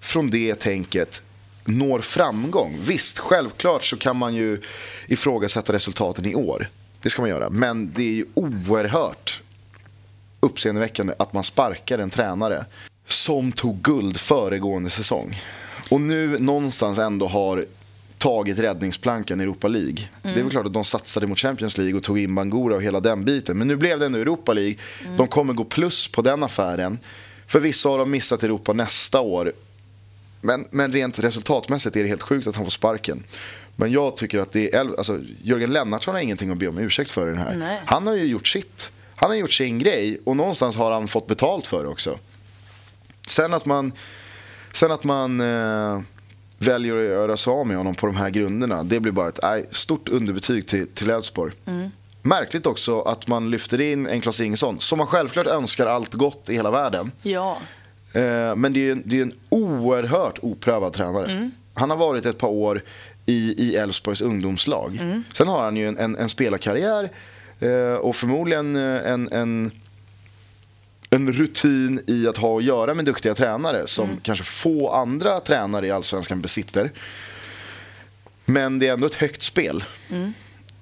från 0.00 0.30
det 0.30 0.54
tänket 0.54 1.22
når 1.68 2.00
framgång. 2.00 2.78
Visst, 2.80 3.18
självklart 3.18 3.84
så 3.84 3.96
kan 3.96 4.16
man 4.16 4.34
ju 4.34 4.60
ifrågasätta 5.06 5.72
resultaten 5.72 6.26
i 6.26 6.34
år. 6.34 6.68
Det 7.02 7.10
ska 7.10 7.22
man 7.22 7.30
göra. 7.30 7.50
Men 7.50 7.92
det 7.92 8.02
är 8.02 8.12
ju 8.12 8.26
oerhört 8.34 9.42
uppseendeväckande 10.40 11.14
att 11.18 11.32
man 11.32 11.44
sparkar 11.44 11.98
en 11.98 12.10
tränare 12.10 12.64
som 13.06 13.52
tog 13.52 13.82
guld 13.82 14.20
föregående 14.20 14.90
säsong. 14.90 15.40
Och 15.90 16.00
nu 16.00 16.38
någonstans 16.38 16.98
ändå 16.98 17.26
har 17.26 17.64
tagit 18.18 18.58
räddningsplankan 18.58 19.40
i 19.40 19.42
Europa 19.42 19.68
League. 19.68 20.08
Det 20.22 20.28
är 20.28 20.42
väl 20.42 20.50
klart 20.50 20.66
att 20.66 20.72
de 20.72 20.84
satsade 20.84 21.26
mot 21.26 21.38
Champions 21.38 21.78
League 21.78 21.94
och 21.94 22.02
tog 22.02 22.18
in 22.18 22.34
Bangura 22.34 22.74
och 22.74 22.82
hela 22.82 23.00
den 23.00 23.24
biten. 23.24 23.58
Men 23.58 23.68
nu 23.68 23.76
blev 23.76 23.98
det 23.98 24.06
ändå 24.06 24.18
Europa 24.18 24.52
League. 24.52 24.76
De 25.16 25.28
kommer 25.28 25.52
gå 25.52 25.64
plus 25.64 26.08
på 26.08 26.22
den 26.22 26.42
affären. 26.42 26.98
Förvisso 27.46 27.90
har 27.90 27.98
de 27.98 28.10
missat 28.10 28.42
Europa 28.42 28.72
nästa 28.72 29.20
år. 29.20 29.52
Men, 30.46 30.66
men 30.70 30.92
rent 30.92 31.18
resultatmässigt 31.18 31.96
är 31.96 32.02
det 32.02 32.08
helt 32.08 32.22
sjukt 32.22 32.46
att 32.46 32.56
han 32.56 32.64
får 32.64 32.70
sparken. 32.70 33.24
Men 33.76 33.92
jag 33.92 34.16
tycker 34.16 34.38
att 34.38 34.52
det 34.52 34.74
är, 34.74 34.98
alltså, 34.98 35.20
Jörgen 35.42 35.72
Lennartsson 35.72 36.14
har 36.14 36.20
ingenting 36.20 36.50
att 36.50 36.58
be 36.58 36.68
om 36.68 36.78
ursäkt 36.78 37.10
för 37.10 37.26
i 37.26 37.30
den 37.30 37.38
här. 37.38 37.54
Nej. 37.54 37.82
Han 37.86 38.06
har 38.06 38.14
ju 38.14 38.24
gjort 38.24 38.48
sitt. 38.48 38.90
Han 39.16 39.30
har 39.30 39.36
gjort 39.36 39.52
sin 39.52 39.78
grej 39.78 40.20
och 40.24 40.36
någonstans 40.36 40.76
har 40.76 40.90
han 40.90 41.08
fått 41.08 41.26
betalt 41.26 41.66
för 41.66 41.82
det 41.82 41.88
också. 41.90 42.18
Sen 43.28 43.54
att 43.54 43.66
man, 43.66 43.92
sen 44.72 44.92
att 44.92 45.04
man 45.04 45.40
eh, 45.40 46.00
väljer 46.58 46.96
att 46.96 47.04
göra 47.04 47.36
sig 47.36 47.50
av 47.50 47.66
med 47.66 47.76
honom 47.76 47.94
på 47.94 48.06
de 48.06 48.16
här 48.16 48.30
grunderna, 48.30 48.82
det 48.82 49.00
blir 49.00 49.12
bara 49.12 49.28
ett 49.28 49.40
nej, 49.42 49.66
stort 49.70 50.08
underbetyg 50.08 50.66
till, 50.66 50.88
till 50.88 51.10
Elfsborg. 51.10 51.52
Märkligt 52.22 52.66
också 52.66 53.00
att 53.00 53.28
man 53.28 53.50
lyfter 53.50 53.80
in 53.80 54.06
en 54.06 54.20
Klas 54.20 54.40
Ingesson, 54.40 54.80
som 54.80 54.98
man 54.98 55.06
självklart 55.06 55.46
önskar 55.46 55.86
allt 55.86 56.14
gott 56.14 56.48
i 56.48 56.54
hela 56.54 56.70
världen. 56.70 57.12
Ja. 57.22 57.58
Eh, 58.16 58.56
men 58.56 58.72
det 58.72 58.90
är 58.90 59.02
det 59.04 59.18
är 59.18 59.22
en 59.22 59.34
oerhört 59.48 60.38
oprövad 60.42 60.92
tränare. 60.92 61.50
Han 61.74 61.90
har 61.90 61.96
varit 61.96 62.26
ett 62.26 62.38
par 62.38 62.48
år 62.48 62.82
i, 63.26 63.76
Elfsborgs 63.76 64.20
ungdomslag. 64.20 64.98
Sen 65.34 65.48
har 65.48 65.62
han 65.62 65.76
ju 65.76 65.88
en, 65.88 65.98
en, 65.98 66.16
en 66.16 66.28
spelarkarriär 66.28 67.10
eh, 67.60 67.94
och 67.94 68.16
förmodligen 68.16 68.76
eh, 68.76 69.10
en, 69.10 69.32
en, 69.32 69.70
en 71.10 71.32
rutin 71.32 72.00
i 72.06 72.28
att 72.28 72.36
ha 72.36 72.58
att 72.58 72.64
göra 72.64 72.94
med 72.94 73.04
duktiga 73.04 73.34
tränare 73.34 73.86
som 73.86 74.08
kanske 74.22 74.44
få 74.44 74.90
andra 74.90 75.40
tränare 75.40 75.86
i 75.86 75.90
Allsvenskan 75.90 76.40
besitter. 76.40 76.90
Men 78.44 78.78
det 78.78 78.88
är 78.88 78.92
ändå 78.92 79.06
ett 79.06 79.14
högt 79.14 79.42
spel. 79.42 79.84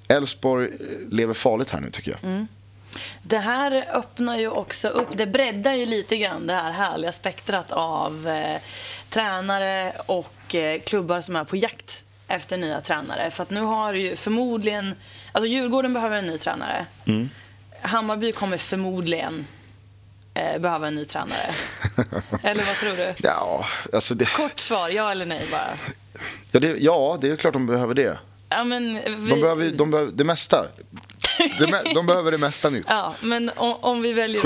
Elfsborg 0.08 0.70
lever 1.10 1.34
farligt 1.34 1.70
här 1.70 1.80
nu 1.80 1.90
tycker 1.90 2.10
jag. 2.22 2.46
Det 3.22 3.38
här 3.38 3.86
öppnar 3.92 4.36
ju 4.36 4.48
också 4.48 4.88
upp, 4.88 5.08
det 5.12 5.26
breddar 5.26 5.72
ju 5.72 5.86
lite 5.86 6.16
grann 6.16 6.46
det 6.46 6.54
här 6.54 6.72
härliga 6.72 7.12
spektrat 7.12 7.72
av 7.72 8.28
eh, 8.28 8.60
tränare 9.10 9.92
och 10.06 10.54
eh, 10.54 10.80
klubbar 10.80 11.20
som 11.20 11.36
är 11.36 11.44
på 11.44 11.56
jakt 11.56 12.04
efter 12.28 12.56
nya 12.56 12.80
tränare. 12.80 13.30
För 13.30 13.42
att 13.42 13.50
nu 13.50 13.60
har 13.60 13.94
ju 13.94 14.16
förmodligen, 14.16 14.94
alltså 15.32 15.46
Djurgården 15.46 15.94
behöver 15.94 16.16
en 16.16 16.26
ny 16.26 16.38
tränare. 16.38 16.86
Hammarby 17.80 18.32
kommer 18.32 18.58
förmodligen 18.58 19.46
eh, 20.34 20.60
behöva 20.60 20.88
en 20.88 20.94
ny 20.94 21.04
tränare. 21.04 21.54
eller 22.42 22.64
vad 22.64 22.76
tror 22.76 22.96
du? 22.96 23.14
Ja, 23.16 23.66
alltså 23.92 24.14
det, 24.14 24.24
Kort 24.24 24.60
svar, 24.60 24.88
ja 24.88 25.10
eller 25.10 25.26
nej 25.26 25.46
bara. 25.50 25.68
ja, 26.52 26.60
det, 26.60 26.76
ja, 26.78 27.18
det 27.20 27.28
är 27.28 27.36
klart 27.36 27.52
de 27.52 27.66
behöver 27.66 27.94
det. 27.94 28.18
Ja, 28.48 28.64
men 28.64 28.94
vi... 28.94 29.30
De 29.30 29.40
behöver, 29.40 29.70
de 29.70 29.90
behöver 29.90 30.12
det 30.12 30.24
mesta. 30.24 30.66
Me- 31.58 31.94
de 31.94 32.06
behöver 32.06 32.30
det 32.30 32.38
mesta 32.38 32.70
nytt. 32.70 32.86
Ja, 32.88 33.14
men 33.20 33.50
om, 33.56 33.76
om 33.80 34.02
vi 34.02 34.12
väljer 34.12 34.42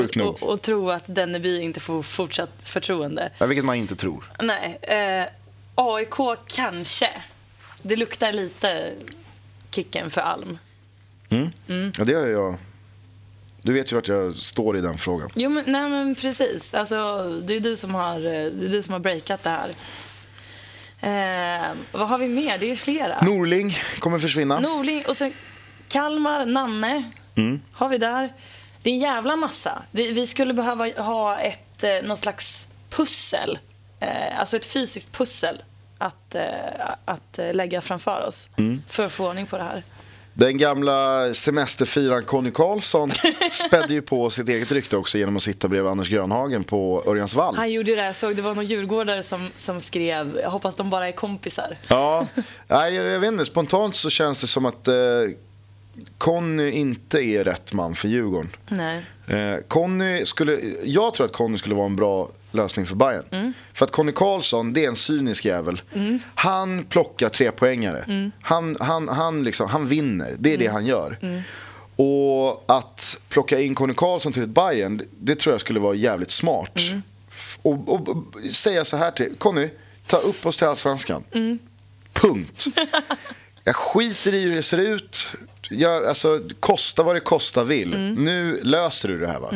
att 0.55 0.63
tro 0.63 0.91
att 0.91 1.05
Denneby 1.07 1.61
inte 1.61 1.81
får 1.81 2.03
fortsatt 2.03 2.51
förtroende. 2.63 3.31
Ja, 3.39 3.47
vilket 3.47 3.65
man 3.65 3.77
inte 3.77 3.97
tror. 3.97 4.33
Nej, 4.43 4.79
eh, 4.83 5.27
AIK 5.75 6.15
kanske. 6.47 7.11
Det 7.83 7.97
luktar 7.97 8.33
lite 8.33 8.93
Kicken 9.71 10.11
för 10.11 10.21
Alm. 10.21 10.59
Ja, 11.99 12.05
det 12.05 12.13
gör 12.13 12.27
jag. 12.29 12.57
Du 13.63 13.73
vet 13.73 13.93
ju 13.93 13.97
vart 13.97 14.09
jag 14.09 14.37
står 14.37 14.79
i 14.79 14.81
den 14.81 14.99
frågan. 14.99 15.31
Jo, 15.35 15.51
men, 15.51 15.65
nej, 15.67 15.89
men 15.91 16.15
precis. 16.15 16.75
Alltså, 16.75 17.25
det 17.43 17.55
är 17.57 17.61
du 17.61 17.77
som 17.77 17.95
har, 17.95 18.15
eh, 18.17 18.21
det 18.23 18.65
är 18.65 18.69
du 18.69 18.83
som 18.83 18.93
har 18.93 19.01
breakat 19.01 19.43
det 19.43 19.51
här. 19.51 19.71
Eh, 21.01 21.67
vad 21.93 22.09
har 22.09 22.19
vi 22.19 22.29
mer? 22.29 22.59
Det 22.59 22.67
är 22.67 22.71
ju 22.71 22.77
flera. 22.77 23.21
Norling 23.23 23.79
kommer 23.99 24.19
försvinna. 24.19 24.61
Norling 24.61 25.05
och 25.09 25.17
sen 25.17 25.33
Kalmar, 25.89 26.47
Nanne 26.47 27.11
har 27.73 27.89
vi 27.89 27.99
där. 27.99 28.33
Det 28.83 28.91
är 28.91 28.95
en 28.95 29.01
jävla 29.01 29.37
massa. 29.37 29.83
Vi, 29.91 30.13
vi 30.13 30.27
skulle 30.27 30.55
behöva 30.55 30.89
ha 30.97 31.39
ett, 31.39 31.85
eh, 31.85 32.03
någon 32.03 32.17
slags 32.17 32.69
pussel. 32.91 33.59
Eh, 34.01 34.41
alltså 34.41 34.57
ett 34.57 34.67
fysiskt 34.67 35.13
pussel 35.13 35.63
att, 35.99 36.35
eh, 36.35 36.43
att 37.05 37.39
eh, 37.39 37.55
lägga 37.55 37.81
framför 37.81 38.27
oss 38.29 38.49
för 38.89 39.03
att 39.03 39.13
få 39.13 39.29
ordning 39.29 39.47
på 39.47 39.57
det 39.57 39.65
här. 39.65 39.83
Den 40.35 40.59
gamla 40.59 41.35
semesterfiraren 41.35 42.25
Conny 42.25 42.51
Karlsson 42.51 43.11
spädde 43.51 43.95
ju 43.95 44.03
på 44.03 44.31
sitt 44.31 44.49
eget 44.49 44.73
rykte 44.73 44.97
också 44.97 45.19
genom 45.19 45.37
att 45.37 45.43
sitta 45.43 45.69
bredvid 45.69 45.91
Anders 45.91 46.09
Grönhagen 46.09 46.65
på 46.65 47.05
Örjansvall. 47.07 47.57
Han 47.57 47.73
gjorde 47.73 47.91
ju 47.91 47.97
det. 47.97 48.05
Jag 48.05 48.17
såg 48.17 48.37
det 48.37 48.43
var 48.43 48.55
någon 48.55 48.67
djurgårdare 48.67 49.23
som, 49.23 49.49
som 49.55 49.81
skrev 49.81 50.41
jag 50.43 50.51
hoppas 50.51 50.75
de 50.77 50.91
bara 50.91 51.09
är 51.09 51.13
kompisar. 51.13 51.77
Ja, 51.89 52.27
nej, 52.67 52.95
jag, 52.95 53.07
jag 53.07 53.21
vet 53.21 53.29
inte. 53.33 53.45
Spontant 53.45 53.97
så 53.97 54.11
känns 54.11 54.41
det 54.41 54.47
som 54.47 54.67
att 54.67 54.89
eh, 54.89 54.95
Conny 56.19 56.71
inte 56.71 57.19
är 57.19 57.45
rätt 57.45 57.73
man 57.73 57.95
för 57.95 58.09
Djurgården. 58.09 58.51
Nej. 58.69 59.05
Eh, 59.27 59.57
Conny 59.69 60.27
skulle, 60.27 60.61
jag 60.85 61.15
tror 61.15 61.27
att 61.27 61.33
Conny 61.33 61.59
skulle 61.59 61.75
vara 61.75 61.87
en 61.87 61.97
bra 61.97 62.29
lösning 62.51 62.87
för 62.87 62.95
Bayern. 62.95 63.25
Mm. 63.31 63.53
För 63.73 63.85
att 63.85 63.93
Conny 63.93 64.13
Karlsson, 64.13 64.73
det 64.73 64.85
är 64.85 64.89
en 64.89 64.97
cynisk 64.97 65.45
jävel. 65.45 65.83
Han 66.35 66.85
plockar 66.85 67.29
tre 67.29 67.51
poängare. 67.51 68.05
Mm. 68.09 68.31
Han, 68.41 68.77
han, 68.81 69.09
han, 69.09 69.45
liksom, 69.45 69.69
han 69.69 69.89
vinner, 69.89 70.37
det 70.39 70.55
är 70.55 70.59
det 70.59 70.67
han 70.67 70.87
gör. 70.87 71.19
Och 71.97 72.65
att 72.67 73.21
plocka 73.29 73.61
in 73.61 73.75
Conny 73.75 73.95
Karlsson 73.95 74.33
till 74.33 74.43
ett 74.43 74.49
Bayern, 74.49 75.03
det 75.11 75.35
tror 75.35 75.55
jag 75.55 75.61
skulle 75.61 75.81
vara 75.81 75.95
jävligt 75.95 76.31
smart. 76.31 76.79
Mm. 76.79 77.03
Och, 77.63 77.89
och, 77.89 78.09
och 78.09 78.25
säga 78.53 78.85
så 78.85 78.97
här 78.97 79.11
till 79.11 79.35
Conny, 79.39 79.69
ta 80.07 80.17
upp 80.17 80.47
oss 80.47 80.57
till 80.57 80.67
Allsvenskan. 80.67 81.25
Mm. 81.33 81.59
Punkt. 82.13 82.67
Jag 83.65 83.77
skiter 83.77 84.35
i 84.35 84.41
hur 84.41 84.57
det 84.57 84.63
ser 84.63 84.79
ut. 84.79 85.31
Jag, 85.69 86.07
alltså, 86.07 86.41
kosta 86.61 87.03
vad 87.03 87.17
det 87.17 87.21
kosta 87.21 87.65
vill. 87.65 87.95
Mm. 87.95 88.25
Nu 88.25 88.61
löser 88.63 89.09
du 89.09 89.19
det 89.19 89.27
här 89.27 89.39
va? 89.39 89.51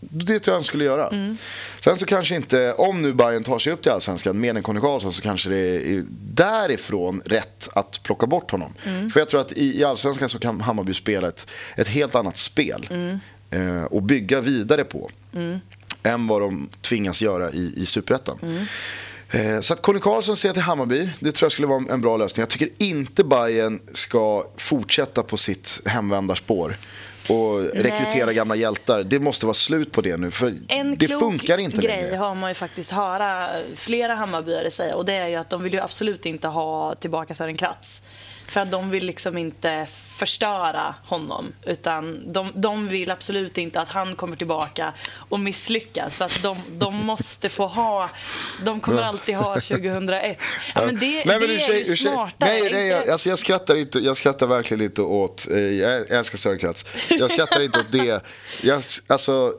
Det 0.00 0.38
tror 0.40 0.52
jag 0.52 0.58
han 0.58 0.64
skulle 0.64 0.84
göra. 0.84 1.36
Sen 1.80 1.96
så 1.98 2.06
kanske 2.06 2.36
inte, 2.36 2.72
om 2.72 3.02
nu 3.02 3.12
Bayern 3.12 3.44
tar 3.44 3.58
sig 3.58 3.72
upp 3.72 3.82
till 3.82 3.92
Allsvenskan 3.92 4.40
med 4.40 4.56
en 4.56 4.62
Conny 4.62 4.80
Karlsson 4.80 5.12
så 5.12 5.22
kanske 5.22 5.50
det 5.50 5.56
är 5.56 6.04
därifrån 6.34 7.22
rätt 7.24 7.68
att 7.72 8.00
plocka 8.02 8.26
bort 8.26 8.50
honom. 8.50 8.74
För 9.12 9.20
jag 9.20 9.28
tror 9.28 9.40
att 9.40 9.52
i, 9.52 9.80
i 9.80 9.84
Allsvenskan 9.84 10.28
så 10.28 10.38
kan 10.38 10.60
Hammarby 10.60 10.94
spela 10.94 11.28
ett, 11.28 11.46
ett 11.76 11.88
helt 11.88 12.14
annat 12.14 12.38
spel. 12.38 12.88
Eh, 13.50 13.84
och 13.84 14.02
bygga 14.02 14.40
vidare 14.40 14.84
på. 14.84 15.10
Än 16.02 16.26
vad 16.26 16.40
de 16.40 16.68
tvingas 16.80 17.22
göra 17.22 17.50
i, 17.50 17.72
i 17.76 17.86
Superettan. 17.86 18.38
Eh, 19.30 19.60
Så 19.60 19.72
att 19.74 19.82
Conny 19.82 19.98
Karlsson 20.00 20.36
ser 20.36 20.52
till 20.52 20.62
Hammarby, 20.62 21.10
det 21.20 21.32
tror 21.32 21.44
jag 21.46 21.52
skulle 21.52 21.66
vara 21.68 21.84
en 21.92 22.00
bra 22.00 22.16
lösning. 22.16 22.40
Jag 22.42 22.48
tycker 22.48 22.68
inte 22.78 23.24
Bayern 23.24 23.80
ska 23.94 24.44
fortsätta 24.56 25.22
på 25.22 25.36
sitt 25.36 25.80
hemvändarspår 25.86 26.76
och 27.28 27.60
rekrytera 27.60 28.32
gamla 28.32 28.56
hjältar. 28.56 29.02
Det 29.02 29.18
måste 29.18 29.46
vara 29.46 29.54
slut 29.54 29.92
på 29.92 30.00
det 30.00 30.16
nu, 30.16 30.30
för 30.30 30.54
En 30.68 30.96
det 30.96 31.06
klok 31.06 31.20
funkar 31.20 31.58
inte 31.58 31.76
grej 31.76 32.02
längre. 32.02 32.16
har 32.16 32.34
man 32.34 32.50
ju 32.50 32.54
faktiskt 32.54 32.90
höra 32.90 33.48
flera 33.76 34.14
Hammarbyare 34.14 34.70
säga 34.70 34.96
och 34.96 35.04
det 35.04 35.12
är 35.12 35.28
ju 35.28 35.34
att 35.36 35.50
de 35.50 35.62
vill 35.62 35.72
ju 35.74 35.80
absolut 35.80 36.26
inte 36.26 36.48
ha 36.48 36.94
tillbaka 36.94 37.34
Sören 37.34 37.56
Kratz. 37.56 38.02
För 38.50 38.60
att 38.60 38.70
de 38.70 38.90
vill 38.90 39.06
liksom 39.06 39.38
inte 39.38 39.86
förstöra 40.08 40.94
honom. 41.06 41.52
Utan 41.66 42.32
de, 42.32 42.52
de 42.54 42.88
vill 42.88 43.10
absolut 43.10 43.58
inte 43.58 43.80
att 43.80 43.88
han 43.88 44.14
kommer 44.16 44.36
tillbaka 44.36 44.92
och 45.12 45.40
misslyckas. 45.40 46.16
För 46.16 46.24
att 46.24 46.42
de, 46.42 46.56
de 46.70 46.94
måste 46.94 47.48
få 47.48 47.66
ha, 47.66 48.10
de 48.64 48.80
kommer 48.80 49.02
alltid 49.02 49.36
ha 49.36 49.54
2001. 49.54 50.38
Ja, 50.74 50.86
men 50.86 50.98
det, 50.98 51.06
Nej, 51.06 51.26
men 51.26 51.40
det 51.40 51.46
ursäk- 51.46 51.70
är 51.70 51.90
ju 51.90 51.96
smartare. 51.96 52.50
Nej, 52.50 52.72
nej 52.72 52.86
jag, 52.86 53.08
alltså 53.08 53.28
jag, 53.28 53.38
skrattar 53.38 53.76
inte, 53.76 53.98
jag 53.98 54.16
skrattar 54.16 54.46
verkligen 54.46 54.84
inte 54.84 55.02
åt, 55.02 55.48
eh, 55.50 55.58
jag 55.58 56.10
älskar 56.10 56.38
Sören 56.38 56.58
Kratz. 56.58 56.84
Jag 57.08 57.30
skrattar 57.30 57.62
inte 57.62 57.78
åt 57.78 57.92
det. 57.92 58.24
Jag, 58.62 58.82
alltså, 59.06 59.54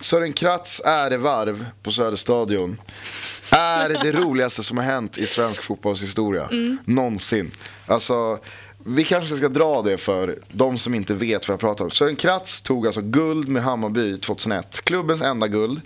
Sören 0.00 0.32
Kratz 0.32 0.80
ärevarv 0.84 1.66
på 1.82 1.90
Söderstadion 1.90 2.80
är 3.50 3.88
det 3.88 4.12
roligaste 4.12 4.62
som 4.62 4.76
har 4.76 4.84
hänt 4.84 5.18
i 5.18 5.26
svensk 5.26 5.62
fotbollshistoria. 5.62 6.44
Mm. 6.44 6.78
Någonsin. 6.84 7.52
Alltså, 7.88 8.38
vi 8.84 9.04
kanske 9.04 9.36
ska 9.36 9.48
dra 9.48 9.82
det 9.82 9.98
för 9.98 10.38
de 10.48 10.78
som 10.78 10.94
inte 10.94 11.14
vet 11.14 11.48
vad 11.48 11.52
jag 11.52 11.60
pratar 11.60 11.84
om. 11.84 11.90
Sören 11.90 12.16
Kratz 12.16 12.60
tog 12.60 12.86
alltså 12.86 13.00
guld 13.00 13.48
med 13.48 13.62
Hammarby 13.62 14.18
2001. 14.18 14.80
Klubbens 14.84 15.22
enda 15.22 15.48
guld. 15.48 15.80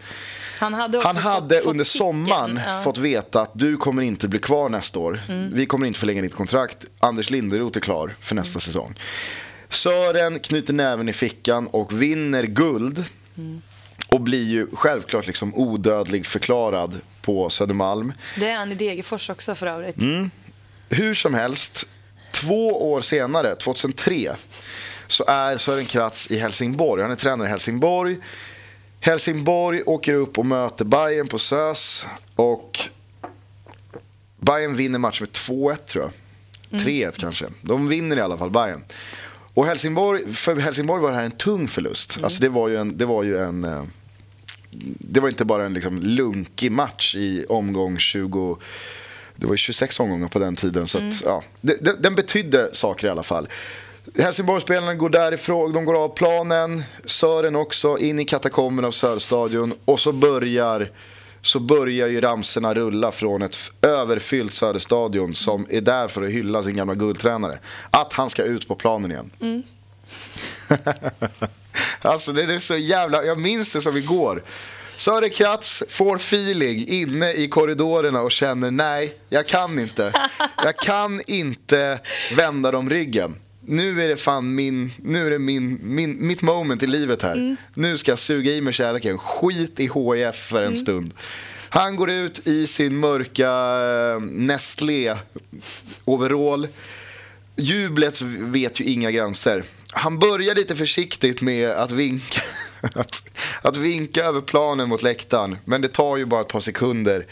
Han 0.60 0.74
hade, 0.74 1.02
Han 1.02 1.14
fått- 1.14 1.24
hade 1.24 1.58
fått 1.58 1.66
under 1.66 1.84
kicken. 1.84 1.98
sommaren 1.98 2.60
Ja. 2.64 2.70
Mm. 2.72 2.84
fått 2.84 2.98
veta 2.98 3.40
att 3.40 3.50
du 3.54 3.76
kommer 3.76 4.02
inte 4.02 4.28
bli 4.28 4.38
kvar 4.38 4.68
nästa 4.68 4.98
år. 4.98 5.20
Vi 5.52 5.66
kommer 5.66 5.86
inte 5.86 5.98
förlänga 5.98 6.22
ditt 6.22 6.34
kontrakt. 6.34 6.84
Anders 6.98 7.30
Linderoth 7.30 7.76
är 7.78 7.80
klar 7.80 8.14
för 8.20 8.34
nästa 8.34 8.52
Mm. 8.56 8.60
säsong. 8.60 8.94
Sören 9.68 10.38
knyter 10.40 10.72
näven 10.72 11.08
i 11.08 11.12
fickan 11.12 11.66
och 11.66 12.02
vinner 12.02 12.42
guld. 12.42 13.04
Mm. 13.38 13.62
Och 14.08 14.20
blir 14.20 14.44
ju 14.44 14.66
självklart 14.72 15.26
liksom 15.26 15.54
odödlig 15.54 16.26
förklarad 16.26 17.00
på 17.22 17.50
Södermalm. 17.50 18.12
Det 18.36 18.48
är 18.48 18.56
han 18.56 18.72
i 18.72 18.74
Degerfors 18.74 19.30
också 19.30 19.54
för 19.54 19.66
övrigt. 19.66 19.96
Mm. 19.98 20.30
Hur 20.90 21.14
som 21.14 21.34
helst, 21.34 21.88
två 22.32 22.92
år 22.92 23.00
senare, 23.00 23.54
2003, 23.54 24.32
så 25.06 25.24
är 25.26 25.56
Sören 25.56 25.84
Kratz 25.84 26.30
i 26.30 26.38
Helsingborg. 26.38 27.02
Han 27.02 27.10
är 27.10 27.16
tränare 27.16 27.48
i 27.48 27.50
Helsingborg. 27.50 28.18
Helsingborg 29.00 29.82
åker 29.82 30.14
upp 30.14 30.38
och 30.38 30.46
möter 30.46 30.84
Bayern 30.84 31.28
på 31.28 31.38
SÖS. 31.38 32.06
Och 32.36 32.80
Bayern 34.40 34.76
vinner 34.76 34.98
matchen 34.98 35.26
med 35.26 35.30
2-1 35.30 35.76
tror 35.76 36.04
jag. 36.04 36.12
3-1 36.80 37.20
kanske. 37.20 37.46
De 37.60 37.88
vinner 37.88 38.16
i 38.16 38.20
alla 38.20 38.38
fall, 38.38 38.50
Bayern. 38.50 38.84
Och 39.54 39.66
Helsingborg, 39.66 40.34
för 40.34 40.56
Helsingborg 40.56 41.02
var 41.02 41.10
det 41.10 41.16
här 41.16 41.24
en 41.24 41.30
tung 41.30 41.68
förlust. 41.68 42.18
Alltså 42.22 42.40
det 42.40 42.48
var 42.48 42.68
ju 42.68 42.76
en... 42.76 42.98
Det 42.98 43.04
var 43.04 43.22
ju 43.22 43.38
en 43.38 43.64
eh, 43.64 43.84
det 44.98 45.20
var 45.20 45.28
inte 45.28 45.44
bara 45.44 45.66
en 45.66 45.74
liksom 45.74 45.98
lunkig 45.98 46.72
match 46.72 47.14
i 47.16 47.44
omgång 47.48 47.98
20... 47.98 48.58
Det 49.36 49.46
var 49.46 49.52
ju 49.52 49.56
26 49.56 50.00
omgångar 50.00 50.28
på 50.28 50.38
den 50.38 50.56
tiden. 50.56 50.86
Så 50.86 50.98
att, 50.98 51.22
ja, 51.24 51.42
det, 51.60 51.84
det, 51.84 51.96
den 51.96 52.14
betydde 52.14 52.70
saker 52.72 53.06
i 53.06 53.10
alla 53.10 53.22
fall. 53.22 53.48
Helsingborgsspelarna 54.18 54.94
går 54.94 55.10
därifrån, 55.10 55.72
de 55.72 55.84
går 55.84 56.04
av 56.04 56.08
planen. 56.08 56.82
Sören 57.04 57.56
också, 57.56 57.98
in 57.98 58.18
i 58.18 58.24
katakomben 58.24 58.84
av 58.84 58.90
Söderstadion. 58.90 59.72
Och 59.84 60.00
så 60.00 60.12
börjar, 60.12 60.90
så 61.40 61.60
börjar 61.60 62.08
ju 62.08 62.20
ramserna 62.20 62.74
rulla 62.74 63.12
från 63.12 63.42
ett 63.42 63.56
överfyllt 63.82 64.52
Söderstadion 64.52 65.34
som 65.34 65.66
är 65.70 65.80
där 65.80 66.08
för 66.08 66.22
att 66.22 66.30
hylla 66.30 66.62
sin 66.62 66.76
gamla 66.76 66.94
guldtränare. 66.94 67.58
Att 67.90 68.12
han 68.12 68.30
ska 68.30 68.42
ut 68.42 68.68
på 68.68 68.74
planen 68.74 69.10
igen. 69.10 69.30
Alltså 72.02 72.32
det 72.32 72.42
är 72.42 72.58
så 72.58 72.76
jävla, 72.76 73.24
jag 73.24 73.40
minns 73.40 73.72
det 73.72 73.82
som 73.82 73.96
igår. 73.96 74.42
Sören 74.96 75.30
Kratz 75.30 75.82
får 75.88 76.16
feeling 76.16 76.88
inne 76.88 77.32
i 77.32 77.48
korridorerna 77.48 78.20
och 78.20 78.30
känner 78.30 78.70
nej, 78.70 79.14
jag 79.28 79.46
kan 79.46 79.78
inte. 79.78 80.12
Jag 80.56 80.76
kan 80.76 81.20
inte 81.26 82.00
vända 82.36 82.70
dem 82.70 82.90
ryggen. 82.90 83.36
Nu 83.66 84.02
är 84.02 84.08
det 84.08 84.16
fan 84.16 84.54
min, 84.54 84.92
nu 84.96 85.26
är 85.26 85.30
det 85.30 85.38
min, 85.38 85.78
min, 85.82 86.26
mitt 86.26 86.42
moment 86.42 86.82
i 86.82 86.86
livet 86.86 87.22
här. 87.22 87.56
Nu 87.74 87.98
ska 87.98 88.10
jag 88.10 88.18
suga 88.18 88.52
i 88.52 88.60
mig 88.60 88.72
kärleken. 88.72 89.18
Skit 89.18 89.80
i 89.80 89.82
HIF 89.82 90.34
för 90.34 90.62
en 90.62 90.76
stund. 90.76 91.14
Han 91.68 91.96
går 91.96 92.10
ut 92.10 92.46
i 92.46 92.66
sin 92.66 92.96
mörka 92.96 93.48
eh, 93.48 94.20
Nestlé-overall. 94.20 96.68
Jublet 97.56 98.22
vet 98.22 98.80
ju 98.80 98.84
inga 98.84 99.10
gränser. 99.10 99.64
Han 99.92 100.18
börjar 100.18 100.54
lite 100.54 100.76
försiktigt 100.76 101.42
med 101.42 101.70
att 101.70 101.90
vinka, 101.90 102.40
att, 102.94 103.22
att 103.62 103.76
vinka 103.76 104.24
över 104.24 104.40
planen 104.40 104.88
mot 104.88 105.02
läktaren. 105.02 105.58
Men 105.64 105.80
det 105.82 105.88
tar 105.88 106.16
ju 106.16 106.24
bara 106.24 106.40
ett 106.40 106.48
par 106.48 106.60
sekunder 106.60 107.26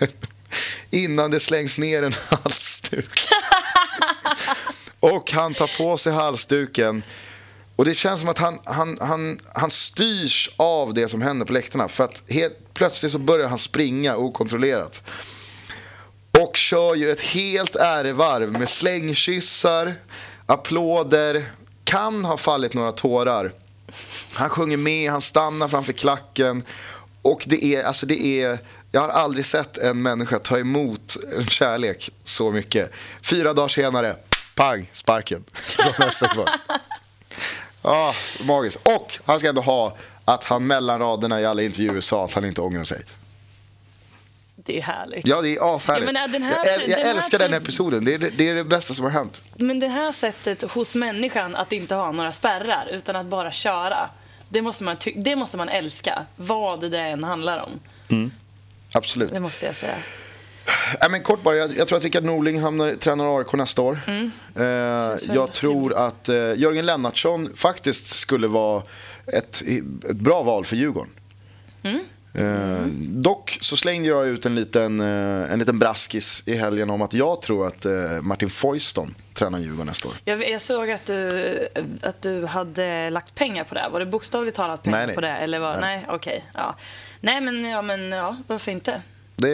innan 0.90 1.30
det 1.30 1.40
slängs 1.40 1.78
ner 1.78 2.02
en 2.02 2.14
halsduk. 2.30 3.20
Och 5.00 5.32
han 5.32 5.54
tar 5.54 5.78
på 5.78 5.98
sig 5.98 6.12
halsduken. 6.12 7.02
Och 7.76 7.84
det 7.84 7.94
känns 7.94 8.20
som 8.20 8.28
att 8.28 8.38
han, 8.38 8.58
han, 8.64 8.98
han, 9.00 9.40
han 9.54 9.70
styrs 9.70 10.50
av 10.56 10.94
det 10.94 11.08
som 11.08 11.22
händer 11.22 11.46
på 11.46 11.52
läktarna. 11.52 11.88
För 11.88 12.04
att 12.04 12.22
helt 12.28 12.74
plötsligt 12.74 13.12
så 13.12 13.18
börjar 13.18 13.48
han 13.48 13.58
springa 13.58 14.16
okontrollerat. 14.16 15.02
Och 16.38 16.56
kör 16.56 16.94
ju 16.94 17.10
ett 17.10 17.20
helt 17.20 17.76
ärevarv 17.76 18.52
med 18.52 18.68
slängkyssar, 18.68 19.94
applåder, 20.46 21.52
kan 21.84 22.24
ha 22.24 22.36
fallit 22.36 22.74
några 22.74 22.92
tårar. 22.92 23.52
Han 24.34 24.50
sjunger 24.50 24.76
med, 24.76 25.10
han 25.10 25.20
stannar 25.20 25.68
framför 25.68 25.92
klacken. 25.92 26.62
Och 27.22 27.44
det 27.46 27.64
är, 27.64 27.84
alltså 27.84 28.06
det 28.06 28.42
är, 28.42 28.58
jag 28.92 29.00
har 29.00 29.08
aldrig 29.08 29.46
sett 29.46 29.78
en 29.78 30.02
människa 30.02 30.38
ta 30.38 30.58
emot 30.58 31.16
en 31.36 31.46
kärlek 31.46 32.10
så 32.24 32.50
mycket. 32.50 32.90
Fyra 33.22 33.52
dagar 33.52 33.68
senare, 33.68 34.16
pang, 34.54 34.90
sparken. 34.92 35.44
Från 35.52 36.12
magiskt. 38.40 38.78
Och 38.82 39.18
han 39.24 39.38
ska 39.38 39.48
ändå 39.48 39.62
ha 39.62 39.96
att 40.24 40.44
han 40.44 40.66
mellan 40.66 40.98
raderna 40.98 41.40
i 41.40 41.46
alla 41.46 41.62
intervjuer 41.62 42.00
sa 42.00 42.24
att 42.24 42.32
han 42.32 42.44
inte 42.44 42.60
ångrar 42.60 42.84
sig. 42.84 43.02
Det 44.66 44.78
är 44.78 44.82
härligt. 44.82 45.26
Ja, 45.26 45.42
det 45.42 45.56
är 45.56 45.76
ashärligt. 45.76 46.06
Ja, 46.06 46.12
men 46.12 46.32
den 46.32 46.42
här- 46.42 46.56
jag 46.64 46.66
äl- 46.66 46.80
jag 46.90 46.98
den 46.98 47.06
här 47.06 47.14
älskar 47.16 47.38
den 47.38 47.50
typ- 47.50 47.62
episoden. 47.62 48.04
Det 48.04 48.14
är 48.14 48.18
det, 48.36 48.48
är 48.48 48.54
det 48.54 48.64
bästa 48.64 48.94
som 48.94 49.04
har 49.04 49.12
hänt. 49.12 49.42
Men 49.56 49.80
det 49.80 49.88
här 49.88 50.12
sättet 50.12 50.62
hos 50.62 50.94
människan 50.94 51.56
att 51.56 51.72
inte 51.72 51.94
ha 51.94 52.12
några 52.12 52.32
spärrar 52.32 52.88
utan 52.92 53.16
att 53.16 53.26
bara 53.26 53.52
köra. 53.52 54.08
Det 54.48 54.62
måste 54.62 54.84
man, 54.84 54.96
det 55.16 55.36
måste 55.36 55.56
man 55.56 55.68
älska, 55.68 56.22
vad 56.36 56.90
det 56.90 56.98
än 57.00 57.24
handlar 57.24 57.64
om. 58.08 58.30
Absolut. 58.94 59.32
Det 59.32 59.40
måste 59.40 59.66
jag 59.66 59.76
säga. 59.76 59.96
Ja, 61.00 61.08
men 61.08 61.22
kort 61.22 61.42
bara, 61.42 61.56
jag, 61.56 61.76
jag 61.76 61.88
tror 61.88 61.98
att 61.98 62.04
Rickard 62.04 62.24
Norling 62.24 62.60
hamnar, 62.60 62.94
tränar 62.94 63.38
AIK 63.38 63.52
nästa 63.52 63.82
år. 63.82 64.00
Eh, 64.06 64.12
Mm. 64.14 64.30
Väl 64.54 65.18
jag 65.34 65.52
tror 65.52 65.94
att 65.94 66.28
eh, 66.28 66.34
Jörgen 66.36 66.86
Lennartsson 66.86 67.52
faktiskt 67.56 68.06
skulle 68.06 68.46
vara 68.46 68.82
ett, 69.26 69.62
ett 70.10 70.16
bra 70.16 70.42
val 70.42 70.64
för 70.64 70.76
Djurgården. 70.76 71.10
Mm. 71.82 72.04
Eh, 72.34 72.86
dock 73.08 73.58
så 73.60 73.76
slängde 73.76 74.08
jag 74.08 74.26
ut 74.26 74.46
en 74.46 74.54
liten, 74.54 75.00
eh, 75.00 75.52
en 75.52 75.58
liten 75.58 75.78
braskis 75.78 76.42
i 76.46 76.54
helgen 76.54 76.90
om 76.90 77.02
att 77.02 77.14
jag 77.14 77.42
tror 77.42 77.66
att 77.66 77.86
eh, 77.86 77.92
Martin 78.22 78.50
Foyston 78.50 79.14
tränar 79.34 79.58
Djurgården 79.58 79.86
nästa 79.86 80.08
år. 80.08 80.14
Jag, 80.24 80.50
jag 80.50 80.62
såg 80.62 80.90
att 80.90 81.06
du, 81.06 81.68
att 82.02 82.22
du 82.22 82.46
hade 82.46 83.10
lagt 83.10 83.34
pengar 83.34 83.64
på 83.64 83.74
det. 83.74 83.88
Var 83.92 84.00
det 84.00 84.06
bokstavligt 84.06 84.56
talat 84.56 84.82
pengar 84.82 84.96
Nej, 84.98 85.06
nej. 85.06 85.14
på 85.14 85.20
det? 85.20 85.28
Eller 85.30 85.58
var, 85.58 85.70
Nej. 85.80 85.80
nej, 85.96 86.06
okej. 86.08 86.44
ja. 86.54 86.76
Nej, 87.20 87.40
men, 87.40 87.64
ja, 87.64 87.82
men 87.82 88.12
ja, 88.12 88.36
varför 88.46 88.72
inte? 88.72 89.02
Det, 89.36 89.48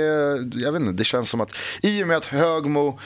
jag 0.54 0.72
vet 0.72 0.80
inte, 0.80 0.92
det 0.92 1.04
känns 1.04 1.30
som 1.30 1.40
att 1.40 1.52
i 1.82 2.02
och 2.02 2.08
med 2.08 2.16
att 2.16 2.26
Högmo 2.26 2.98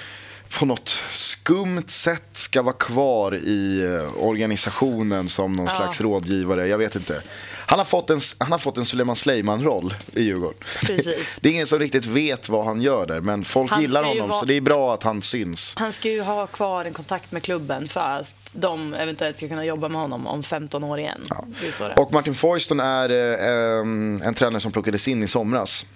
på 0.59 0.66
något 0.66 0.88
skumt 1.09 1.84
sätt 1.88 2.28
ska 2.32 2.62
vara 2.62 2.74
kvar 2.74 3.34
i 3.34 3.82
eh, 3.84 4.24
organisationen 4.24 5.28
som 5.28 5.53
någon 5.53 5.66
Ja. 5.66 5.76
slags 5.76 6.01
rådgivare. 6.01 6.66
Jag 6.66 6.78
vet 6.78 6.96
inte. 6.96 7.22
Han 7.66 7.78
har 7.78 7.84
fått 7.86 8.10
en, 8.10 8.20
han 8.38 8.52
har 8.52 8.58
fått 8.58 8.78
en 8.78 8.84
Suleiman 8.84 9.16
Sleiman-roll 9.16 9.94
i 10.12 10.22
Djurgården. 10.22 10.58
Precis. 10.80 11.36
Det 11.40 11.48
är 11.48 11.52
ingen 11.52 11.66
som 11.66 11.78
riktigt 11.78 12.06
vet 12.06 12.48
vad 12.48 12.64
han 12.64 12.82
gör 12.82 13.06
där, 13.06 13.20
men 13.20 13.44
folk 13.44 13.70
Han 13.70 13.80
gillar 13.82 14.04
honom 14.04 14.28
vara- 14.28 14.40
så 14.40 14.46
det 14.46 14.54
är 14.56 14.60
bra 14.60 14.94
att 14.94 15.02
han 15.02 15.22
syns. 15.22 15.74
Han 15.76 15.92
ska 15.92 16.08
ju 16.10 16.20
ha 16.22 16.46
kvar 16.46 16.84
en 16.84 16.92
kontakt 16.92 17.32
med 17.32 17.42
klubben 17.42 17.88
för 17.88 18.00
att 18.00 18.34
de 18.52 18.94
eventuellt 18.94 19.36
ska 19.36 19.48
kunna 19.48 19.64
jobba 19.64 19.88
med 19.88 20.00
honom 20.00 20.26
om 20.26 20.42
15 20.42 20.84
år 20.84 20.98
igen. 20.98 21.20
Det 21.60 21.68
är 21.68 21.72
så 21.72 21.84
det 21.88 21.90
är. 21.94 21.98
Och 22.00 22.12
Martin 22.12 22.34
Foyston 22.34 22.80
är 22.80 23.10
eh, 23.10 24.28
en 24.28 24.34
tränare 24.34 24.60
som 24.60 24.72
plockades 24.72 25.08
in 25.08 25.22
i 25.22 25.28
somras. 25.28 25.86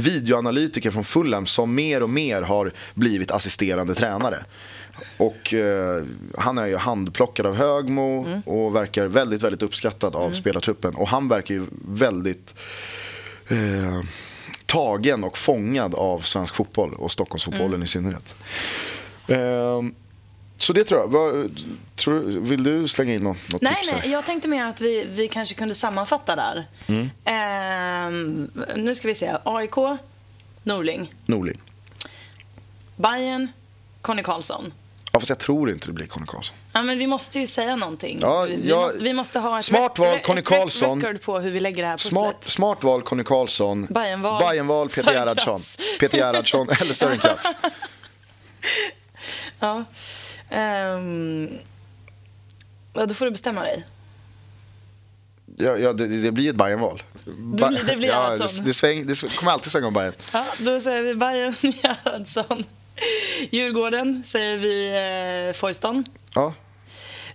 Videoanalytiker 0.00 0.90
från 0.90 1.04
Fulham 1.04 1.46
som 1.46 1.74
mer 1.74 2.02
och 2.02 2.10
mer 2.10 2.42
har 2.42 2.72
blivit 2.94 3.30
assisterande 3.30 3.94
tränare. 3.94 4.44
Och 5.16 5.54
eh, 5.54 6.04
han 6.38 6.58
är 6.58 6.66
ju 6.66 6.76
handplockad 6.76 7.46
av 7.46 7.54
Högmo 7.54 8.40
och 8.44 8.76
verkar 8.76 9.06
väldigt, 9.06 9.42
väldigt 9.42 9.62
uppskattad 9.62 10.16
av 10.16 10.30
spelartruppen. 10.30 10.94
Och 10.94 11.08
han 11.08 11.28
verkar 11.28 11.54
ju 11.54 11.66
väldigt 11.88 12.54
eh, 13.48 14.00
tagen 14.66 15.24
och 15.24 15.38
fångad 15.38 15.94
av 15.94 16.20
svensk 16.20 16.54
fotboll 16.54 16.94
och 16.94 17.12
Stockholmsfotbollen 17.12 17.82
i 17.82 17.86
synnerhet. 17.86 18.34
Ehm, 19.28 19.94
så 20.56 20.72
det 20.72 20.84
tror 20.84 21.00
jag. 21.00 21.08
Vad, 21.08 21.60
tror, 21.96 22.20
vill 22.20 22.62
du 22.64 22.88
slänga 22.88 23.14
in 23.14 23.22
något, 23.22 23.36
något 23.52 23.62
Nej, 23.62 23.74
tips? 23.76 23.90
här? 23.90 23.98
nej, 23.98 24.10
jag 24.10 24.24
tänkte 24.26 24.48
mer 24.48 24.64
att 24.64 24.80
vi, 24.80 25.04
vi 25.10 25.28
kanske 25.28 25.54
kunde 25.54 25.74
sammanfatta 25.74 26.36
där. 26.36 26.64
Mm. 26.86 27.10
Ehm, 27.24 28.50
nu 28.76 28.94
ska 28.94 29.08
vi 29.08 29.14
se. 29.14 29.36
AIK, 29.44 29.76
Norling. 30.62 31.12
Norling. 31.26 31.60
Bayern, 32.96 33.48
Conny 34.02 34.22
Karlsson. 34.22 34.72
Ja, 35.12 35.20
fast 35.20 35.28
jag 35.28 35.38
tror 35.38 35.70
inte 35.70 35.86
det 35.86 35.92
blir 35.92 36.06
Conny 36.06 36.26
Karlsson. 36.26 36.56
Ja, 36.72 36.82
men 36.82 36.98
vi 36.98 37.06
måste 37.06 37.38
ju 37.40 37.46
säga 37.46 37.76
någonting. 37.76 38.18
Ja, 38.22 38.42
vi, 38.42 38.56
vi 38.56 38.68
jag- 38.68 38.80
måste, 38.82 39.02
vi 39.02 39.12
måste 39.12 39.38
ha 39.38 39.58
ett, 39.58 39.64
Smart 39.64 39.98
val, 39.98 40.18
Conny 40.20 40.42
Karlsson. 40.42 41.02
record 41.02 41.22
på 41.22 41.38
hur 41.40 41.50
vi 41.50 41.60
lägger 41.60 41.82
det 41.82 41.88
här 41.88 41.96
pusslet. 41.96 42.12
Smart, 42.12 42.44
smart 42.44 42.84
val, 42.84 43.02
Conny 43.02 43.24
Karlsson. 43.24 43.86
Bajenval. 43.90 44.42
Bajenval, 44.42 44.88
Peter 44.88 45.12
Gerhardsson. 45.12 45.60
Peter 46.00 46.18
Gerhardsson 46.18 46.68
eller 46.80 46.94
Sören 47.00 47.18
Kratz. 47.18 47.54
Ja. 49.60 49.84
Ehm, 50.50 51.48
ja, 52.92 53.06
då 53.06 53.14
får 53.14 53.24
du 53.24 53.30
bestämma 53.30 53.62
dig. 53.62 53.84
Ja, 55.56 55.76
ja, 55.76 55.92
det, 55.92 56.06
det 56.22 56.32
blir 56.32 56.50
ett 56.50 56.56
Bajenval. 56.56 57.02
Ba- 57.24 57.68
blir- 57.68 57.84
det 57.84 57.96
blir 57.96 58.08
ja, 58.08 58.32
Gerhardsson. 58.32 58.60
det, 58.60 58.66
det, 58.70 58.74
sväng, 58.74 59.06
det 59.06 59.36
kommer 59.36 59.52
alltid 59.52 59.72
svänga 59.72 59.86
om 59.86 59.94
Bajen. 59.94 60.12
Ja, 60.32 60.44
då 60.58 60.80
säger 60.80 61.02
vi 61.02 61.14
Bayern 61.14 61.54
Gerhardsson. 61.60 62.64
Djurgården 63.50 64.22
säger 64.26 64.56
vi 64.56 65.48
eh, 65.48 65.58
Foyston. 65.60 66.04
Ja. 66.34 66.54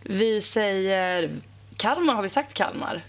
Vi 0.03 0.41
säger 0.41 1.29
Kalmar, 1.77 2.13
har 2.15 2.23
vi 2.23 2.29
sagt 2.29 2.53
Kalmar? 2.53 3.01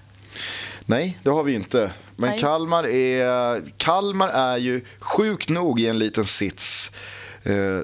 Nej, 0.86 1.18
det 1.22 1.30
har 1.30 1.42
vi 1.42 1.54
inte. 1.54 1.92
Men 2.16 2.30
Nej. 2.30 2.38
Kalmar 2.38 2.86
är, 2.88 3.62
Kalmar 3.76 4.28
är 4.28 4.56
ju 4.56 4.84
sjukt 4.98 5.48
nog 5.48 5.80
i 5.80 5.86
en 5.86 5.98
liten 5.98 6.24
sits 6.24 6.90
eh, 7.44 7.80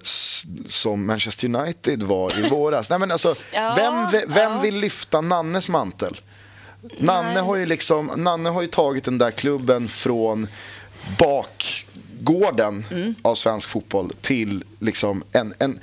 som 0.69 1.07
Manchester 1.07 1.55
United 1.55 2.03
var 2.03 2.39
i 2.47 2.49
våras. 2.49 2.91
Nej, 2.91 2.99
men 2.99 3.11
alltså, 3.11 3.35
Ja, 3.53 3.75
vem 3.77 4.07
ve- 4.13 4.35
vem 4.35 4.53
ja. 4.53 4.59
vill 4.61 4.77
lyfta 4.79 5.21
Nannes 5.21 5.69
mantel? 5.69 6.21
Nanne 6.99 7.33
Nej. 7.35 7.43
har, 7.43 7.57
ju 7.57 7.67
liksom, 7.67 8.07
Nanne 8.17 8.49
har 8.51 8.63
ju 8.63 8.69
tagit 8.69 9.05
den 9.05 9.19
där 9.19 9.31
klubben 9.31 9.89
från 9.89 10.49
bakgården 11.19 12.85
Mm. 12.91 13.15
av 13.23 13.35
svensk 13.35 13.69
fotboll 13.69 14.13
till 14.21 14.65
liksom 14.79 15.25
en, 15.33 15.55
en 15.59 15.79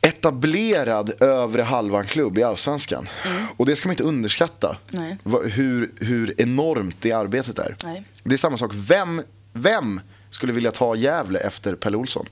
etablerad 0.00 1.22
övre 1.22 1.62
halvan-klubb 1.62 2.38
i 2.38 2.42
allsvenskan. 2.42 3.08
Och 3.56 3.66
det 3.66 3.76
ska 3.76 3.88
man 3.88 3.92
inte 3.92 4.02
underskatta. 4.04 4.76
Mm. 4.92 5.16
Nej. 5.24 5.50
Hur, 5.50 5.90
hur 6.00 6.40
enormt 6.40 6.96
det 7.00 7.12
arbetet 7.12 7.58
är. 7.58 7.76
Nej. 7.84 8.02
Det 8.22 8.32
är 8.34 8.36
samma 8.38 8.58
sak. 8.58 8.70
Vem, 8.74 9.22
vem 9.52 10.00
skulle 10.30 10.52
vilja 10.52 10.72
ta 10.72 10.94
Gävle 10.96 11.38
efter 11.38 11.74
Pelle 11.74 11.96
Olsson? 11.96 12.26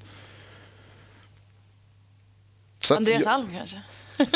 Så 2.80 2.94
Andreas 2.94 3.22
jag- 3.24 3.32
Alm 3.34 3.48
kanske? 3.58 3.80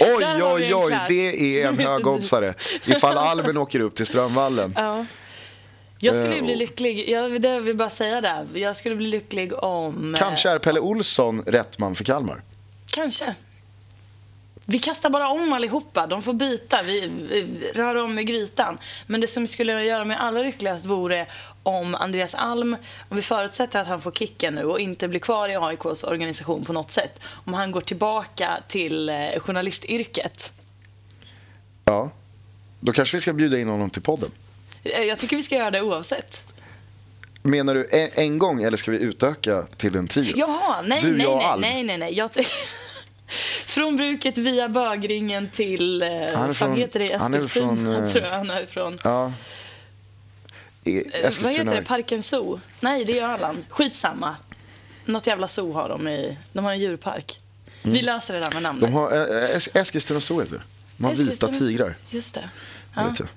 Oj, 0.00 0.42
oj, 0.42 0.74
oj, 0.74 0.98
det 1.08 1.60
är 1.62 1.68
en 1.68 1.78
högoddsare. 1.78 2.54
Ifall 2.86 3.18
Almen 3.18 3.56
åker 3.56 3.80
upp 3.80 3.94
till 3.94 4.06
Strömvallen. 4.06 4.72
Ja. 4.76 5.06
Jag 5.98 6.14
skulle 6.16 6.36
Eh, 6.36 6.42
bli 6.42 6.54
och- 6.54 6.58
lycklig, 6.58 7.08
jag 7.10 7.40
det 7.40 7.60
vill 7.60 7.76
bara 7.76 7.90
säga 7.90 8.20
det. 8.20 8.46
Jag 8.58 8.76
skulle 8.76 8.96
bli 8.96 9.06
lycklig 9.06 9.52
om... 9.64 10.14
eh, 10.14 10.18
Kanske 10.18 10.50
är 10.50 10.58
Pelle 10.58 10.80
Olsson 10.80 11.42
rätt 11.46 11.78
man 11.78 11.94
för 11.94 12.04
Kalmar. 12.04 12.42
Kanske. 12.86 13.34
Vi 14.68 14.78
kastar 14.78 15.10
bara 15.10 15.28
om 15.28 15.52
allihopa. 15.52 16.06
De 16.06 16.22
får 16.22 16.32
byta. 16.32 16.82
Vi, 16.82 17.00
vi 17.30 17.70
rör 17.74 17.94
om 17.94 18.18
i 18.18 18.24
grytan. 18.24 18.78
Men 19.06 19.20
det 19.20 19.26
som 19.26 19.48
skulle 19.48 19.84
göra 19.84 20.04
mig 20.04 20.16
allra 20.20 20.42
lyckligast 20.42 20.86
vore 20.86 21.26
om 21.62 21.94
Andreas 21.94 22.34
Alm, 22.34 22.76
om 23.08 23.16
vi 23.16 23.22
förutsätter 23.22 23.78
att 23.80 23.86
han 23.86 24.00
får 24.00 24.12
kicken 24.12 24.54
nu 24.54 24.64
och 24.64 24.80
inte 24.80 25.08
blir 25.08 25.20
kvar 25.20 25.48
i 25.48 25.56
AIKs 25.56 26.04
organisation 26.04 26.64
på 26.64 26.72
något 26.72 26.90
sätt. 26.90 27.20
Om 27.44 27.54
han 27.54 27.72
går 27.72 27.80
tillbaka 27.80 28.60
till 28.68 29.08
eh, 29.08 29.14
journalistyrket. 29.38 30.52
Ja. 31.84 32.10
Då 32.80 32.92
kanske 32.92 33.16
vi 33.16 33.20
ska 33.20 33.32
bjuda 33.32 33.58
in 33.58 33.68
honom 33.68 33.90
till 33.90 34.02
podden. 34.02 34.30
Eh, 34.84 35.02
Jag 35.02 35.18
tycker 35.18 35.36
vi 35.36 35.42
ska 35.42 35.54
göra 35.54 35.70
det 35.70 35.80
oavsett. 35.82 36.44
Menar 37.42 37.74
du 37.74 37.88
en, 37.92 38.10
en 38.14 38.38
gång 38.38 38.62
eller 38.62 38.76
ska 38.76 38.90
vi 38.90 38.98
utöka 38.98 39.62
till 39.62 39.96
en 39.96 40.08
trio? 40.08 40.32
Jaha, 40.36 40.82
nej, 40.82 41.00
Du, 41.02 41.12
nej, 41.16 41.26
jag 41.26 41.60
nej, 41.60 41.74
nej, 41.74 41.84
nej, 41.84 41.98
nej. 41.98 42.14
Jag 42.14 42.30
från 43.76 43.96
bruket 43.96 44.38
via 44.38 44.68
bögringen 44.68 45.50
till, 45.50 46.02
eh, 46.02 46.08
Han 46.34 46.46
vad 46.46 46.56
fan 46.56 46.76
heter 46.76 46.98
det, 47.00 47.16
han 47.16 47.34
är 47.34 47.38
Eskilstuna 47.38 47.76
från, 47.76 47.94
eh, 48.04 48.10
tror 48.10 48.24
jag 48.24 48.30
han 48.30 48.50
är 48.50 48.62
ifrån. 48.62 48.98
Ja. 49.04 49.24
Eh, 50.84 50.94
Vad 50.94 51.14
Eskilstuna. 51.14 51.50
heter 51.50 51.76
det? 51.76 51.82
Parken 51.82 52.22
Zoo? 52.22 52.60
Nej, 52.80 53.04
det 53.04 53.18
är 53.18 53.28
Öland. 53.34 53.64
Skitsamma. 53.70 54.36
Något 55.04 55.26
jävla 55.26 55.48
zoo 55.48 55.72
har 55.72 55.88
de 55.88 56.08
i... 56.08 56.38
De 56.52 56.64
har 56.64 56.72
en 56.72 56.78
djurpark. 56.78 57.40
Vi 57.82 58.02
löser 58.02 58.34
det 58.34 58.40
där 58.40 58.50
med 58.50 58.62
namnet. 58.62 58.82
Mm. 58.88 58.92
De 58.94 58.98
har 58.98 59.12
eh, 59.12 59.56
Es- 59.56 59.68
Eskilstuna 59.78 60.20
Zoo 60.20 60.40
heter 60.40 60.54
det. 60.56 60.62
De 60.96 61.04
har 61.04 61.12
vita 61.14 61.46
Eskilstuna- 61.46 61.58
tigrar. 61.58 61.96
Just 62.10 62.34
det. 62.34 62.50
Ja. 62.94 63.02
Ja. 63.02 63.08
Vet 63.08 63.18
jag. 63.20 63.28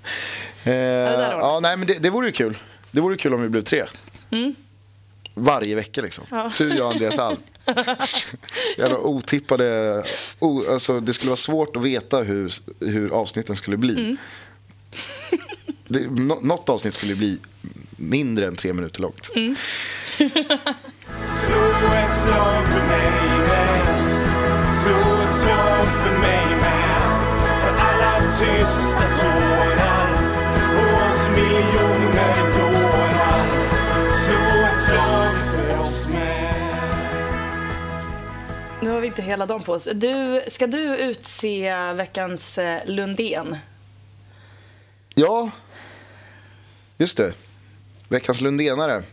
Eh, 0.73 1.17
där 1.19 1.33
har 1.33 1.39
ja, 1.39 1.59
nej, 1.59 1.77
men 1.77 1.87
det, 1.87 1.93
det 1.93 2.09
vore 2.09 2.27
ju 2.27 2.31
kul. 2.33 2.57
Det 2.91 3.01
vore 3.01 3.17
kul 3.17 3.33
om 3.33 3.41
vi 3.41 3.49
blev 3.49 3.61
tre. 3.61 3.85
Varje 5.39 5.75
vecka 5.75 6.01
liksom. 6.01 6.23
Ja. 6.29 6.51
Du, 6.57 6.69
jag 6.69 6.85
och 6.85 6.91
Andreas 6.91 7.17
Alm. 7.19 7.37
Jävla 8.77 8.97
otippade... 8.97 10.03
O, 10.39 10.63
alltså, 10.69 10.99
det 10.99 11.13
skulle 11.13 11.29
vara 11.29 11.37
svårt 11.37 11.75
att 11.75 11.83
veta 11.83 12.21
hur, 12.21 12.53
hur 12.79 13.09
avsnitten 13.09 13.55
skulle 13.55 13.77
bli. 13.77 13.93
Mm. 13.93 14.17
Det, 15.91 16.11
nå, 16.11 16.39
något 16.41 16.69
avsnitt 16.69 16.93
skulle 16.93 17.15
bli 17.15 17.37
mindre 17.95 18.47
än 18.47 18.55
tre 18.55 18.73
minuter 18.73 19.01
långt. 19.01 19.29
Mm. 19.35 19.55
Nu 38.81 38.89
har 38.89 38.99
vi 38.99 39.07
inte 39.07 39.21
hela 39.21 39.45
dagen 39.45 39.63
på 39.63 39.73
oss. 39.73 39.87
Du, 39.93 40.41
ska 40.47 40.67
du 40.67 40.97
utse 40.97 41.73
veckans 41.93 42.57
eh, 42.57 42.81
Lundén? 42.85 43.57
Ja, 45.15 45.51
just 46.97 47.17
det. 47.17 47.33
Veckans 48.07 48.41
Lundenare. 48.41 49.03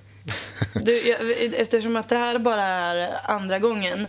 Du, 0.75 0.99
jag, 0.99 1.19
eftersom 1.57 1.97
att 1.97 2.09
det 2.09 2.17
här 2.17 2.39
bara 2.39 2.63
är 2.63 3.17
andra 3.25 3.59
gången 3.59 4.07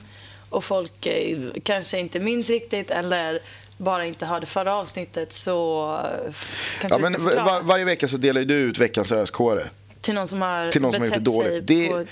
och 0.50 0.64
folk 0.64 1.06
eh, 1.06 1.38
kanske 1.64 2.00
inte 2.00 2.20
minns 2.20 2.50
riktigt 2.50 2.92
eller 2.92 3.40
bara 3.78 4.06
inte 4.06 4.26
hörde 4.26 4.46
förra 4.46 4.76
avsnittet 4.76 5.34
så 5.34 5.92
eh, 5.94 6.34
kanske 6.82 7.02
Ja, 7.02 7.10
men 7.10 7.24
var, 7.24 7.62
varje 7.62 7.86
vecka 7.86 8.08
så 8.08 8.18
delar 8.18 8.42
du 8.42 8.56
ut 8.56 8.78
veckans 8.78 9.12
öskåre. 9.12 9.70
till 10.02 10.14
någon 10.14 10.28
som 10.28 10.42
har 10.42 10.72
till 10.72 10.82
någon 10.82 10.94
som 10.94 11.02
har 11.02 11.08
gjort 11.08 11.18
det 11.18 11.24
dåligt. 11.24 11.68
Det, 11.68 11.88
på... 11.88 12.06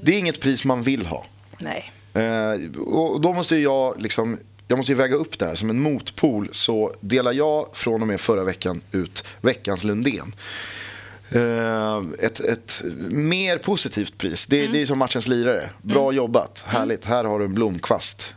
det 0.00 0.14
är 0.14 0.18
inget 0.18 0.40
pris 0.40 0.64
man 0.64 0.82
vill 0.82 1.06
ha. 1.06 1.26
Nej. 1.58 1.92
Eh, 2.18 2.80
och 2.80 3.20
då 3.20 3.32
måste 3.32 3.56
jag 3.56 4.02
liksom 4.02 4.38
jag 4.68 4.76
måste 4.76 4.92
ju 4.92 4.98
väga 4.98 5.16
upp 5.16 5.38
det 5.38 5.46
här. 5.46 5.54
Som 5.54 5.70
en 5.70 5.80
motpol 5.80 6.48
så 6.52 6.94
delar 7.00 7.32
jag 7.32 7.68
från 7.72 8.02
och 8.02 8.08
med 8.08 8.20
förra 8.20 8.44
veckan 8.44 8.80
ut 8.92 9.24
veckans 9.40 9.84
Lundén. 9.84 10.34
Eh, 11.30 12.02
ett, 12.18 12.40
ett 12.40 12.82
mer 13.08 13.58
positivt 13.58 14.18
pris. 14.18 14.46
Det, 14.46 14.66
det 14.66 14.82
är 14.82 14.86
som 14.86 14.98
matchens 14.98 15.28
lirare. 15.28 15.70
Bra 15.82 16.12
jobbat, 16.12 16.64
härligt. 16.66 17.04
Här 17.04 17.24
har 17.24 17.38
du 17.38 17.44
en 17.44 17.54
blomkvast. 17.54 18.34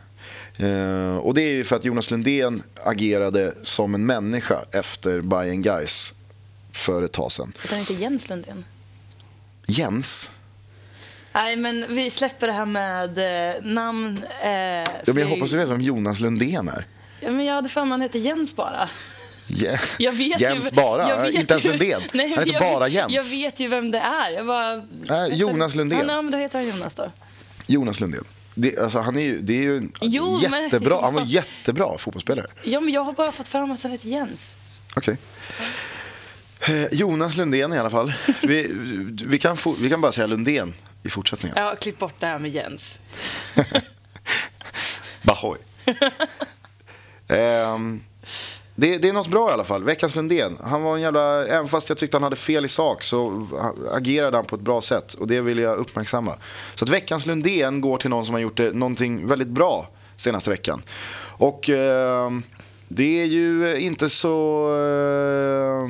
Eh, 0.56 1.16
och 1.16 1.34
det 1.34 1.42
är 1.42 1.52
ju 1.52 1.64
för 1.64 1.76
att 1.76 1.84
Jonas 1.84 2.10
Lundén 2.10 2.62
agerade 2.84 3.54
som 3.62 3.94
en 3.94 4.06
människa 4.06 4.58
efter 4.70 5.20
Bayern 5.20 5.62
Guys 5.62 6.14
för 6.72 7.02
ett 7.02 7.12
tag 7.12 7.32
sedan. 7.32 7.52
Utan 7.64 7.78
inte 7.78 7.94
Jens 7.94 8.28
Lundén. 8.28 8.64
Jens, 9.66 10.30
Nej, 11.32 11.56
men 11.56 11.84
vi 11.88 12.10
släpper 12.10 12.46
det 12.46 12.52
här 12.52 12.64
med 12.66 13.18
eh, 13.54 13.54
namn. 13.62 14.24
Eh, 14.42 14.50
ja, 14.50 14.84
men 15.06 15.16
jag 15.18 15.26
hoppas 15.26 15.50
du 15.50 15.56
vet 15.56 15.68
vem 15.68 15.80
Jonas 15.80 16.20
Lundén 16.20 16.68
är. 16.68 16.86
Ja, 17.20 17.30
men 17.30 17.44
jag 17.44 17.54
hade 17.54 17.68
för 17.68 17.80
mig 17.84 17.90
han 17.90 18.00
hette 18.00 18.18
Jens 18.18 18.56
bara. 18.56 18.88
Je- 19.46 19.78
Jag 19.98 20.12
vet 20.12 20.40
Jens 20.40 20.66
ju, 20.72 20.74
bara, 20.76 21.08
jag 21.08 21.22
vet 21.22 21.34
inte 21.34 21.52
ens 21.54 21.64
Lundén. 21.64 22.00
Nej, 22.12 22.34
han 22.36 22.44
heter 22.46 22.60
bara 22.60 22.84
vet- 22.84 22.92
Jens. 22.92 23.12
Jag 23.12 23.24
vet 23.24 23.60
ju 23.60 23.68
vem 23.68 23.90
det 23.90 23.98
är. 23.98 24.30
Jag 24.30 24.46
bara, 24.46 24.82
Nej, 25.08 25.34
Jonas 25.34 25.74
Lundén. 25.74 25.98
Ja, 25.98 26.06
nej, 26.06 26.22
men 26.22 26.30
då 26.32 26.38
heter 26.38 26.58
han 26.58 26.68
Jonas 26.68 26.94
då. 26.94 27.12
Jonas 27.66 28.00
Lundén. 28.00 28.24
Det, 28.54 28.78
alltså, 28.78 28.98
han 28.98 29.16
är 29.16 29.20
ju, 29.22 29.38
det 29.40 29.52
är 29.52 29.62
ju 29.62 29.88
Jo, 30.00 30.40
men- 30.50 30.62
jättebra, 30.64 31.00
han 31.02 31.14
var 31.14 31.22
jättebra 31.26 31.98
fotbollsspelare. 31.98 32.46
Ja, 32.64 32.80
men 32.80 32.94
jag 32.94 33.04
har 33.04 33.12
bara 33.12 33.32
fått 33.32 33.48
för 33.48 33.66
mig 33.66 33.74
att 33.74 33.82
han 33.82 33.92
heter 33.92 34.08
Jens. 34.08 34.56
Okej. 34.96 35.16
Eh, 36.60 36.84
Jonas 36.94 37.36
Lundén 37.36 37.72
i 37.72 37.78
alla 37.78 37.90
fall. 37.90 38.12
Vi, 38.42 38.70
vi, 39.26 39.38
kan 39.38 39.56
få, 39.56 39.72
vi 39.78 39.90
kan 39.90 40.00
bara 40.00 40.12
säga 40.12 40.26
Lundén 40.26 40.74
i 41.02 41.08
fortsättningen. 41.08 41.58
Ja, 41.58 41.76
klipp 41.80 41.98
bort 41.98 42.14
det 42.18 42.26
här 42.26 42.38
med 42.38 42.50
Jens. 42.50 42.98
Bahoy. 45.22 45.58
Ehm, 47.28 48.02
det, 48.74 48.98
det 48.98 49.08
är 49.08 49.12
något 49.12 49.28
bra 49.28 49.50
i 49.50 49.52
alla 49.52 49.64
fall. 49.64 49.84
Veckans 49.84 50.14
Lundén. 50.14 50.58
Han 50.64 50.82
var 50.82 50.94
en 50.94 51.00
jävla, 51.00 51.46
även 51.46 51.68
fast 51.68 51.88
jag 51.88 51.98
tyckte 51.98 52.16
han 52.16 52.22
hade 52.22 52.36
fel 52.36 52.64
i 52.64 52.68
sak 52.68 53.02
så 53.02 53.48
agerade 53.92 54.36
han 54.36 54.46
på 54.46 54.56
ett 54.56 54.62
bra 54.62 54.82
sätt. 54.82 55.14
Och 55.14 55.26
det 55.26 55.40
vill 55.40 55.58
jag 55.58 55.78
uppmärksamma. 55.78 56.34
Så 56.74 56.84
att 56.84 56.88
veckans 56.88 57.26
Lundén 57.26 57.80
går 57.80 57.98
till 57.98 58.10
någon 58.10 58.26
som 58.26 58.34
har 58.34 58.40
gjort 58.40 58.56
det, 58.56 58.72
någonting 58.72 59.26
väldigt 59.26 59.48
bra 59.48 59.88
senaste 60.16 60.50
veckan. 60.50 60.82
Och 61.36 61.68
ehm, 61.68 62.42
Det 62.94 63.22
är 63.22 63.26
ju 63.26 63.76
inte 63.78 64.08
så 64.08 64.66
eh, 64.68 65.88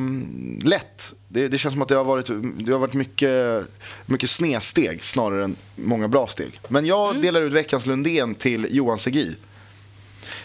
lätt. 0.69 1.15
Det, 1.29 1.49
det 1.49 1.59
känns 1.59 1.73
som 1.73 1.83
att 1.83 1.89
det 1.89 1.95
har 1.95 2.05
varit, 2.05 2.31
det 2.59 2.73
har 2.73 2.79
varit 2.79 2.95
mycket, 2.95 3.65
mycket 4.07 4.31
snedsteg 4.31 5.05
snarare 5.05 5.45
än 5.45 5.57
många 5.75 6.09
bra 6.09 6.27
steg. 6.27 6.61
Men 6.69 6.87
jag 6.87 7.23
delar 7.23 7.43
ut 7.43 7.53
veckans 7.53 7.87
Lundén 7.87 8.35
till 8.35 8.67
Johan 8.71 8.99
Segi. 8.99 9.37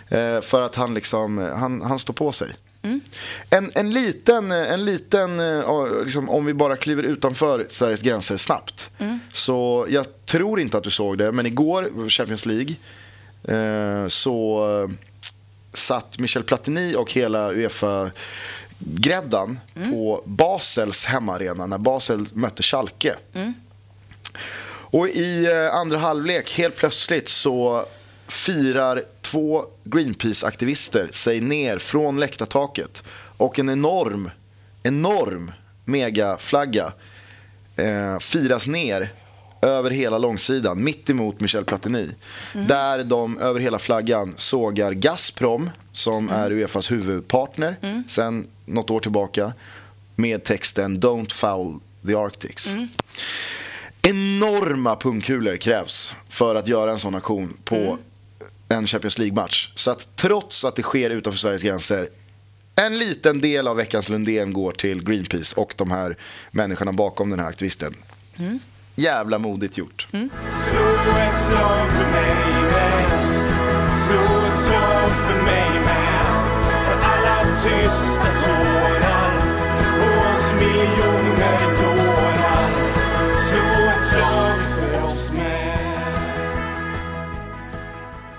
Eh, 0.10 0.42
för 0.42 0.62
att 0.62 0.76
han, 0.76 0.94
liksom, 0.94 1.38
han, 1.38 1.82
han 1.82 2.00
står 2.00 2.14
på 2.14 2.32
sig. 2.32 2.56
En, 3.50 3.72
en 3.76 3.92
liten, 3.92 4.52
en 4.52 4.86
liten 4.86 5.40
eh, 5.40 6.04
liksom, 6.04 6.30
om 6.30 6.46
vi 6.46 6.54
bara 6.54 6.76
kliver 6.76 7.04
utanför 7.04 7.66
Sveriges 7.70 8.02
gränser 8.02 8.38
snabbt. 8.38 8.90
Så 9.34 9.88
jag 9.90 10.26
tror 10.26 10.60
inte 10.60 10.78
att 10.78 10.84
du 10.84 10.92
såg 10.92 11.18
det, 11.18 11.32
men 11.32 11.46
igår, 11.46 12.10
Champions 12.10 12.46
League, 12.46 12.76
eh, 13.44 14.08
så 14.08 14.90
satt 15.74 16.20
Michel 16.20 16.44
Platini 16.44 16.96
och 16.96 17.12
hela 17.12 17.54
Uefa-gräddan 17.54 19.60
på 19.92 20.22
Basels 20.26 21.06
hemmaarena 21.06 21.66
när 21.66 21.78
Basel 21.78 22.28
mötte 22.34 22.64
Schalke. 22.64 23.16
Och 24.90 25.10
i 25.10 25.46
eh, 25.46 25.76
andra 25.76 25.98
halvlek, 25.98 26.58
helt 26.58 26.76
plötsligt 26.76 27.30
så 27.30 27.86
firar 28.28 29.04
två 29.22 29.66
Greenpeace-aktivister 29.84 31.10
sig 31.12 31.42
ner 31.42 31.78
från 31.78 32.20
läktartaket. 32.20 33.04
Och 33.38 33.60
en 33.60 33.70
enorm, 33.70 34.32
enorm 34.84 35.52
megaflagga 35.86 36.94
eh, 37.76 38.20
firas 38.20 38.68
ner 38.68 39.10
över 39.62 39.92
hela 39.92 40.18
långsidan, 40.18 40.84
mitt 40.84 41.10
emot 41.10 41.40
Michel 41.40 41.66
Platini. 41.66 42.10
Där 42.54 43.04
de 43.04 43.40
över 43.40 43.60
hela 43.60 43.80
flaggan 43.80 44.34
sågar 44.38 44.92
Gazprom, 44.92 45.70
som 45.92 46.30
är 46.30 46.52
Uefas 46.52 46.92
huvudpartner 46.92 47.76
sen 48.08 48.48
något 48.66 48.90
år 48.90 49.00
tillbaka, 49.00 49.54
med 50.16 50.44
texten 50.44 51.02
“Don't 51.02 51.34
foul 51.34 51.80
the 52.08 52.16
Arctics”. 52.16 52.70
Enorma 54.02 54.96
pungkulor 54.96 55.58
krävs 55.58 56.16
för 56.30 56.56
att 56.56 56.68
göra 56.68 56.92
en 56.92 57.00
sån 57.00 57.16
aktion 57.16 57.58
på 57.64 57.98
en 58.70 58.88
Champions 58.88 59.18
League-match. 59.18 59.72
Så 59.76 59.92
att 59.92 60.16
trots 60.16 60.66
att 60.66 60.76
det 60.76 60.84
sker 60.84 61.10
utanför 61.10 61.40
Sveriges 61.40 61.62
gränser 61.62 62.10
en 62.76 63.00
liten 63.00 63.42
del 63.42 63.68
av 63.68 63.76
veckans 63.76 64.10
Lundén 64.10 64.54
går 64.54 64.72
till 64.72 65.04
Greenpeace 65.04 65.56
och 65.56 65.74
de 65.78 65.92
här 65.92 66.18
människorna 66.52 66.92
bakom 66.94 67.30
den 67.30 67.40
här 67.40 67.48
aktivisten. 67.48 67.96
Jävla 69.00 69.38
modigt 69.40 69.78
gjort. 69.78 70.08
Med. 70.12 70.30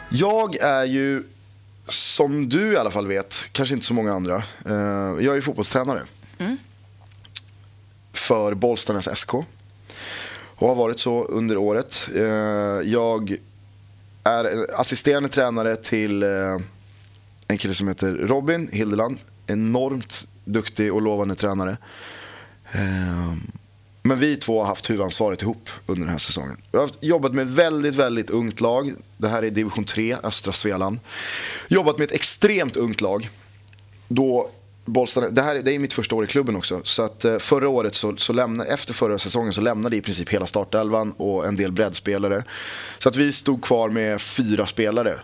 Jag 0.09 0.57
är 0.57 0.85
ju, 0.85 1.23
som 1.87 2.49
du 2.49 2.73
i 2.73 2.77
alla 2.77 2.91
fall 2.91 3.07
vet, 3.07 3.41
kanske 3.53 3.75
inte 3.75 3.87
så 3.87 3.95
många 3.95 4.15
andra. 4.15 4.37
eh, 4.67 4.73
jag 4.75 5.25
är 5.25 5.35
ju 5.35 5.43
fotbollstränare. 5.43 6.03
För 8.13 8.55
Bollstanäs 8.55 9.09
SK. 9.19 9.31
Och 10.59 10.69
har 10.69 10.75
varit 10.75 11.01
så 11.01 11.25
under 11.25 11.57
året. 11.57 12.09
Eh, 12.15 12.23
jag 12.91 13.37
är 14.25 14.67
assisterande 14.81 15.29
tränare 15.29 15.77
till 15.77 16.23
eh, 16.23 16.59
en 17.49 17.59
kille 17.59 17.75
som 17.75 17.89
heter 17.89 18.13
Robin 18.13 18.69
Hildeland. 18.73 19.19
Enormt 19.47 20.27
duktig 20.45 20.95
och 20.95 21.03
lovande 21.03 21.35
tränare. 21.35 21.77
Eh, 22.73 23.35
men 24.03 24.19
vi 24.19 24.37
två 24.37 24.61
har 24.61 24.67
haft 24.67 24.91
huvudansvaret 24.91 25.43
ihop 25.43 25.71
under 25.87 26.03
den 26.03 26.11
här 26.11 26.19
säsongen. 26.19 26.57
Jag 26.73 26.81
har 26.81 26.91
jobbat 27.01 27.35
med 27.35 27.49
väldigt, 27.49 27.95
väldigt 27.95 28.31
ungt 28.31 28.61
lag. 28.61 28.95
Det 29.17 29.29
här 29.29 29.43
är 29.43 29.51
division 29.51 29.85
3, 29.85 30.17
östra 30.23 30.53
Svealand. 30.53 30.99
Jobbat 31.69 31.99
med 31.99 32.05
ett 32.05 32.13
extremt 32.13 32.77
ungt 32.77 33.01
lag. 33.01 33.31
Då 34.09 34.51
Bollsta, 34.89 35.31
det 35.31 35.43
här 35.43 35.57
är- 35.57 35.63
det 35.63 35.75
är 35.75 35.79
mitt 35.79 35.93
första 35.93 36.15
år 36.15 36.25
i 36.25 36.27
klubben 36.27 36.57
också. 36.57 36.81
Så 36.85 37.03
att 37.03 37.25
eh, 37.25 37.39
förra 37.39 37.69
året, 37.69 37.95
så, 37.95 38.17
så 38.17 38.33
lämna, 38.33 38.65
efter 38.65 38.95
förra 38.95 39.19
säsongen 39.19 39.53
så 39.53 39.61
lämnade 39.61 39.97
i 39.97 40.01
princip 40.01 40.29
hela 40.29 40.47
startelvan 40.47 41.13
och 41.17 41.47
en 41.47 41.57
del 41.57 41.73
breddspelare. 41.73 42.45
Så 42.99 43.09
att 43.09 43.17
vi 43.17 43.33
stod 43.33 43.63
kvar 43.65 43.89
med 43.89 44.21
fyra 44.21 44.67
spelare 44.67 45.19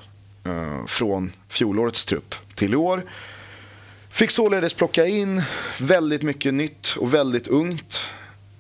eh, 0.44 0.86
från 0.86 1.32
fjolårets 1.48 2.04
trupp 2.04 2.34
till 2.54 2.72
i 2.72 2.76
år. 2.76 3.02
Fick 4.10 4.30
således 4.30 4.74
plocka 4.74 5.06
in 5.06 5.42
väldigt 5.80 6.22
mycket 6.22 6.54
nytt 6.54 6.94
och 6.98 7.14
väldigt 7.14 7.48
ungt. 7.48 8.00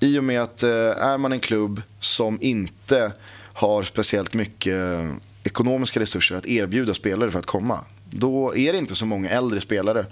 I 0.00 0.18
och 0.18 0.24
med 0.24 0.42
att 0.42 0.62
eh, 0.62 0.70
är 0.70 1.18
man 1.18 1.32
en 1.32 1.40
klubb 1.40 1.82
som 2.00 2.38
inte 2.40 3.12
har 3.52 3.82
speciellt 3.82 4.34
mycket 4.34 4.74
eh, 4.96 5.10
ekonomiska 5.44 6.00
resurser 6.00 6.36
att 6.36 6.46
erbjuda 6.46 6.94
spelare 6.94 7.30
för 7.30 7.38
att 7.38 7.46
komma. 7.46 7.80
Då 8.10 8.56
är 8.56 8.72
det 8.72 8.78
inte 8.78 8.94
så 8.94 9.06
många 9.06 9.30
äldre 9.30 9.60
spelare 9.60 10.06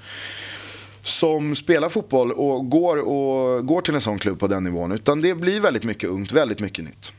som 1.03 1.55
spelar 1.55 1.89
fotboll 1.89 2.33
och 2.33 2.71
går, 2.71 2.97
och 2.97 3.67
går 3.67 3.81
till 3.81 3.95
en 3.95 4.01
sån 4.01 4.19
klubb 4.19 4.41
på 4.41 4.47
den 4.47 4.65
nivån. 4.65 4.93
Utan 4.93 5.21
det 5.21 5.35
blir 5.35 5.61
väldigt 5.61 5.85
mycket 5.85 6.11
ungt, 6.11 6.33
väldigt 6.33 6.61
mycket 6.61 6.85
nytt. 6.85 7.13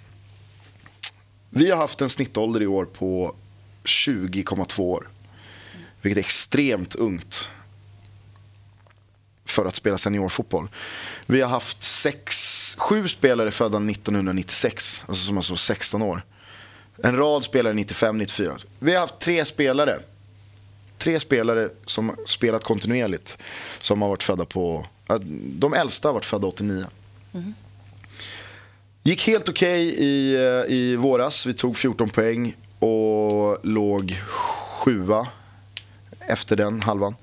Vi 1.49 1.71
har 1.71 1.77
haft 1.77 2.01
en 2.01 2.09
snittålder 2.09 2.61
i 2.61 2.67
år 2.67 2.85
på 2.85 3.35
20,2 3.83 4.79
år. 4.79 5.09
Vilket 6.01 6.17
är 6.17 6.25
extremt 6.25 6.95
ungt 6.95 7.49
för 9.45 9.65
att 9.65 9.75
spela 9.75 9.97
seniorfotboll. 9.97 10.67
Vi 11.25 11.41
har 11.41 11.49
haft 11.49 11.83
sex, 11.83 12.75
sju 12.79 13.07
spelare 13.07 13.51
födda 13.51 13.77
1996, 13.77 15.03
alltså 15.07 15.25
som 15.25 15.37
alltså 15.37 15.55
16 15.55 16.01
år. 16.01 16.21
En 17.03 17.17
rad 17.17 17.43
spelare 17.43 17.73
95-94. 17.73 18.65
Vi 18.79 18.93
har 18.93 18.99
haft 18.99 19.19
tre 19.19 19.45
spelare. 19.45 19.99
Tre 21.03 21.19
spelare 21.19 21.69
som 21.85 22.15
spelat 22.25 22.63
kontinuerligt. 22.63 23.37
Som 23.81 24.01
har 24.01 24.09
varit 24.09 24.23
födda 24.23 24.45
på... 24.45 24.85
De 25.33 25.73
äldsta 25.73 26.07
har 26.07 26.13
varit 26.13 26.25
födda 26.25 26.47
89. 26.47 26.85
Gick 29.03 29.27
helt 29.27 29.49
okej 29.49 29.81
i, 29.83 30.35
eh, 30.35 30.73
i 30.75 30.95
våras. 30.95 31.45
Vi 31.45 31.53
tog 31.53 31.77
14 31.77 32.09
poäng 32.09 32.55
och 32.79 33.57
låg 33.63 34.17
sjua 34.27 35.27
efter 36.27 36.55
den 36.55 36.81
halvan. 36.81 37.15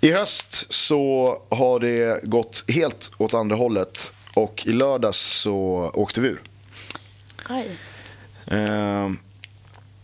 I 0.00 0.12
höst 0.12 0.72
så 0.72 1.42
har 1.48 1.80
det 1.80 2.24
gått 2.24 2.64
helt 2.68 3.10
åt 3.18 3.34
andra 3.34 3.56
hållet 3.56 4.12
och 4.34 4.62
i 4.66 4.72
lördags 4.72 5.18
så 5.18 5.90
åkte 5.94 6.20
vi 6.20 6.28
ur. 6.28 6.42
Aj. 7.44 7.76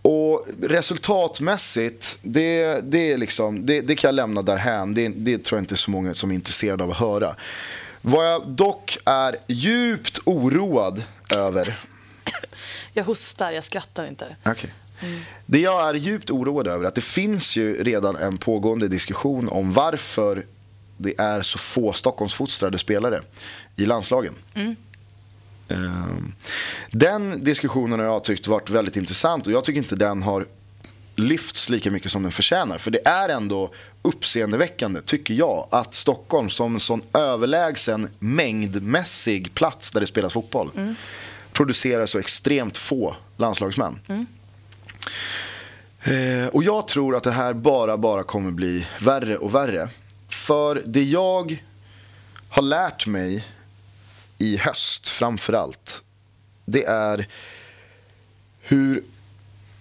Och 0.02 0.46
resultatmässigt, 0.62 2.18
det, 2.22 2.80
det, 2.80 3.12
är 3.12 3.18
liksom, 3.18 3.66
det, 3.66 3.80
det 3.80 3.94
kan 3.94 4.08
jag 4.08 4.14
lämna 4.14 4.42
därhän. 4.42 4.94
Det, 4.94 5.08
det 5.08 5.44
tror 5.44 5.56
jag 5.56 5.62
inte 5.62 5.74
är 5.74 5.76
så 5.76 5.90
många 5.90 6.14
som 6.14 6.30
är 6.30 6.34
intresserade 6.34 6.84
av 6.84 6.90
att 6.90 6.96
höra. 6.96 7.36
Vad 8.00 8.32
jag 8.32 8.48
dock 8.48 8.98
är 9.04 9.36
djupt 9.46 10.18
oroad 10.24 11.04
över 11.36 11.78
Jag 12.92 13.04
hostar, 13.04 13.50
jag 13.50 13.64
skrattar 13.64 14.06
inte. 14.06 14.36
Okej. 14.44 14.74
Det 15.46 15.60
jag 15.60 15.88
är 15.88 15.94
djupt 15.94 16.30
oroad 16.30 16.66
över 16.66 16.84
är 16.84 16.88
att 16.88 16.94
det 16.94 17.00
finns 17.00 17.56
ju 17.56 17.84
redan 17.84 18.16
en 18.16 18.38
pågående 18.38 18.88
diskussion 18.88 19.48
om 19.48 19.72
varför 19.72 20.46
det 20.96 21.14
är 21.18 21.42
så 21.42 21.58
få 21.58 21.92
Stockholmsfostrade 21.92 22.78
spelare 22.78 23.22
i 23.76 23.86
landslagen. 23.86 24.34
Ehm, 24.54 24.76
Den 26.90 27.44
diskussionen 27.44 27.98
har 28.00 28.06
jag 28.06 28.24
tyckt 28.24 28.46
varit 28.46 28.70
väldigt 28.70 28.96
intressant 28.96 29.46
och 29.46 29.52
jag 29.52 29.64
tycker 29.64 29.78
inte 29.78 29.96
den 29.96 30.22
har 30.22 30.46
lyfts 31.16 31.68
lika 31.68 31.90
mycket 31.90 32.12
som 32.12 32.22
den 32.22 32.32
förtjänar. 32.32 32.78
För 32.78 32.90
det 32.90 33.08
är 33.08 33.28
ändå 33.28 33.70
uppseendeväckande, 34.02 35.00
tycker 35.00 35.34
jag, 35.34 35.68
att 35.70 35.94
Stockholm 35.94 36.50
som 36.50 36.74
en 36.74 36.80
sån 36.80 37.02
överlägsen 37.12 38.08
mängdmässig 38.18 39.54
plats 39.54 39.90
där 39.90 40.00
det 40.00 40.06
spelas 40.06 40.32
fotboll 40.32 40.70
producerar 41.52 42.06
så 42.06 42.18
extremt 42.18 42.78
få 42.78 43.16
landslagsmän. 43.36 43.98
Eh, 46.02 46.46
och 46.46 46.64
jag 46.64 46.88
tror 46.88 47.16
att 47.16 47.22
det 47.22 47.30
här 47.30 47.54
bara, 47.54 47.96
bara 47.96 48.22
kommer 48.22 48.50
bli 48.50 48.86
värre 49.00 49.36
och 49.36 49.54
värre. 49.54 49.88
För 50.28 50.82
det 50.86 51.02
jag 51.02 51.62
har 52.48 52.62
lärt 52.62 53.06
mig 53.06 53.44
i 54.42 54.56
höst 54.56 55.08
framför 55.08 55.52
allt, 55.52 56.04
det 56.64 56.84
är 56.84 57.28
hur 58.60 59.04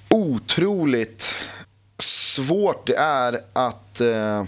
otroligt 0.09 1.33
svårt 1.97 2.87
det 2.87 2.95
är 2.95 3.41
att 3.53 4.01
eh, 4.01 4.43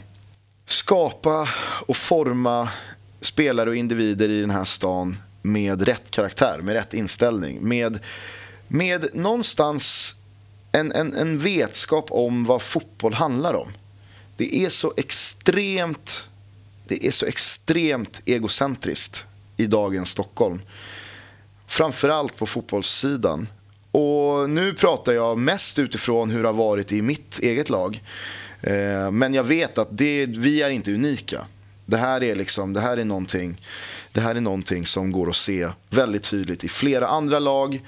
skapa 0.66 1.50
och 1.88 1.98
forma 1.98 2.70
spelare 3.22 3.70
och 3.70 3.76
individer 3.76 4.30
i 4.30 4.42
den 4.42 4.50
här 4.50 4.64
stan 4.64 5.18
med 5.42 5.82
rätt 5.82 6.12
karaktär, 6.12 6.60
med 6.62 6.74
rätt 6.74 6.94
inställning. 6.94 7.68
Med, 7.68 8.00
med 8.68 9.08
någonstans 9.14 10.16
en, 10.72 10.92
en, 10.92 11.16
en 11.16 11.40
vetskap 11.40 12.12
om 12.12 12.46
vad 12.46 12.62
fotboll 12.62 13.14
handlar 13.14 13.54
om. 13.54 13.74
Det 14.38 14.56
är 14.56 14.70
så 14.70 14.94
extremt, 14.98 16.30
det 16.88 17.08
är 17.08 17.12
så 17.12 17.26
extremt 17.26 18.22
egocentriskt 18.26 19.26
i 19.58 19.66
dagens 19.66 20.10
Stockholm. 20.10 20.62
Framförallt 21.68 22.36
på 22.36 22.46
fotbollssidan. 22.46 23.48
Och 23.92 24.50
nu 24.50 24.74
pratar 24.74 25.14
jag 25.14 25.38
mest 25.38 25.80
utifrån 25.80 26.32
hur 26.32 26.42
det 26.42 26.48
har 26.48 26.54
varit 26.54 26.92
i 26.92 27.02
mitt 27.02 27.40
eget 27.40 27.70
lag. 27.70 28.04
Eh, 28.62 29.12
men 29.12 29.34
jag 29.34 29.44
vet 29.44 29.78
att 29.78 29.88
det, 29.92 30.26
vi 30.26 30.62
är 30.62 30.70
inte 30.70 30.94
unika. 30.94 31.46
Det 31.86 31.98
här 31.98 32.24
är 32.24 32.36
liksom, 32.36 32.74
det 32.74 32.80
här 32.80 32.98
är 32.98 33.06
någonting, 33.06 33.62
det 34.12 34.22
här 34.22 34.36
är 34.36 34.42
någonting 34.42 34.86
som 34.86 35.12
går 35.12 35.30
att 35.30 35.36
se 35.36 35.70
väldigt 35.90 36.24
tydligt 36.24 36.64
i 36.64 36.68
flera 36.68 37.08
andra 37.08 37.40
lag 37.40 37.82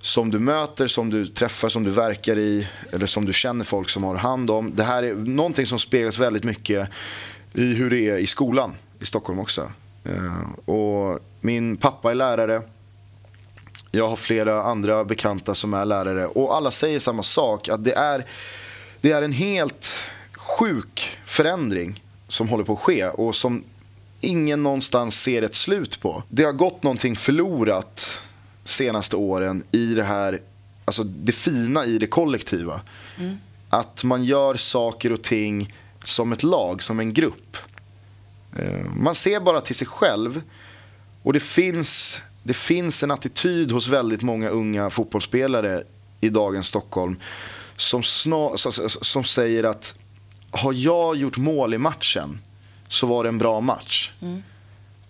som 0.00 0.30
du 0.30 0.38
möter, 0.38 0.86
som 0.86 1.10
du 1.10 1.26
träffar, 1.26 1.68
som 1.68 1.84
du 1.84 1.90
verkar 1.90 2.38
i 2.38 2.68
eller 2.92 3.06
som 3.06 3.24
du 3.24 3.32
känner 3.32 3.64
folk 3.64 3.88
som 3.88 4.04
har 4.04 4.14
hand 4.14 4.50
om. 4.50 4.72
Det 4.74 4.82
här 4.82 5.02
är 5.02 5.14
någonting 5.14 5.66
som 5.66 5.78
speglas 5.78 6.18
väldigt 6.18 6.44
mycket 6.44 6.88
i 7.52 7.74
hur 7.74 7.90
det 7.90 8.08
är 8.08 8.18
i 8.18 8.26
skolan 8.26 8.74
i 9.00 9.04
Stockholm 9.04 9.38
också. 9.38 9.72
Eh, 10.04 10.70
och 10.74 11.18
min 11.40 11.76
pappa 11.76 12.10
är 12.10 12.14
lärare. 12.14 12.62
Jag 13.90 14.08
har 14.08 14.16
flera 14.16 14.62
andra 14.62 15.04
bekanta 15.04 15.54
som 15.54 15.74
är 15.74 15.84
lärare 15.84 16.26
och 16.26 16.56
alla 16.56 16.70
säger 16.70 16.98
samma 16.98 17.22
sak. 17.22 17.68
Att 17.68 17.84
det 17.84 17.92
är, 17.92 18.24
det 19.00 19.12
är 19.12 19.22
en 19.22 19.32
helt 19.32 19.98
sjuk 20.32 21.18
förändring 21.26 22.02
som 22.28 22.48
håller 22.48 22.64
på 22.64 22.72
att 22.72 22.78
ske 22.78 23.08
och 23.08 23.34
som 23.34 23.64
ingen 24.20 24.62
någonstans 24.62 25.22
ser 25.22 25.42
ett 25.42 25.54
slut 25.54 26.00
på. 26.00 26.22
Det 26.28 26.44
har 26.44 26.52
gått 26.52 26.82
någonting 26.82 27.16
förlorat 27.16 28.20
senaste 28.64 29.16
åren 29.16 29.62
i 29.70 29.94
det 29.94 30.02
här, 30.02 30.40
alltså 30.84 31.04
det 31.04 31.32
fina 31.32 31.86
i 31.86 31.98
det 31.98 32.06
kollektiva. 32.06 32.80
Mm. 33.18 33.36
Att 33.68 34.04
man 34.04 34.24
gör 34.24 34.54
saker 34.54 35.12
och 35.12 35.22
ting 35.22 35.74
som 36.04 36.32
ett 36.32 36.42
lag, 36.42 36.82
som 36.82 37.00
en 37.00 37.12
grupp. 37.12 37.56
Eh, 38.56 38.84
man 38.96 39.14
ser 39.14 39.40
bara 39.40 39.60
till 39.60 39.76
sig 39.76 39.86
själv 39.86 40.42
och 41.22 41.32
det 41.32 41.40
finns, 41.40 42.20
det 42.42 42.54
finns 42.54 43.02
en 43.02 43.10
attityd 43.10 43.72
hos 43.72 43.88
väldigt 43.88 44.22
många 44.22 44.48
unga 44.48 44.90
fotbollsspelare 44.90 45.82
i 46.20 46.28
dagens 46.28 46.66
Stockholm 46.66 47.16
som, 47.76 48.02
snar, 48.02 48.56
som 49.04 49.24
säger 49.24 49.64
att 49.64 49.98
har 50.50 50.72
jag 50.72 51.16
gjort 51.16 51.36
mål 51.36 51.74
i 51.74 51.78
matchen 51.78 52.38
så 52.88 53.06
var 53.06 53.22
det 53.22 53.28
en 53.28 53.38
bra 53.38 53.60
match. 53.60 54.12
Mm. 54.22 54.42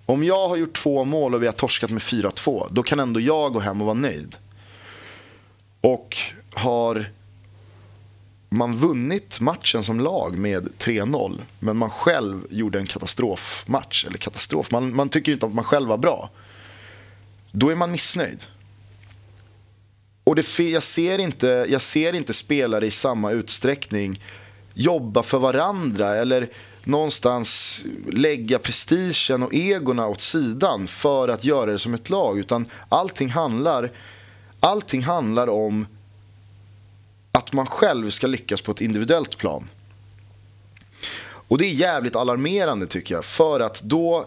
Om 0.06 0.24
jag 0.24 0.48
har 0.48 0.56
gjort 0.56 0.76
två 0.76 1.04
mål 1.04 1.34
och 1.34 1.42
vi 1.42 1.46
har 1.46 1.52
torskat 1.52 1.90
med 1.90 2.02
4-2, 2.02 2.68
då 2.70 2.82
kan 2.82 3.00
ändå 3.00 3.20
jag 3.20 3.52
gå 3.52 3.60
hem 3.60 3.80
och 3.80 3.86
vara 3.86 3.94
nöjd. 3.94 4.36
Och 5.80 6.16
har 6.54 7.06
man 8.54 8.76
vunnit 8.76 9.40
matchen 9.40 9.84
som 9.84 10.00
lag 10.00 10.38
med 10.38 10.68
3-0, 10.78 11.40
men 11.58 11.76
man 11.76 11.90
själv 11.90 12.46
gjorde 12.50 12.78
en 12.78 12.86
katastrofmatch, 12.86 14.04
eller 14.04 14.18
katastrof, 14.18 14.70
man, 14.70 14.96
man 14.96 15.08
tycker 15.08 15.32
inte 15.32 15.46
att 15.46 15.54
man 15.54 15.64
själv 15.64 15.88
var 15.88 15.98
bra. 15.98 16.30
Då 17.50 17.68
är 17.68 17.76
man 17.76 17.92
missnöjd. 17.92 18.44
Och 20.24 20.36
det, 20.36 20.58
jag, 20.58 20.82
ser 20.82 21.18
inte, 21.18 21.66
jag 21.68 21.82
ser 21.82 22.12
inte 22.12 22.32
spelare 22.32 22.86
i 22.86 22.90
samma 22.90 23.30
utsträckning 23.30 24.22
jobba 24.74 25.22
för 25.22 25.38
varandra 25.38 26.16
eller 26.16 26.48
någonstans 26.84 27.80
lägga 28.12 28.58
prestigen 28.58 29.42
och 29.42 29.54
egona 29.54 30.06
åt 30.06 30.20
sidan 30.20 30.86
för 30.86 31.28
att 31.28 31.44
göra 31.44 31.72
det 31.72 31.78
som 31.78 31.94
ett 31.94 32.10
lag. 32.10 32.38
Utan 32.38 32.66
allting 32.88 33.28
handlar, 33.28 33.90
allting 34.60 35.02
handlar 35.02 35.48
om 35.48 35.86
att 37.38 37.52
man 37.52 37.66
själv 37.66 38.10
ska 38.10 38.26
lyckas 38.26 38.62
på 38.62 38.72
ett 38.72 38.80
individuellt 38.80 39.38
plan. 39.38 39.68
Och 41.48 41.58
det 41.58 41.66
är 41.66 41.70
jävligt 41.70 42.16
alarmerande 42.16 42.86
tycker 42.86 43.14
jag. 43.14 43.24
För 43.24 43.60
att 43.60 43.82
då, 43.82 44.26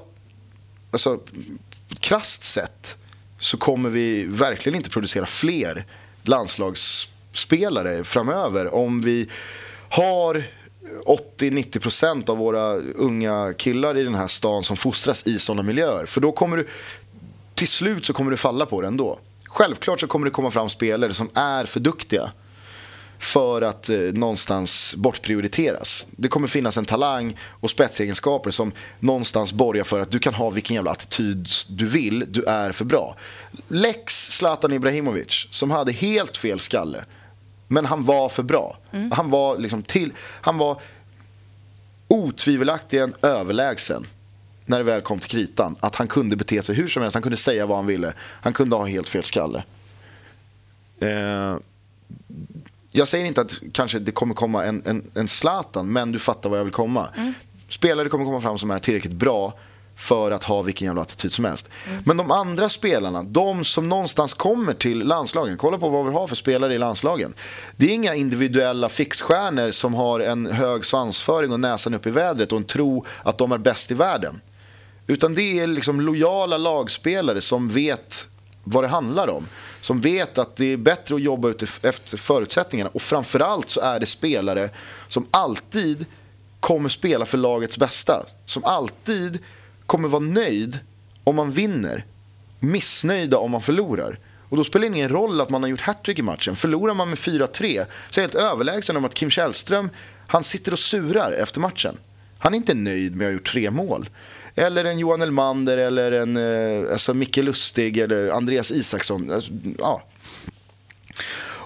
alltså 0.91 1.19
krasst 1.99 2.43
sett, 2.43 2.97
så 3.39 3.57
kommer 3.57 3.89
vi 3.89 4.25
verkligen 4.25 4.75
inte 4.75 4.89
producera 4.89 5.25
fler 5.25 5.85
landslagsspelare 6.23 8.03
framöver 8.03 8.73
om 8.73 9.01
vi 9.01 9.29
har 9.89 10.43
80-90% 11.05 12.29
av 12.29 12.37
våra 12.37 12.73
unga 12.75 13.53
killar 13.57 13.97
i 13.97 14.03
den 14.03 14.15
här 14.15 14.27
stan 14.27 14.63
som 14.63 14.77
fostras 14.77 15.27
i 15.27 15.39
sådana 15.39 15.63
miljöer. 15.63 16.05
För 16.05 16.21
då 16.21 16.31
kommer 16.31 16.57
du, 16.57 16.67
till 17.55 17.67
slut 17.67 18.05
så 18.05 18.13
kommer 18.13 18.31
du 18.31 18.37
falla 18.37 18.65
på 18.65 18.81
det 18.81 18.87
ändå. 18.87 19.19
Självklart 19.45 19.99
så 19.99 20.07
kommer 20.07 20.25
det 20.25 20.31
komma 20.31 20.51
fram 20.51 20.69
spelare 20.69 21.13
som 21.13 21.29
är 21.33 21.65
för 21.65 21.79
duktiga 21.79 22.31
för 23.19 23.61
att 23.61 23.89
eh, 23.89 23.99
någonstans 23.99 24.95
bortprioriteras. 24.97 26.05
Det 26.11 26.27
kommer 26.27 26.47
finnas 26.47 26.77
en 26.77 26.85
talang 26.85 27.37
och 27.41 27.69
spetsegenskaper 27.69 28.51
som 28.51 28.71
någonstans 28.99 29.53
borgar 29.53 29.83
för 29.83 29.99
att 29.99 30.11
du 30.11 30.19
kan 30.19 30.33
ha 30.33 30.49
vilken 30.49 30.75
jävla 30.75 30.91
attityd 30.91 31.47
du 31.69 31.85
vill, 31.85 32.25
du 32.27 32.43
är 32.43 32.71
för 32.71 32.85
bra. 32.85 33.15
Lex 33.67 34.31
Zlatan 34.31 34.73
Ibrahimovic, 34.73 35.47
som 35.51 35.71
hade 35.71 35.91
helt 35.91 36.37
fel 36.37 36.59
skalle. 36.59 37.05
Men 37.67 37.85
han 37.85 38.05
var 38.05 38.29
för 38.29 38.43
bra. 38.43 38.77
Mm. 38.91 39.11
Han 39.11 39.29
var 39.29 39.57
liksom 39.57 39.83
till, 39.83 40.13
han 40.19 40.57
var 40.57 40.81
otvivelaktigen 42.07 43.13
överlägsen 43.21 44.07
när 44.65 44.77
det 44.77 44.83
väl 44.83 45.01
kom 45.01 45.19
till 45.19 45.29
kritan. 45.29 45.75
Att 45.79 45.95
han 45.95 46.07
kunde 46.07 46.35
bete 46.35 46.61
sig 46.61 46.75
hur 46.75 46.87
som 46.87 47.01
helst, 47.01 47.13
han 47.13 47.23
kunde 47.23 47.37
säga 47.37 47.65
vad 47.65 47.77
han 47.77 47.85
ville. 47.85 48.13
Han 48.19 48.53
kunde 48.53 48.75
ha 48.75 48.85
helt 48.85 49.09
fel 49.09 49.23
skalle. 49.23 49.63
Eh, 50.99 51.55
jag 52.97 53.07
säger 53.07 53.25
inte 53.25 53.41
att 53.41 53.61
kanske 53.71 53.99
det 53.99 54.11
kommer 54.11 54.33
komma 54.33 54.65
en, 54.65 54.81
en, 54.85 55.11
en 55.13 55.27
Zlatan, 55.27 55.91
men 55.91 56.11
du 56.11 56.19
fattar 56.19 56.49
vad 56.49 56.59
jag 56.59 56.63
vill 56.63 56.73
komma. 56.73 57.09
Mm. 57.17 57.33
Spelare 57.69 58.09
kommer 58.09 58.25
komma 58.25 58.41
fram 58.41 58.57
som 58.57 58.71
är 58.71 58.79
tillräckligt 58.79 59.13
bra 59.13 59.53
för 59.95 60.31
att 60.31 60.43
ha 60.43 60.61
vilken 60.61 60.85
jävla 60.85 61.01
attityd 61.01 61.33
som 61.33 61.45
helst. 61.45 61.69
Mm. 61.89 62.03
Men 62.05 62.17
de 62.17 62.31
andra 62.31 62.69
spelarna, 62.69 63.23
de 63.23 63.65
som 63.65 63.89
någonstans 63.89 64.33
kommer 64.33 64.73
till 64.73 64.99
landslagen. 65.03 65.57
Kolla 65.57 65.77
på 65.77 65.89
vad 65.89 66.05
vi 66.05 66.11
har 66.11 66.27
för 66.27 66.35
spelare 66.35 66.73
i 66.73 66.77
landslagen. 66.77 67.33
Det 67.75 67.85
är 67.85 67.93
inga 67.93 68.15
individuella 68.15 68.89
fixstjärnor 68.89 69.71
som 69.71 69.93
har 69.93 70.19
en 70.19 70.45
hög 70.45 70.85
svansföring 70.85 71.51
och 71.51 71.59
näsan 71.59 71.93
upp 71.93 72.07
i 72.07 72.09
vädret 72.09 72.51
och 72.51 72.57
en 72.57 72.63
tro 72.63 73.05
att 73.23 73.37
de 73.37 73.51
är 73.51 73.57
bäst 73.57 73.91
i 73.91 73.93
världen. 73.93 74.41
Utan 75.07 75.33
det 75.33 75.59
är 75.59 75.67
liksom 75.67 76.01
lojala 76.01 76.57
lagspelare 76.57 77.41
som 77.41 77.69
vet 77.69 78.27
vad 78.63 78.83
det 78.83 78.87
handlar 78.87 79.27
om. 79.27 79.47
Som 79.81 80.01
vet 80.01 80.37
att 80.37 80.55
det 80.55 80.73
är 80.73 80.77
bättre 80.77 81.15
att 81.15 81.21
jobba 81.21 81.53
efter 81.81 82.17
förutsättningarna. 82.17 82.89
Och 82.93 83.01
framförallt 83.01 83.69
så 83.69 83.79
är 83.79 83.99
det 83.99 84.05
spelare 84.05 84.69
som 85.07 85.27
alltid 85.31 86.05
kommer 86.59 86.89
spela 86.89 87.25
för 87.25 87.37
lagets 87.37 87.77
bästa. 87.77 88.25
Som 88.45 88.63
alltid 88.63 89.39
kommer 89.85 90.07
vara 90.07 90.23
nöjd 90.23 90.79
om 91.23 91.35
man 91.35 91.51
vinner. 91.51 92.05
Missnöjda 92.59 93.37
om 93.37 93.51
man 93.51 93.61
förlorar. 93.61 94.19
Och 94.49 94.57
då 94.57 94.63
spelar 94.63 94.89
det 94.89 94.95
ingen 94.95 95.09
roll 95.09 95.41
att 95.41 95.49
man 95.49 95.63
har 95.63 95.69
gjort 95.69 95.81
hattrick 95.81 96.19
i 96.19 96.21
matchen. 96.21 96.55
Förlorar 96.55 96.93
man 96.93 97.09
med 97.09 97.17
4-3 97.17 97.49
så 97.49 97.63
är 97.69 97.85
jag 98.15 98.21
helt 98.21 98.35
överlägsen 98.35 98.97
om 98.97 99.05
att 99.05 99.13
Kim 99.13 99.29
Källström, 99.29 99.89
han 100.27 100.43
sitter 100.43 100.71
och 100.71 100.79
surar 100.79 101.31
efter 101.31 101.59
matchen. 101.59 101.97
Han 102.39 102.53
är 102.53 102.57
inte 102.57 102.73
nöjd 102.73 103.15
med 103.15 103.25
att 103.25 103.29
ha 103.29 103.33
gjort 103.33 103.51
tre 103.51 103.71
mål. 103.71 104.09
Eller 104.57 104.85
en 104.85 104.99
Johan 104.99 105.21
Elmander 105.21 105.77
eller 105.77 106.11
en 106.11 106.37
eh, 106.37 106.91
alltså 106.91 107.13
Micke 107.13 107.37
Lustig 107.37 107.97
eller 107.97 108.29
Andreas 108.29 108.71
Isaksson. 108.71 109.31
Alltså, 109.31 109.51
ja. 109.79 110.03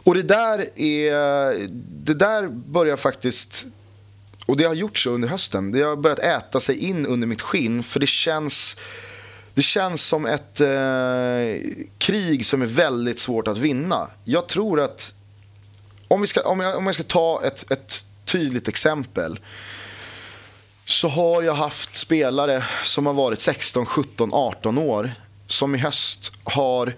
Och 0.04 0.16
det 0.16 0.24
där, 0.24 0.80
är, 0.80 1.68
det 2.06 2.14
där 2.14 2.48
börjar 2.48 2.96
faktiskt 2.96 3.66
och 4.46 4.58
det 4.58 4.64
har 4.64 4.74
gjort 4.74 4.98
så 4.98 5.10
under 5.10 5.28
hösten. 5.28 5.72
Det 5.72 5.82
har 5.82 5.96
börjat 5.96 6.20
äta 6.20 6.60
sig 6.60 6.78
in 6.78 7.06
under 7.06 7.28
mitt 7.28 7.42
skinn. 7.42 7.84
För 7.84 8.00
det 8.00 8.08
känns, 8.08 8.78
det 9.54 9.62
känns 9.62 10.04
som 10.04 10.26
ett 10.26 10.62
eh, 10.62 11.72
krig 11.98 12.46
som 12.46 12.62
är 12.62 12.66
väldigt 12.66 13.20
svårt 13.20 13.48
att 13.48 13.58
vinna. 13.58 14.08
Jag 14.24 14.48
tror 14.48 14.80
att, 14.80 15.14
om, 16.08 16.22
vi 16.22 16.28
ska, 16.28 16.42
om, 16.42 16.60
jag, 16.60 16.78
om 16.78 16.86
jag 16.86 16.96
ska 16.96 17.04
ta 17.04 17.42
ett, 17.44 17.72
ett 17.72 18.06
tydligt 18.26 18.68
exempel. 18.68 19.40
Så 20.92 21.08
har 21.08 21.44
jag 21.44 21.54
haft 21.54 21.96
spelare 21.96 22.64
som 22.84 23.06
har 23.06 23.14
varit 23.14 23.42
16, 23.42 23.86
17, 23.86 24.34
18 24.34 24.78
år. 24.78 25.12
Som 25.48 25.76
i 25.76 25.78
höst 25.78 26.32
har 26.44 26.94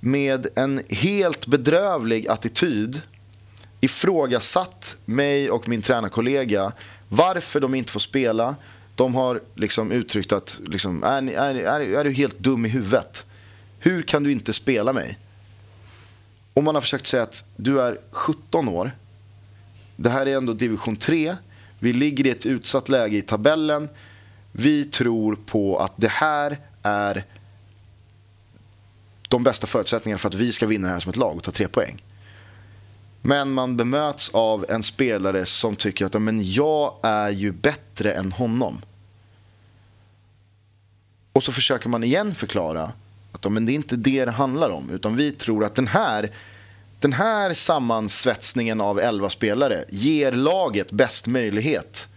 med 0.00 0.46
en 0.54 0.82
helt 0.88 1.46
bedrövlig 1.46 2.28
attityd 2.28 3.00
ifrågasatt 3.80 4.96
mig 5.04 5.50
och 5.50 5.68
min 5.68 5.82
tränarkollega 5.82 6.72
varför 7.08 7.60
de 7.60 7.74
inte 7.74 7.92
får 7.92 8.00
spela. 8.00 8.56
De 8.94 9.14
har 9.14 9.40
liksom 9.54 9.92
uttryckt 9.92 10.32
att 10.32 10.60
liksom, 10.66 11.04
är, 11.04 11.20
ni, 11.20 11.32
är, 11.32 11.54
är, 11.54 11.80
är 11.80 12.04
du 12.04 12.12
helt 12.12 12.38
dum 12.38 12.66
i 12.66 12.68
huvudet? 12.68 13.26
Hur 13.78 14.02
kan 14.02 14.22
du 14.22 14.32
inte 14.32 14.52
spela 14.52 14.92
mig? 14.92 15.18
Och 16.54 16.64
man 16.64 16.74
har 16.74 16.82
försökt 16.82 17.06
säga 17.06 17.22
att 17.22 17.44
du 17.56 17.80
är 17.80 18.00
17 18.10 18.68
år. 18.68 18.90
Det 19.96 20.10
här 20.10 20.26
är 20.26 20.36
ändå 20.36 20.52
division 20.52 20.96
3. 20.96 21.36
Vi 21.84 21.92
ligger 21.92 22.26
i 22.26 22.30
ett 22.30 22.46
utsatt 22.46 22.88
läge 22.88 23.16
i 23.16 23.22
tabellen. 23.22 23.88
Vi 24.52 24.84
tror 24.84 25.36
på 25.36 25.78
att 25.78 25.92
det 25.96 26.10
här 26.10 26.58
är 26.82 27.24
de 29.28 29.44
bästa 29.44 29.66
förutsättningarna 29.66 30.18
för 30.18 30.28
att 30.28 30.34
vi 30.34 30.52
ska 30.52 30.66
vinna 30.66 30.88
det 30.88 30.92
här 30.92 31.00
som 31.00 31.10
ett 31.10 31.16
lag 31.16 31.36
och 31.36 31.42
ta 31.42 31.50
tre 31.50 31.68
poäng. 31.68 32.02
Men 33.22 33.52
man 33.52 33.76
bemöts 33.76 34.30
av 34.34 34.66
en 34.68 34.82
spelare 34.82 35.46
som 35.46 35.76
tycker 35.76 36.06
att 36.06 36.22
men 36.22 36.52
jag 36.52 36.94
är 37.02 37.30
ju 37.30 37.52
bättre 37.52 38.12
än 38.12 38.32
honom. 38.32 38.82
Och 41.32 41.42
så 41.42 41.52
försöker 41.52 41.88
man 41.88 42.04
igen 42.04 42.34
förklara 42.34 42.92
att 43.32 43.52
men 43.52 43.66
det 43.66 43.72
är 43.72 43.74
inte 43.74 43.96
det 43.96 44.24
det 44.24 44.30
handlar 44.30 44.70
om. 44.70 44.90
Utan 44.90 45.16
vi 45.16 45.32
tror 45.32 45.64
att 45.64 45.74
den 45.74 45.86
här, 45.86 46.30
den 47.04 47.12
här 47.12 47.54
sammansvetsningen 47.54 48.80
av 48.80 49.00
11 49.00 49.30
spelare 49.30 49.84
ger 49.88 50.32
laget 50.32 50.92
bäst 50.92 51.26
möjlighet 51.26 52.08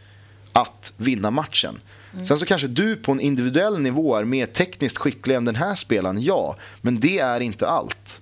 att 0.54 0.94
vinna 0.98 1.32
matchen. 1.32 1.80
Sen 2.28 2.40
så 2.40 2.46
kanske 2.46 2.68
du 2.68 2.96
på 2.96 3.12
en 3.12 3.20
individuell 3.20 3.80
nivå 3.80 4.16
är 4.16 4.24
mer 4.24 4.46
tekniskt 4.46 4.98
skicklig 4.98 5.36
än 5.36 5.46
den 5.46 5.56
här 5.56 5.76
spelaren, 5.76 6.22
ja. 6.22 6.56
Men 6.82 7.00
det 7.00 7.20
är 7.20 7.40
inte 7.40 7.68
allt. 7.68 8.22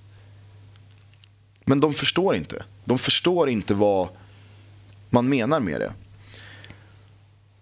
Men 1.66 1.80
de 1.80 1.94
förstår 1.94 2.36
inte. 2.36 2.64
De 2.86 3.00
förstår 3.00 3.50
inte 3.50 3.74
vad 3.74 4.08
man 5.10 5.30
menar 5.30 5.60
med 5.60 5.82
det. 5.82 5.94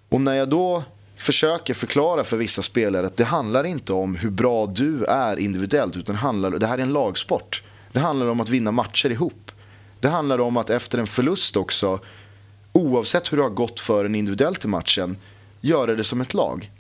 Och 0.10 0.22
när 0.22 0.34
jag 0.34 0.50
då 0.50 0.84
försöker 1.16 1.74
förklara 1.74 2.24
för 2.24 2.38
vissa 2.38 2.62
spelare 2.62 3.08
att 3.08 3.18
det 3.18 3.26
handlar 3.26 3.64
inte 3.64 3.94
om 3.94 4.16
hur 4.16 4.32
bra 4.32 4.66
du 4.66 5.06
är 5.06 5.40
individuellt, 5.40 5.98
utan 5.98 6.16
handlar, 6.16 6.52
det 6.52 6.68
här 6.68 6.78
är 6.78 6.82
en 6.82 6.94
lagsport. 6.94 7.64
Det 7.94 8.00
handlar 8.00 8.28
om 8.28 8.40
att 8.40 8.50
vinna 8.50 8.72
matcher 8.72 9.12
ihop. 9.12 9.52
Det 10.00 10.08
handlar 10.10 10.40
om 10.40 10.58
att 10.58 10.70
efter 10.70 10.98
en 10.98 11.08
förlust 11.08 11.58
också, 11.58 12.00
oavsett 12.72 13.32
hur 13.32 13.38
det 13.38 13.44
har 13.44 13.50
gått 13.50 13.80
för 13.80 14.06
en 14.06 14.16
individuellt 14.16 14.66
i 14.66 14.68
matchen, 14.68 15.18
göra 15.62 15.96
det 15.96 16.04
som 16.04 16.22
ett 16.22 16.34
lag. 16.34 16.72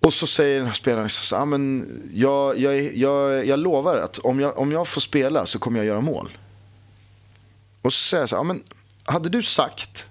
Och 0.00 0.14
så 0.14 0.26
säger 0.26 0.58
den 0.58 0.66
här 0.66 0.74
spelaren, 0.74 1.04
liksom 1.04 1.24
så, 1.24 1.36
ah, 1.36 1.44
men 1.44 1.88
jag, 2.14 2.58
jag, 2.58 2.96
jag, 2.96 3.46
jag 3.46 3.58
lovar 3.58 3.96
att 3.96 4.18
om 4.18 4.40
jag, 4.40 4.58
om 4.58 4.72
jag 4.72 4.88
får 4.88 5.00
spela 5.00 5.46
så 5.46 5.58
kommer 5.58 5.78
jag 5.78 5.86
göra 5.86 6.00
mål. 6.00 6.38
Och 7.82 7.92
så 7.92 7.98
säger 7.98 8.22
jag 8.22 8.28
så 8.28 8.36
här, 8.36 8.40
ah, 8.40 8.44
men 8.44 8.62
hade 9.04 9.28
du 9.28 9.42
sagt 9.42 10.06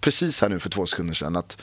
precis 0.00 0.40
här 0.40 0.48
nu 0.48 0.58
för 0.58 0.70
två 0.70 0.86
sekunder 0.86 1.14
sedan 1.14 1.36
att 1.36 1.58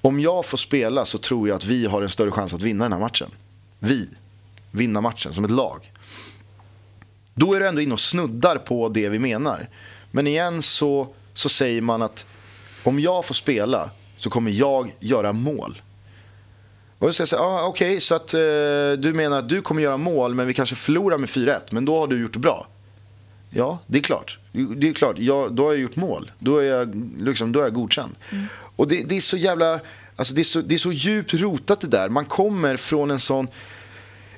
om 0.00 0.20
jag 0.20 0.46
får 0.46 0.58
spela 0.58 1.04
så 1.04 1.18
tror 1.18 1.48
jag 1.48 1.56
att 1.56 1.64
vi 1.64 1.86
har 1.86 2.02
en 2.02 2.08
större 2.08 2.30
chans 2.30 2.54
att 2.54 2.62
vinna 2.62 2.84
den 2.84 2.92
här 2.92 3.00
matchen. 3.00 3.30
Vi. 3.78 4.08
Vinna 4.72 5.00
matchen 5.00 5.32
som 5.32 5.44
ett 5.44 5.50
lag. 5.50 5.92
Då 7.34 7.54
är 7.54 7.60
du 7.60 7.66
ändå 7.66 7.80
inne 7.80 7.92
och 7.92 8.00
snuddar 8.00 8.58
på 8.58 8.88
det 8.88 9.08
vi 9.08 9.18
menar. 9.18 9.68
Men 10.10 10.26
igen 10.26 10.62
så, 10.62 11.08
så 11.34 11.48
säger 11.48 11.80
man 11.80 12.02
att 12.02 12.26
om 12.84 13.00
jag 13.00 13.24
får 13.24 13.34
spela 13.34 13.90
så 14.16 14.30
kommer 14.30 14.50
jag 14.50 14.94
göra 15.00 15.32
mål. 15.32 15.82
Och 16.98 17.06
då 17.06 17.12
säger 17.12 17.22
jag 17.22 17.28
så 17.28 17.36
ah, 17.36 17.66
okej, 17.66 17.88
okay, 17.88 18.00
så 18.00 18.14
att 18.14 18.34
eh, 18.34 18.40
du 18.98 19.12
menar 19.14 19.38
att 19.38 19.48
du 19.48 19.62
kommer 19.62 19.82
göra 19.82 19.96
mål 19.96 20.34
men 20.34 20.46
vi 20.46 20.54
kanske 20.54 20.74
förlorar 20.74 21.18
med 21.18 21.28
4-1, 21.28 21.60
men 21.70 21.84
då 21.84 22.00
har 22.00 22.06
du 22.06 22.20
gjort 22.20 22.32
det 22.32 22.38
bra. 22.38 22.66
Ja, 23.50 23.78
det 23.86 23.98
är 23.98 24.02
klart. 24.02 24.38
Det 24.52 24.88
är 24.88 24.92
klart, 24.92 25.18
jag, 25.18 25.52
då 25.52 25.64
har 25.64 25.72
jag 25.72 25.80
gjort 25.80 25.96
mål. 25.96 26.32
Då 26.38 26.58
är 26.58 26.64
jag, 26.64 27.12
liksom, 27.20 27.52
då 27.52 27.60
är 27.60 27.64
jag 27.64 27.74
godkänd. 27.74 28.14
Mm. 28.30 28.46
Och 28.76 28.88
det, 28.88 29.02
det, 29.02 29.16
är 29.16 29.20
så 29.20 29.36
jävla, 29.36 29.80
alltså 30.16 30.34
det 30.34 30.40
är 30.40 30.44
så, 30.44 30.60
det 30.60 30.74
är 30.74 30.78
så 30.78 30.92
djupt 30.92 31.34
rotat 31.34 31.80
det 31.80 31.86
där. 31.86 32.08
Man 32.08 32.24
kommer 32.24 32.76
från 32.76 33.10
en 33.10 33.20
sån 33.20 33.48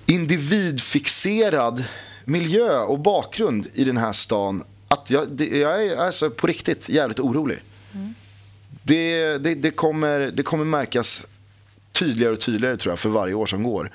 individfixerad 0.07 1.85
miljö 2.25 2.79
och 2.79 2.99
bakgrund 2.99 3.67
i 3.75 3.85
den 3.85 3.97
här 3.97 4.13
stan. 4.13 4.65
Att 4.89 5.11
jag, 5.11 5.29
det, 5.31 5.47
jag 5.47 5.85
är 5.85 5.97
alltså 5.97 6.31
på 6.31 6.47
riktigt 6.47 6.89
jävligt 6.89 7.21
orolig. 7.21 7.59
Mm. 7.95 8.15
Det, 8.83 9.39
det, 9.39 9.55
det, 9.55 9.71
kommer, 9.71 10.21
det 10.21 10.43
kommer 10.43 10.65
märkas 10.65 11.27
tydligare 11.93 12.33
och 12.33 12.41
tydligare 12.41 12.77
tror 12.77 12.93
jag 12.93 12.99
för 12.99 13.09
varje 13.09 13.35
år 13.35 13.47
som 13.47 13.63
går. 13.63 13.91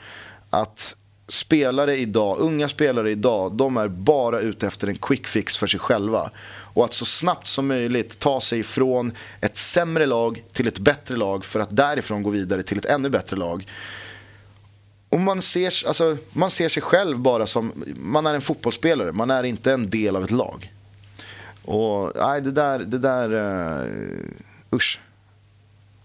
Att 0.50 0.96
spelare 1.28 1.98
idag, 1.98 2.38
unga 2.40 2.70
spelare 2.70 3.12
idag, 3.12 3.54
de 3.54 3.78
är 3.78 3.88
bara 3.88 4.40
ute 4.40 4.68
efter 4.68 4.88
en 4.88 4.96
quick 4.96 5.28
fix 5.28 5.58
för 5.58 5.68
sig 5.68 5.80
själva. 5.80 6.32
Och 6.74 6.86
att 6.86 6.94
så 6.94 7.06
snabbt 7.06 7.48
som 7.48 7.68
möjligt 7.68 8.20
ta 8.20 8.42
sig 8.42 8.64
från 8.64 9.12
ett 9.42 9.58
sämre 9.58 10.06
lag 10.06 10.44
till 10.54 10.68
ett 10.68 10.80
bättre 10.80 11.16
lag 11.16 11.46
för 11.46 11.60
att 11.60 11.76
därifrån 11.76 12.24
gå 12.24 12.30
vidare 12.30 12.64
till 12.64 12.78
ett 12.78 12.86
ännu 12.86 13.10
bättre 13.10 13.38
lag. 13.38 13.68
Och 15.10 15.20
man 15.20 15.42
ser, 15.42 15.88
alltså, 15.88 16.18
man 16.34 16.52
ser 16.52 16.70
sig 16.70 16.84
själv 16.84 17.20
bara 17.20 17.48
som, 17.48 17.84
man 17.96 18.26
är 18.26 18.34
en 18.34 18.42
fotbollsspelare, 18.42 19.12
man 19.12 19.32
är 19.32 19.44
inte 19.44 19.74
en 19.74 19.90
del 19.90 20.16
av 20.16 20.24
ett 20.24 20.32
lag. 20.32 20.74
Och 21.66 22.12
nej, 22.16 22.42
det 22.42 22.52
där, 22.52 22.80
det 22.80 22.98
där, 22.98 23.34
uh, 23.34 23.92
usch. 24.72 25.00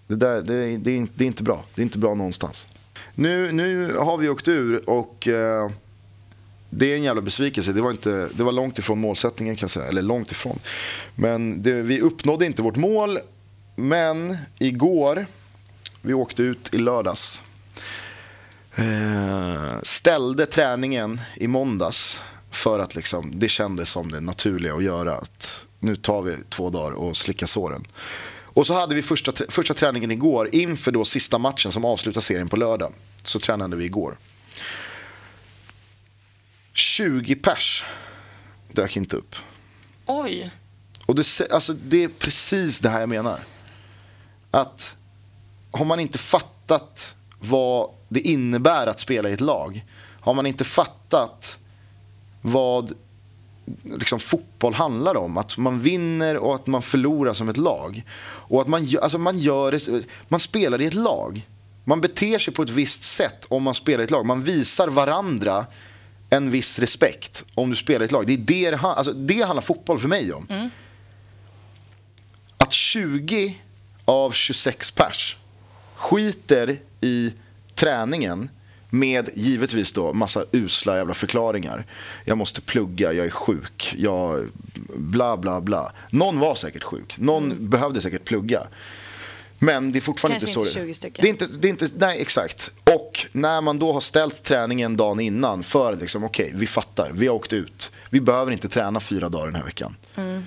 Det, 0.06 0.14
där, 0.14 0.42
det, 0.42 0.76
det, 0.76 0.90
är, 0.90 1.06
det 1.14 1.24
är 1.24 1.26
inte 1.26 1.42
bra, 1.42 1.64
det 1.74 1.82
är 1.82 1.84
inte 1.84 1.98
bra 1.98 2.14
någonstans. 2.14 2.68
Nu, 3.14 3.52
nu 3.52 3.94
har 3.96 4.16
vi 4.16 4.28
åkt 4.28 4.48
ur 4.48 4.90
och 4.90 5.28
uh, 5.30 5.70
det 6.70 6.92
är 6.92 6.96
en 6.96 7.02
jävla 7.02 7.22
besvikelse. 7.22 7.72
Det 7.72 7.80
var, 7.80 7.90
inte, 7.90 8.28
det 8.34 8.42
var 8.42 8.52
långt 8.52 8.78
ifrån 8.78 9.00
målsättningen 9.00 9.56
kan 9.56 9.62
jag 9.62 9.70
säga. 9.70 9.86
Eller 9.86 10.02
långt 10.02 10.32
ifrån. 10.32 10.58
Men 11.14 11.62
det, 11.62 11.72
vi 11.72 12.00
uppnådde 12.00 12.46
inte 12.46 12.62
vårt 12.62 12.76
mål. 12.76 13.18
Men 13.76 14.36
igår, 14.58 15.26
vi 16.00 16.14
åkte 16.14 16.42
ut 16.42 16.74
i 16.74 16.78
lördags. 16.78 17.42
Eh, 18.76 19.80
ställde 19.82 20.46
träningen 20.46 21.20
i 21.36 21.46
måndags. 21.46 22.22
För 22.50 22.78
att 22.78 22.94
liksom, 22.94 23.32
det 23.34 23.48
kändes 23.48 23.90
som 23.90 24.12
det 24.12 24.20
naturliga 24.20 24.74
att 24.74 24.84
göra. 24.84 25.14
Att 25.14 25.66
nu 25.78 25.96
tar 25.96 26.22
vi 26.22 26.36
två 26.48 26.70
dagar 26.70 26.92
och 26.92 27.16
slickar 27.16 27.46
såren. 27.46 27.86
Och 28.54 28.66
så 28.66 28.74
hade 28.74 28.94
vi 28.94 29.02
första, 29.02 29.32
första 29.48 29.74
träningen 29.74 30.10
igår 30.10 30.48
inför 30.52 30.92
då 30.92 31.04
sista 31.04 31.38
matchen 31.38 31.72
som 31.72 31.84
avslutar 31.84 32.20
serien 32.20 32.48
på 32.48 32.56
lördag. 32.56 32.92
Så 33.24 33.38
tränade 33.38 33.76
vi 33.76 33.84
igår. 33.84 34.16
20 36.72 37.34
pers 37.34 37.84
dök 38.72 38.96
inte 38.96 39.16
upp. 39.16 39.36
Oj. 40.06 40.50
Och 41.06 41.14
det, 41.14 41.40
alltså, 41.50 41.72
det 41.72 42.04
är 42.04 42.08
precis 42.08 42.78
det 42.78 42.88
här 42.88 43.00
jag 43.00 43.08
menar. 43.08 43.40
Att 44.50 44.96
har 45.70 45.84
man 45.84 46.00
inte 46.00 46.18
fattat 46.18 47.16
vad 47.48 47.90
det 48.08 48.20
innebär 48.20 48.86
att 48.86 49.00
spela 49.00 49.28
i 49.28 49.32
ett 49.32 49.40
lag. 49.40 49.84
Har 50.20 50.34
man 50.34 50.46
inte 50.46 50.64
fattat 50.64 51.58
vad 52.42 52.94
liksom, 53.82 54.20
fotboll 54.20 54.74
handlar 54.74 55.16
om. 55.16 55.38
Att 55.38 55.58
man 55.58 55.80
vinner 55.80 56.36
och 56.36 56.54
att 56.54 56.66
man 56.66 56.82
förlorar 56.82 57.32
som 57.32 57.48
ett 57.48 57.56
lag. 57.56 58.02
Och 58.22 58.60
att 58.60 58.68
man, 58.68 58.88
alltså 59.02 59.18
man, 59.18 59.38
gör, 59.38 59.80
man 60.28 60.40
spelar 60.40 60.82
i 60.82 60.86
ett 60.86 60.94
lag. 60.94 61.48
Man 61.84 62.00
beter 62.00 62.38
sig 62.38 62.54
på 62.54 62.62
ett 62.62 62.70
visst 62.70 63.02
sätt 63.02 63.46
om 63.48 63.62
man 63.62 63.74
spelar 63.74 64.00
i 64.00 64.04
ett 64.04 64.10
lag. 64.10 64.26
Man 64.26 64.42
visar 64.42 64.88
varandra 64.88 65.66
en 66.30 66.50
viss 66.50 66.78
respekt 66.78 67.44
om 67.54 67.70
du 67.70 67.76
spelar 67.76 68.02
i 68.02 68.04
ett 68.04 68.12
lag. 68.12 68.26
Det 68.26 68.32
är 68.32 68.36
det 68.36 68.70
det, 68.70 68.76
alltså, 68.76 69.12
det 69.12 69.42
handlar 69.42 69.62
fotboll 69.62 69.98
för 69.98 70.08
mig 70.08 70.32
om. 70.32 70.46
Mm. 70.50 70.70
Att 72.56 72.72
20 72.72 73.58
av 74.04 74.30
26 74.30 74.90
pers 74.90 75.36
skiter 75.94 76.76
i 77.04 77.32
träningen 77.74 78.48
med 78.90 79.30
givetvis 79.34 79.92
då 79.92 80.12
massa 80.12 80.44
usla 80.52 80.96
jävla 80.96 81.14
förklaringar. 81.14 81.86
Jag 82.24 82.38
måste 82.38 82.60
plugga, 82.60 83.12
jag 83.12 83.26
är 83.26 83.30
sjuk, 83.30 83.94
jag 83.98 84.48
bla 84.96 85.36
bla 85.36 85.60
bla. 85.60 85.92
Någon 86.10 86.38
var 86.38 86.54
säkert 86.54 86.82
sjuk, 86.82 87.18
någon 87.18 87.44
mm. 87.44 87.70
behövde 87.70 88.00
säkert 88.00 88.24
plugga. 88.24 88.62
Men 89.58 89.92
det 89.92 89.98
är 89.98 90.00
fortfarande 90.00 90.40
Kanske 90.40 90.60
inte 90.60 90.72
så. 90.72 90.78
Inte 90.78 90.86
20 90.86 90.94
stycken. 90.94 91.22
Det 91.22 91.28
är 91.28 91.30
inte, 91.30 91.46
det 91.46 91.68
är 91.68 91.70
inte, 91.70 91.88
nej 91.96 92.20
exakt. 92.20 92.72
Och 92.94 93.26
när 93.32 93.60
man 93.60 93.78
då 93.78 93.92
har 93.92 94.00
ställt 94.00 94.42
träningen 94.42 94.96
dagen 94.96 95.20
innan 95.20 95.62
för 95.62 95.96
liksom, 95.96 96.24
okej, 96.24 96.46
okay, 96.46 96.58
vi 96.58 96.66
fattar, 96.66 97.10
vi 97.12 97.26
har 97.26 97.34
åkt 97.34 97.52
ut. 97.52 97.92
Vi 98.10 98.20
behöver 98.20 98.52
inte 98.52 98.68
träna 98.68 99.00
fyra 99.00 99.28
dagar 99.28 99.46
den 99.46 99.54
här 99.54 99.64
veckan. 99.64 99.96
Mm. 100.16 100.46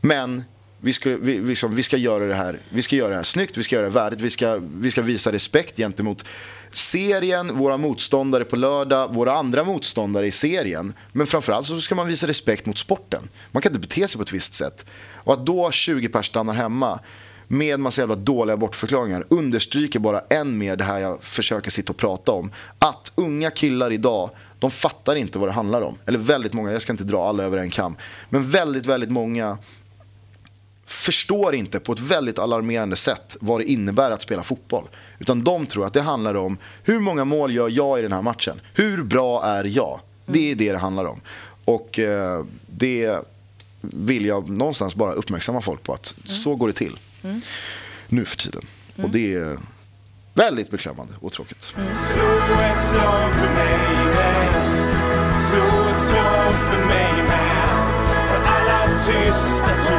Men 0.00 0.44
vi 0.80 0.92
ska, 0.92 1.16
vi, 1.16 1.40
liksom, 1.40 1.74
vi, 1.74 1.82
ska 1.82 1.96
göra 1.96 2.24
det 2.24 2.34
här, 2.34 2.58
vi 2.68 2.82
ska 2.82 2.96
göra 2.96 3.10
det 3.10 3.16
här 3.16 3.22
snyggt, 3.22 3.56
vi 3.56 3.62
ska 3.62 3.76
göra 3.76 3.86
det 3.86 3.92
värdigt, 3.92 4.20
vi 4.20 4.30
ska, 4.30 4.60
vi 4.74 4.90
ska 4.90 5.02
visa 5.02 5.32
respekt 5.32 5.76
gentemot 5.76 6.24
serien, 6.72 7.56
våra 7.56 7.76
motståndare 7.76 8.44
på 8.44 8.56
lördag, 8.56 9.14
våra 9.14 9.32
andra 9.32 9.64
motståndare 9.64 10.26
i 10.26 10.30
serien. 10.30 10.94
Men 11.12 11.26
framförallt 11.26 11.66
så 11.66 11.80
ska 11.80 11.94
man 11.94 12.06
visa 12.06 12.26
respekt 12.26 12.66
mot 12.66 12.78
sporten. 12.78 13.28
Man 13.50 13.62
kan 13.62 13.72
inte 13.72 13.88
bete 13.88 14.08
sig 14.08 14.16
på 14.16 14.22
ett 14.22 14.32
visst 14.32 14.54
sätt. 14.54 14.86
Och 15.12 15.32
att 15.32 15.46
då 15.46 15.70
20 15.70 16.08
pers 16.08 16.26
stannar 16.26 16.54
hemma 16.54 17.00
med 17.48 17.80
massa 17.80 18.02
jävla 18.02 18.14
dåliga 18.14 18.56
bortförklaringar 18.56 19.24
understryker 19.28 19.98
bara 19.98 20.20
än 20.20 20.58
mer 20.58 20.76
det 20.76 20.84
här 20.84 20.98
jag 20.98 21.22
försöker 21.22 21.70
sitta 21.70 21.92
och 21.92 21.96
prata 21.96 22.32
om. 22.32 22.52
Att 22.78 23.12
unga 23.14 23.50
killar 23.50 23.92
idag, 23.92 24.30
de 24.58 24.70
fattar 24.70 25.16
inte 25.16 25.38
vad 25.38 25.48
det 25.48 25.52
handlar 25.52 25.82
om. 25.82 25.98
Eller 26.06 26.18
väldigt 26.18 26.52
många, 26.52 26.72
jag 26.72 26.82
ska 26.82 26.92
inte 26.92 27.04
dra 27.04 27.28
alla 27.28 27.42
över 27.42 27.58
en 27.58 27.70
kam. 27.70 27.96
Men 28.28 28.50
väldigt, 28.50 28.86
väldigt 28.86 29.10
många 29.10 29.58
förstår 30.88 31.54
inte 31.54 31.80
på 31.80 31.92
ett 31.92 32.00
väldigt 32.00 32.38
alarmerande 32.38 32.96
sätt 32.96 33.36
vad 33.40 33.60
det 33.60 33.64
innebär 33.64 34.10
att 34.10 34.22
spela 34.22 34.42
fotboll. 34.42 34.84
Utan 35.18 35.44
de 35.44 35.66
tror 35.66 35.86
att 35.86 35.92
det 35.92 36.00
handlar 36.02 36.34
om 36.34 36.58
hur 36.84 37.00
många 37.00 37.24
mål 37.24 37.54
gör 37.54 37.68
jag 37.68 37.98
i 37.98 38.02
den 38.02 38.12
här 38.12 38.22
matchen? 38.22 38.60
Hur 38.74 39.02
bra 39.02 39.44
är 39.44 39.64
jag? 39.64 40.00
Det 40.26 40.50
är 40.50 40.54
det 40.54 40.72
det 40.72 40.78
handlar 40.78 41.04
om. 41.04 41.20
Och 41.64 41.98
eh, 41.98 42.44
det 42.66 43.18
vill 43.80 44.26
jag 44.26 44.48
någonstans 44.48 44.94
bara 44.94 45.12
uppmärksamma 45.12 45.60
folk 45.60 45.82
på 45.82 45.94
att 45.94 46.14
så 46.24 46.54
går 46.54 46.66
det 46.66 46.72
till 46.72 46.98
nu 48.08 48.24
för 48.24 48.36
tiden. 48.36 48.62
Och 49.02 49.10
det 49.10 49.34
är 49.34 49.58
väldigt 50.34 50.70
beklämmande 50.70 51.14
och 51.20 51.32
tråkigt. 51.32 51.62
Slå 51.62 51.82
ett 51.82 52.88
slag 52.90 53.30
för 53.34 53.54
mig, 53.54 53.78
man. 54.04 54.44
Slå 55.50 55.88
ett 55.90 56.02
slag 56.06 56.52
för 56.52 56.86
mig, 56.86 57.12
man. 57.28 58.28
För 58.28 58.36
alla 58.36 58.78
Mm. 59.08 59.97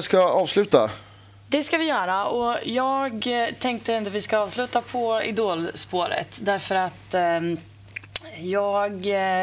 Vi 0.00 0.04
ska 0.04 0.22
avsluta. 0.22 0.90
Det 1.48 1.64
ska 1.64 1.78
vi 1.78 1.88
göra 1.88 2.24
och 2.24 2.56
jag 2.64 3.28
tänkte 3.58 3.98
att 3.98 4.08
vi 4.08 4.22
ska 4.22 4.38
avsluta 4.38 4.82
på 4.82 5.22
idolspåret 5.22 6.38
därför 6.42 6.74
att 6.74 7.14
ehm, 7.14 7.52
eh, 8.24 8.46
jag 8.46 8.90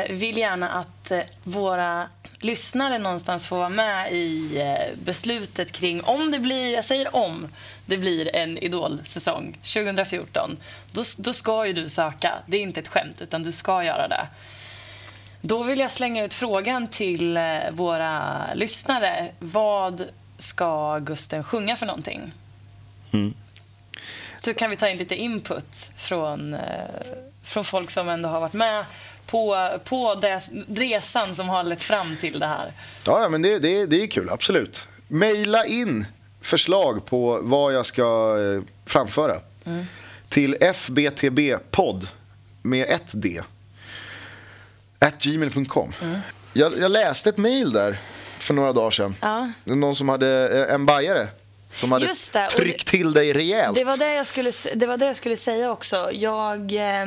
vill 0.09 0.37
gärna 0.37 0.69
att 0.69 1.11
eh, 1.11 1.19
våra 1.43 2.07
lyssnare 2.39 2.97
någonstans 2.97 3.47
får 3.47 3.57
vara 3.57 3.69
med 3.69 4.11
i 4.11 4.61
eh, 4.61 4.97
beslutet 5.05 5.71
kring 5.71 6.03
om 6.03 6.31
det 6.31 6.39
blir, 6.39 6.73
jag 6.73 6.85
säger 6.85 7.15
om, 7.15 7.47
det 7.85 7.97
blir 7.97 8.35
en 8.35 8.57
idolsäsong 8.57 9.57
2014. 9.61 10.57
Då, 10.91 11.03
då 11.17 11.33
ska 11.33 11.65
ju 11.65 11.73
du 11.73 11.89
söka, 11.89 12.33
det 12.45 12.57
är 12.57 12.61
inte 12.61 12.79
ett 12.79 12.87
skämt 12.87 13.21
utan 13.21 13.43
du 13.43 13.51
ska 13.51 13.83
göra 13.83 14.07
det. 14.07 14.27
Då 15.41 15.63
vill 15.63 15.79
jag 15.79 15.91
slänga 15.91 16.23
ut 16.23 16.33
frågan 16.33 16.87
till 16.87 17.37
eh, 17.37 17.43
våra 17.71 18.33
lyssnare. 18.53 19.27
Vad 19.39 20.05
ska 20.37 20.99
Gusten 20.99 21.43
sjunga 21.43 21.75
för 21.75 21.85
någonting? 21.85 22.31
Så 24.39 24.53
kan 24.53 24.69
vi 24.69 24.75
ta 24.75 24.89
in 24.89 24.97
lite 24.97 25.15
input 25.15 25.91
från, 25.95 26.53
eh, 26.53 26.61
från 27.43 27.63
folk 27.63 27.91
som 27.91 28.09
ändå 28.09 28.29
har 28.29 28.39
varit 28.39 28.53
med 28.53 28.85
på, 29.25 29.69
på 29.83 30.15
des, 30.15 30.49
resan 30.67 31.35
som 31.35 31.49
har 31.49 31.63
lett 31.63 31.83
fram 31.83 32.17
till 32.17 32.39
det 32.39 32.47
här. 32.47 32.71
Ja, 33.05 33.21
ja 33.21 33.29
men 33.29 33.41
det, 33.41 33.59
det, 33.59 33.85
det 33.85 34.03
är 34.03 34.07
kul, 34.07 34.29
absolut. 34.29 34.87
Maila 35.07 35.65
in 35.65 36.05
förslag 36.41 37.05
på 37.05 37.39
vad 37.41 37.73
jag 37.73 37.85
ska 37.85 38.37
eh, 38.39 38.61
framföra. 38.85 39.39
Till 40.29 40.57
fbtbpodd 40.73 42.07
med 42.61 42.89
ett 42.89 43.11
d. 43.13 43.41
At 44.99 45.23
gmail.com. 45.23 45.93
Jag, 46.53 46.77
jag 46.77 46.91
läste 46.91 47.29
ett 47.29 47.37
mail 47.37 47.71
där 47.71 47.99
för 48.39 48.53
några 48.53 48.73
dagar 48.73 48.91
sedan. 48.91 49.15
Ja. 49.21 49.49
Någon 49.63 49.95
som 49.95 50.09
hade, 50.09 50.59
eh, 50.67 50.73
en 50.73 50.85
bajare. 50.85 51.27
Som 51.71 51.91
hade 51.91 52.05
Just 52.05 52.33
det, 52.33 52.49
tryckt 52.49 52.87
till 52.87 53.13
dig 53.13 53.33
rejält. 53.33 53.77
Det 53.77 53.83
var 53.83 53.97
det 53.97 54.13
jag 54.13 54.27
skulle, 54.27 54.51
det 54.75 54.87
var 54.87 54.97
det 54.97 55.05
jag 55.05 55.15
skulle 55.15 55.37
säga 55.37 55.71
också. 55.71 56.09
Jag, 56.11 56.73
eh, 56.73 57.05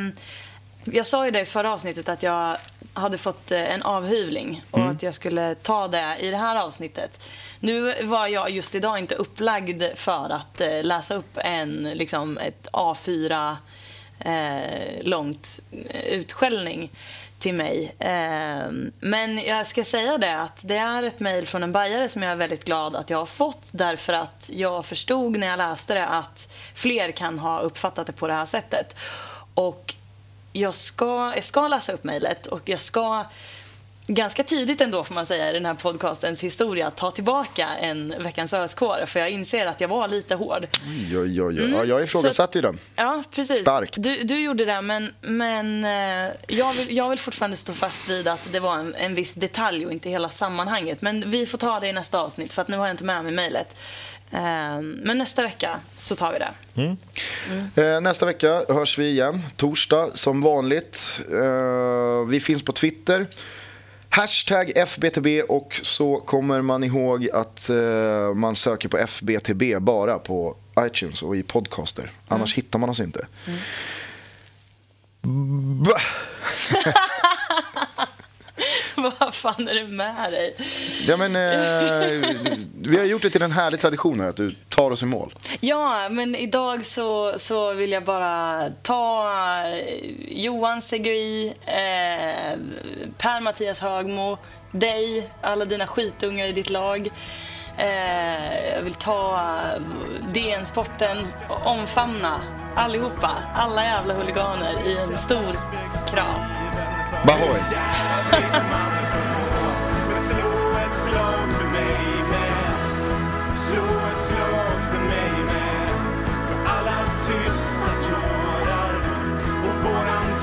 jag 0.85 1.07
sa 1.07 1.25
ju 1.25 1.31
det 1.31 1.41
i 1.41 1.45
förra 1.45 1.73
avsnittet 1.73 2.09
att 2.09 2.23
jag 2.23 2.57
hade 2.95 3.19
fått 3.19 3.51
eh, 3.51 3.75
en 3.75 3.83
avhyvling 3.83 4.63
och 4.71 4.87
att 4.87 5.03
jag 5.03 5.15
skulle 5.15 5.55
ta 5.55 5.89
det 5.89 6.17
i 6.21 6.31
det 6.31 6.37
här 6.37 6.57
avsnittet. 6.57 7.21
Nu 7.61 7.95
var 8.03 8.27
jag 8.27 8.51
just 8.51 8.75
idag 8.75 8.99
inte 8.99 9.15
upplagd 9.15 9.83
för 9.95 10.33
att 10.33 10.61
eh, 10.61 10.83
läsa 10.83 11.15
upp 11.15 11.39
en, 11.39 11.91
liksom 11.95 12.39
ett 12.39 12.69
A4 12.73 13.57
eh, 14.21 15.03
långt 15.03 15.61
utskällning 16.11 16.91
till 17.41 17.55
mig. 17.55 17.95
Ehm, 17.99 18.93
men 19.01 19.39
jag 19.39 19.67
ska 19.67 19.85
säga 19.85 20.19
det 20.19 20.37
att 20.37 20.61
det 20.63 20.77
är 20.77 21.03
ett 21.03 21.21
mejl 21.21 21.47
från 21.47 21.63
en 21.63 21.73
bajare 21.73 22.09
som 22.09 22.23
jag 22.23 22.33
är 22.33 22.37
väldigt 22.37 22.65
glad 22.65 22.97
att 22.97 23.11
jag 23.11 23.19
har 23.19 23.27
fått 23.27 23.63
därför 23.71 24.13
att 24.13 24.51
jag 24.53 24.87
förstod 24.87 25.39
när 25.39 25.47
jag 25.47 25.59
läste 25.59 25.95
det 25.95 26.07
att 26.07 26.53
fler 26.75 27.13
kan 27.13 27.39
ha 27.39 27.61
uppfattat 27.61 28.07
det 28.07 28.13
på 28.13 28.27
det 28.27 28.35
här 28.35 28.47
sättet. 28.47 28.97
Och 29.55 29.95
jag 30.53 30.75
ska, 30.75 31.33
jag 31.35 31.45
ska 31.45 31.69
läsa 31.69 31.93
upp 31.93 32.05
mejlet 32.05 32.47
och 32.47 32.69
jag 32.69 32.81
ska 32.81 33.25
ganska 34.15 34.43
tidigt 34.43 34.81
ändå 34.81 35.05
får 35.05 35.15
man 35.15 35.27
säga 35.27 35.51
i 35.51 35.53
den 35.53 35.67
här 35.67 35.75
podcastens 35.75 36.43
historia 36.43 36.91
ta 36.91 37.11
tillbaka 37.11 37.69
en 37.81 38.15
Veckans 38.19 38.53
öskår 38.53 39.07
för 39.07 39.21
jag 39.21 39.31
inser 39.31 39.67
att 39.67 39.81
jag 39.81 39.89
var 39.89 40.09
lite 40.09 40.35
hård. 40.35 40.67
Oj, 40.87 41.19
oj, 41.19 41.43
oj. 41.43 41.71
Ja, 41.71 41.85
jag 41.85 42.03
ifrågasatte 42.03 42.59
ju 42.59 42.63
den. 42.63 42.79
Ja, 42.97 43.23
precis. 43.35 43.59
Starkt. 43.59 43.95
Du, 43.97 44.23
du 44.23 44.41
gjorde 44.41 44.65
det, 44.65 44.81
men, 44.81 45.15
men 45.21 45.85
eh, 45.85 46.35
jag, 46.49 46.73
vill, 46.73 46.97
jag 46.97 47.09
vill 47.09 47.19
fortfarande 47.19 47.57
stå 47.57 47.73
fast 47.73 48.11
vid 48.11 48.29
att 48.29 48.53
det 48.53 48.61
var 48.61 48.77
en, 48.77 48.95
en 48.95 49.15
viss 49.15 49.35
detalj 49.35 49.87
och 49.87 49.93
inte 49.93 50.11
hela 50.11 50.29
sammanhanget. 50.29 51.03
Men 51.03 51.31
vi 51.31 51.47
får 51.47 51.59
ta 51.59 51.81
det 51.81 51.89
i 51.89 51.93
nästa 51.93 52.21
avsnitt, 52.21 52.53
för 52.53 52.63
att 52.63 52.69
nu 52.69 52.77
har 52.77 52.87
jag 52.87 52.95
inte 52.95 53.05
med 53.05 53.25
mig 53.25 53.33
mejlet. 53.33 53.77
Eh, 54.31 54.81
men 54.83 55.19
nästa 55.19 55.43
vecka 55.43 55.81
så 55.97 56.15
tar 56.15 56.33
vi 56.33 56.39
det. 56.39 56.53
Eh, 57.83 58.01
nästa 58.01 58.27
vecka 58.27 58.65
hörs 58.69 58.99
vi 58.99 59.09
igen, 59.09 59.43
torsdag 59.57 60.11
som 60.15 60.43
vanligt. 60.43 61.21
Eh, 61.33 62.29
vi 62.29 62.41
finns 62.41 62.63
på 62.63 62.73
Twitter. 62.73 63.27
Hashtag 64.13 64.73
FBTB 64.77 65.43
och 65.49 65.81
så 65.83 66.17
kommer 66.17 66.63
man 66.63 66.85
ihåg 66.85 67.29
att 67.31 67.71
eh, 67.71 68.35
man 68.35 68.57
söker 68.57 68.89
på 68.89 68.99
FBTB 68.99 69.63
bara 69.81 70.19
på 70.19 70.57
iTunes 70.79 71.23
och 71.23 71.37
i 71.37 71.43
podcaster. 71.43 72.11
Annars 72.29 72.55
hittar 72.55 72.79
man 72.79 72.91
oss 72.91 73.01
inte. 73.01 73.27
Bah. 75.85 76.01
Vad 79.19 79.35
fan 79.35 79.69
är 79.69 79.75
det 79.75 79.85
med 79.85 80.33
dig? 80.33 80.57
Ja, 81.07 81.17
men, 81.17 81.37
eh, 81.37 82.29
vi 82.75 82.99
har 82.99 83.05
gjort 83.05 83.23
det 83.23 83.31
till 83.31 83.43
en 83.43 83.53
härlig 83.53 83.81
tradition 83.81 84.21
här, 84.21 84.29
att 84.29 84.37
du 84.37 84.51
tar 84.51 84.91
oss 84.91 85.03
i 85.03 85.07
mål. 85.07 85.35
Ja, 85.61 86.09
men 86.09 86.35
idag 86.35 86.85
så, 86.87 87.39
så 87.39 87.73
vill 87.73 87.93
jag 87.93 88.05
bara 88.05 88.63
ta 88.83 89.31
eh, 89.65 90.11
Johan 90.29 90.83
Segui, 90.83 91.47
eh, 91.67 92.59
Per-Mattias 93.19 93.81
Högmo, 93.81 94.39
dig, 94.73 95.31
alla 95.41 95.65
dina 95.65 95.87
skitungar 95.87 96.47
i 96.47 96.53
ditt 96.53 96.71
lag. 96.71 97.11
Eh, 97.77 98.75
jag 98.75 98.83
vill 98.83 98.95
ta 98.95 99.35
eh, 99.35 99.83
DN-sporten, 100.33 101.17
och 101.49 101.67
omfamna 101.67 102.41
allihopa, 102.75 103.31
alla 103.55 103.85
jävla 103.85 104.15
huliganer 104.15 104.87
i 104.87 104.97
en 104.97 105.19
stor 105.19 105.57
kram. 106.07 106.41
Bahoy! 107.27 107.61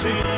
Men 0.08 0.37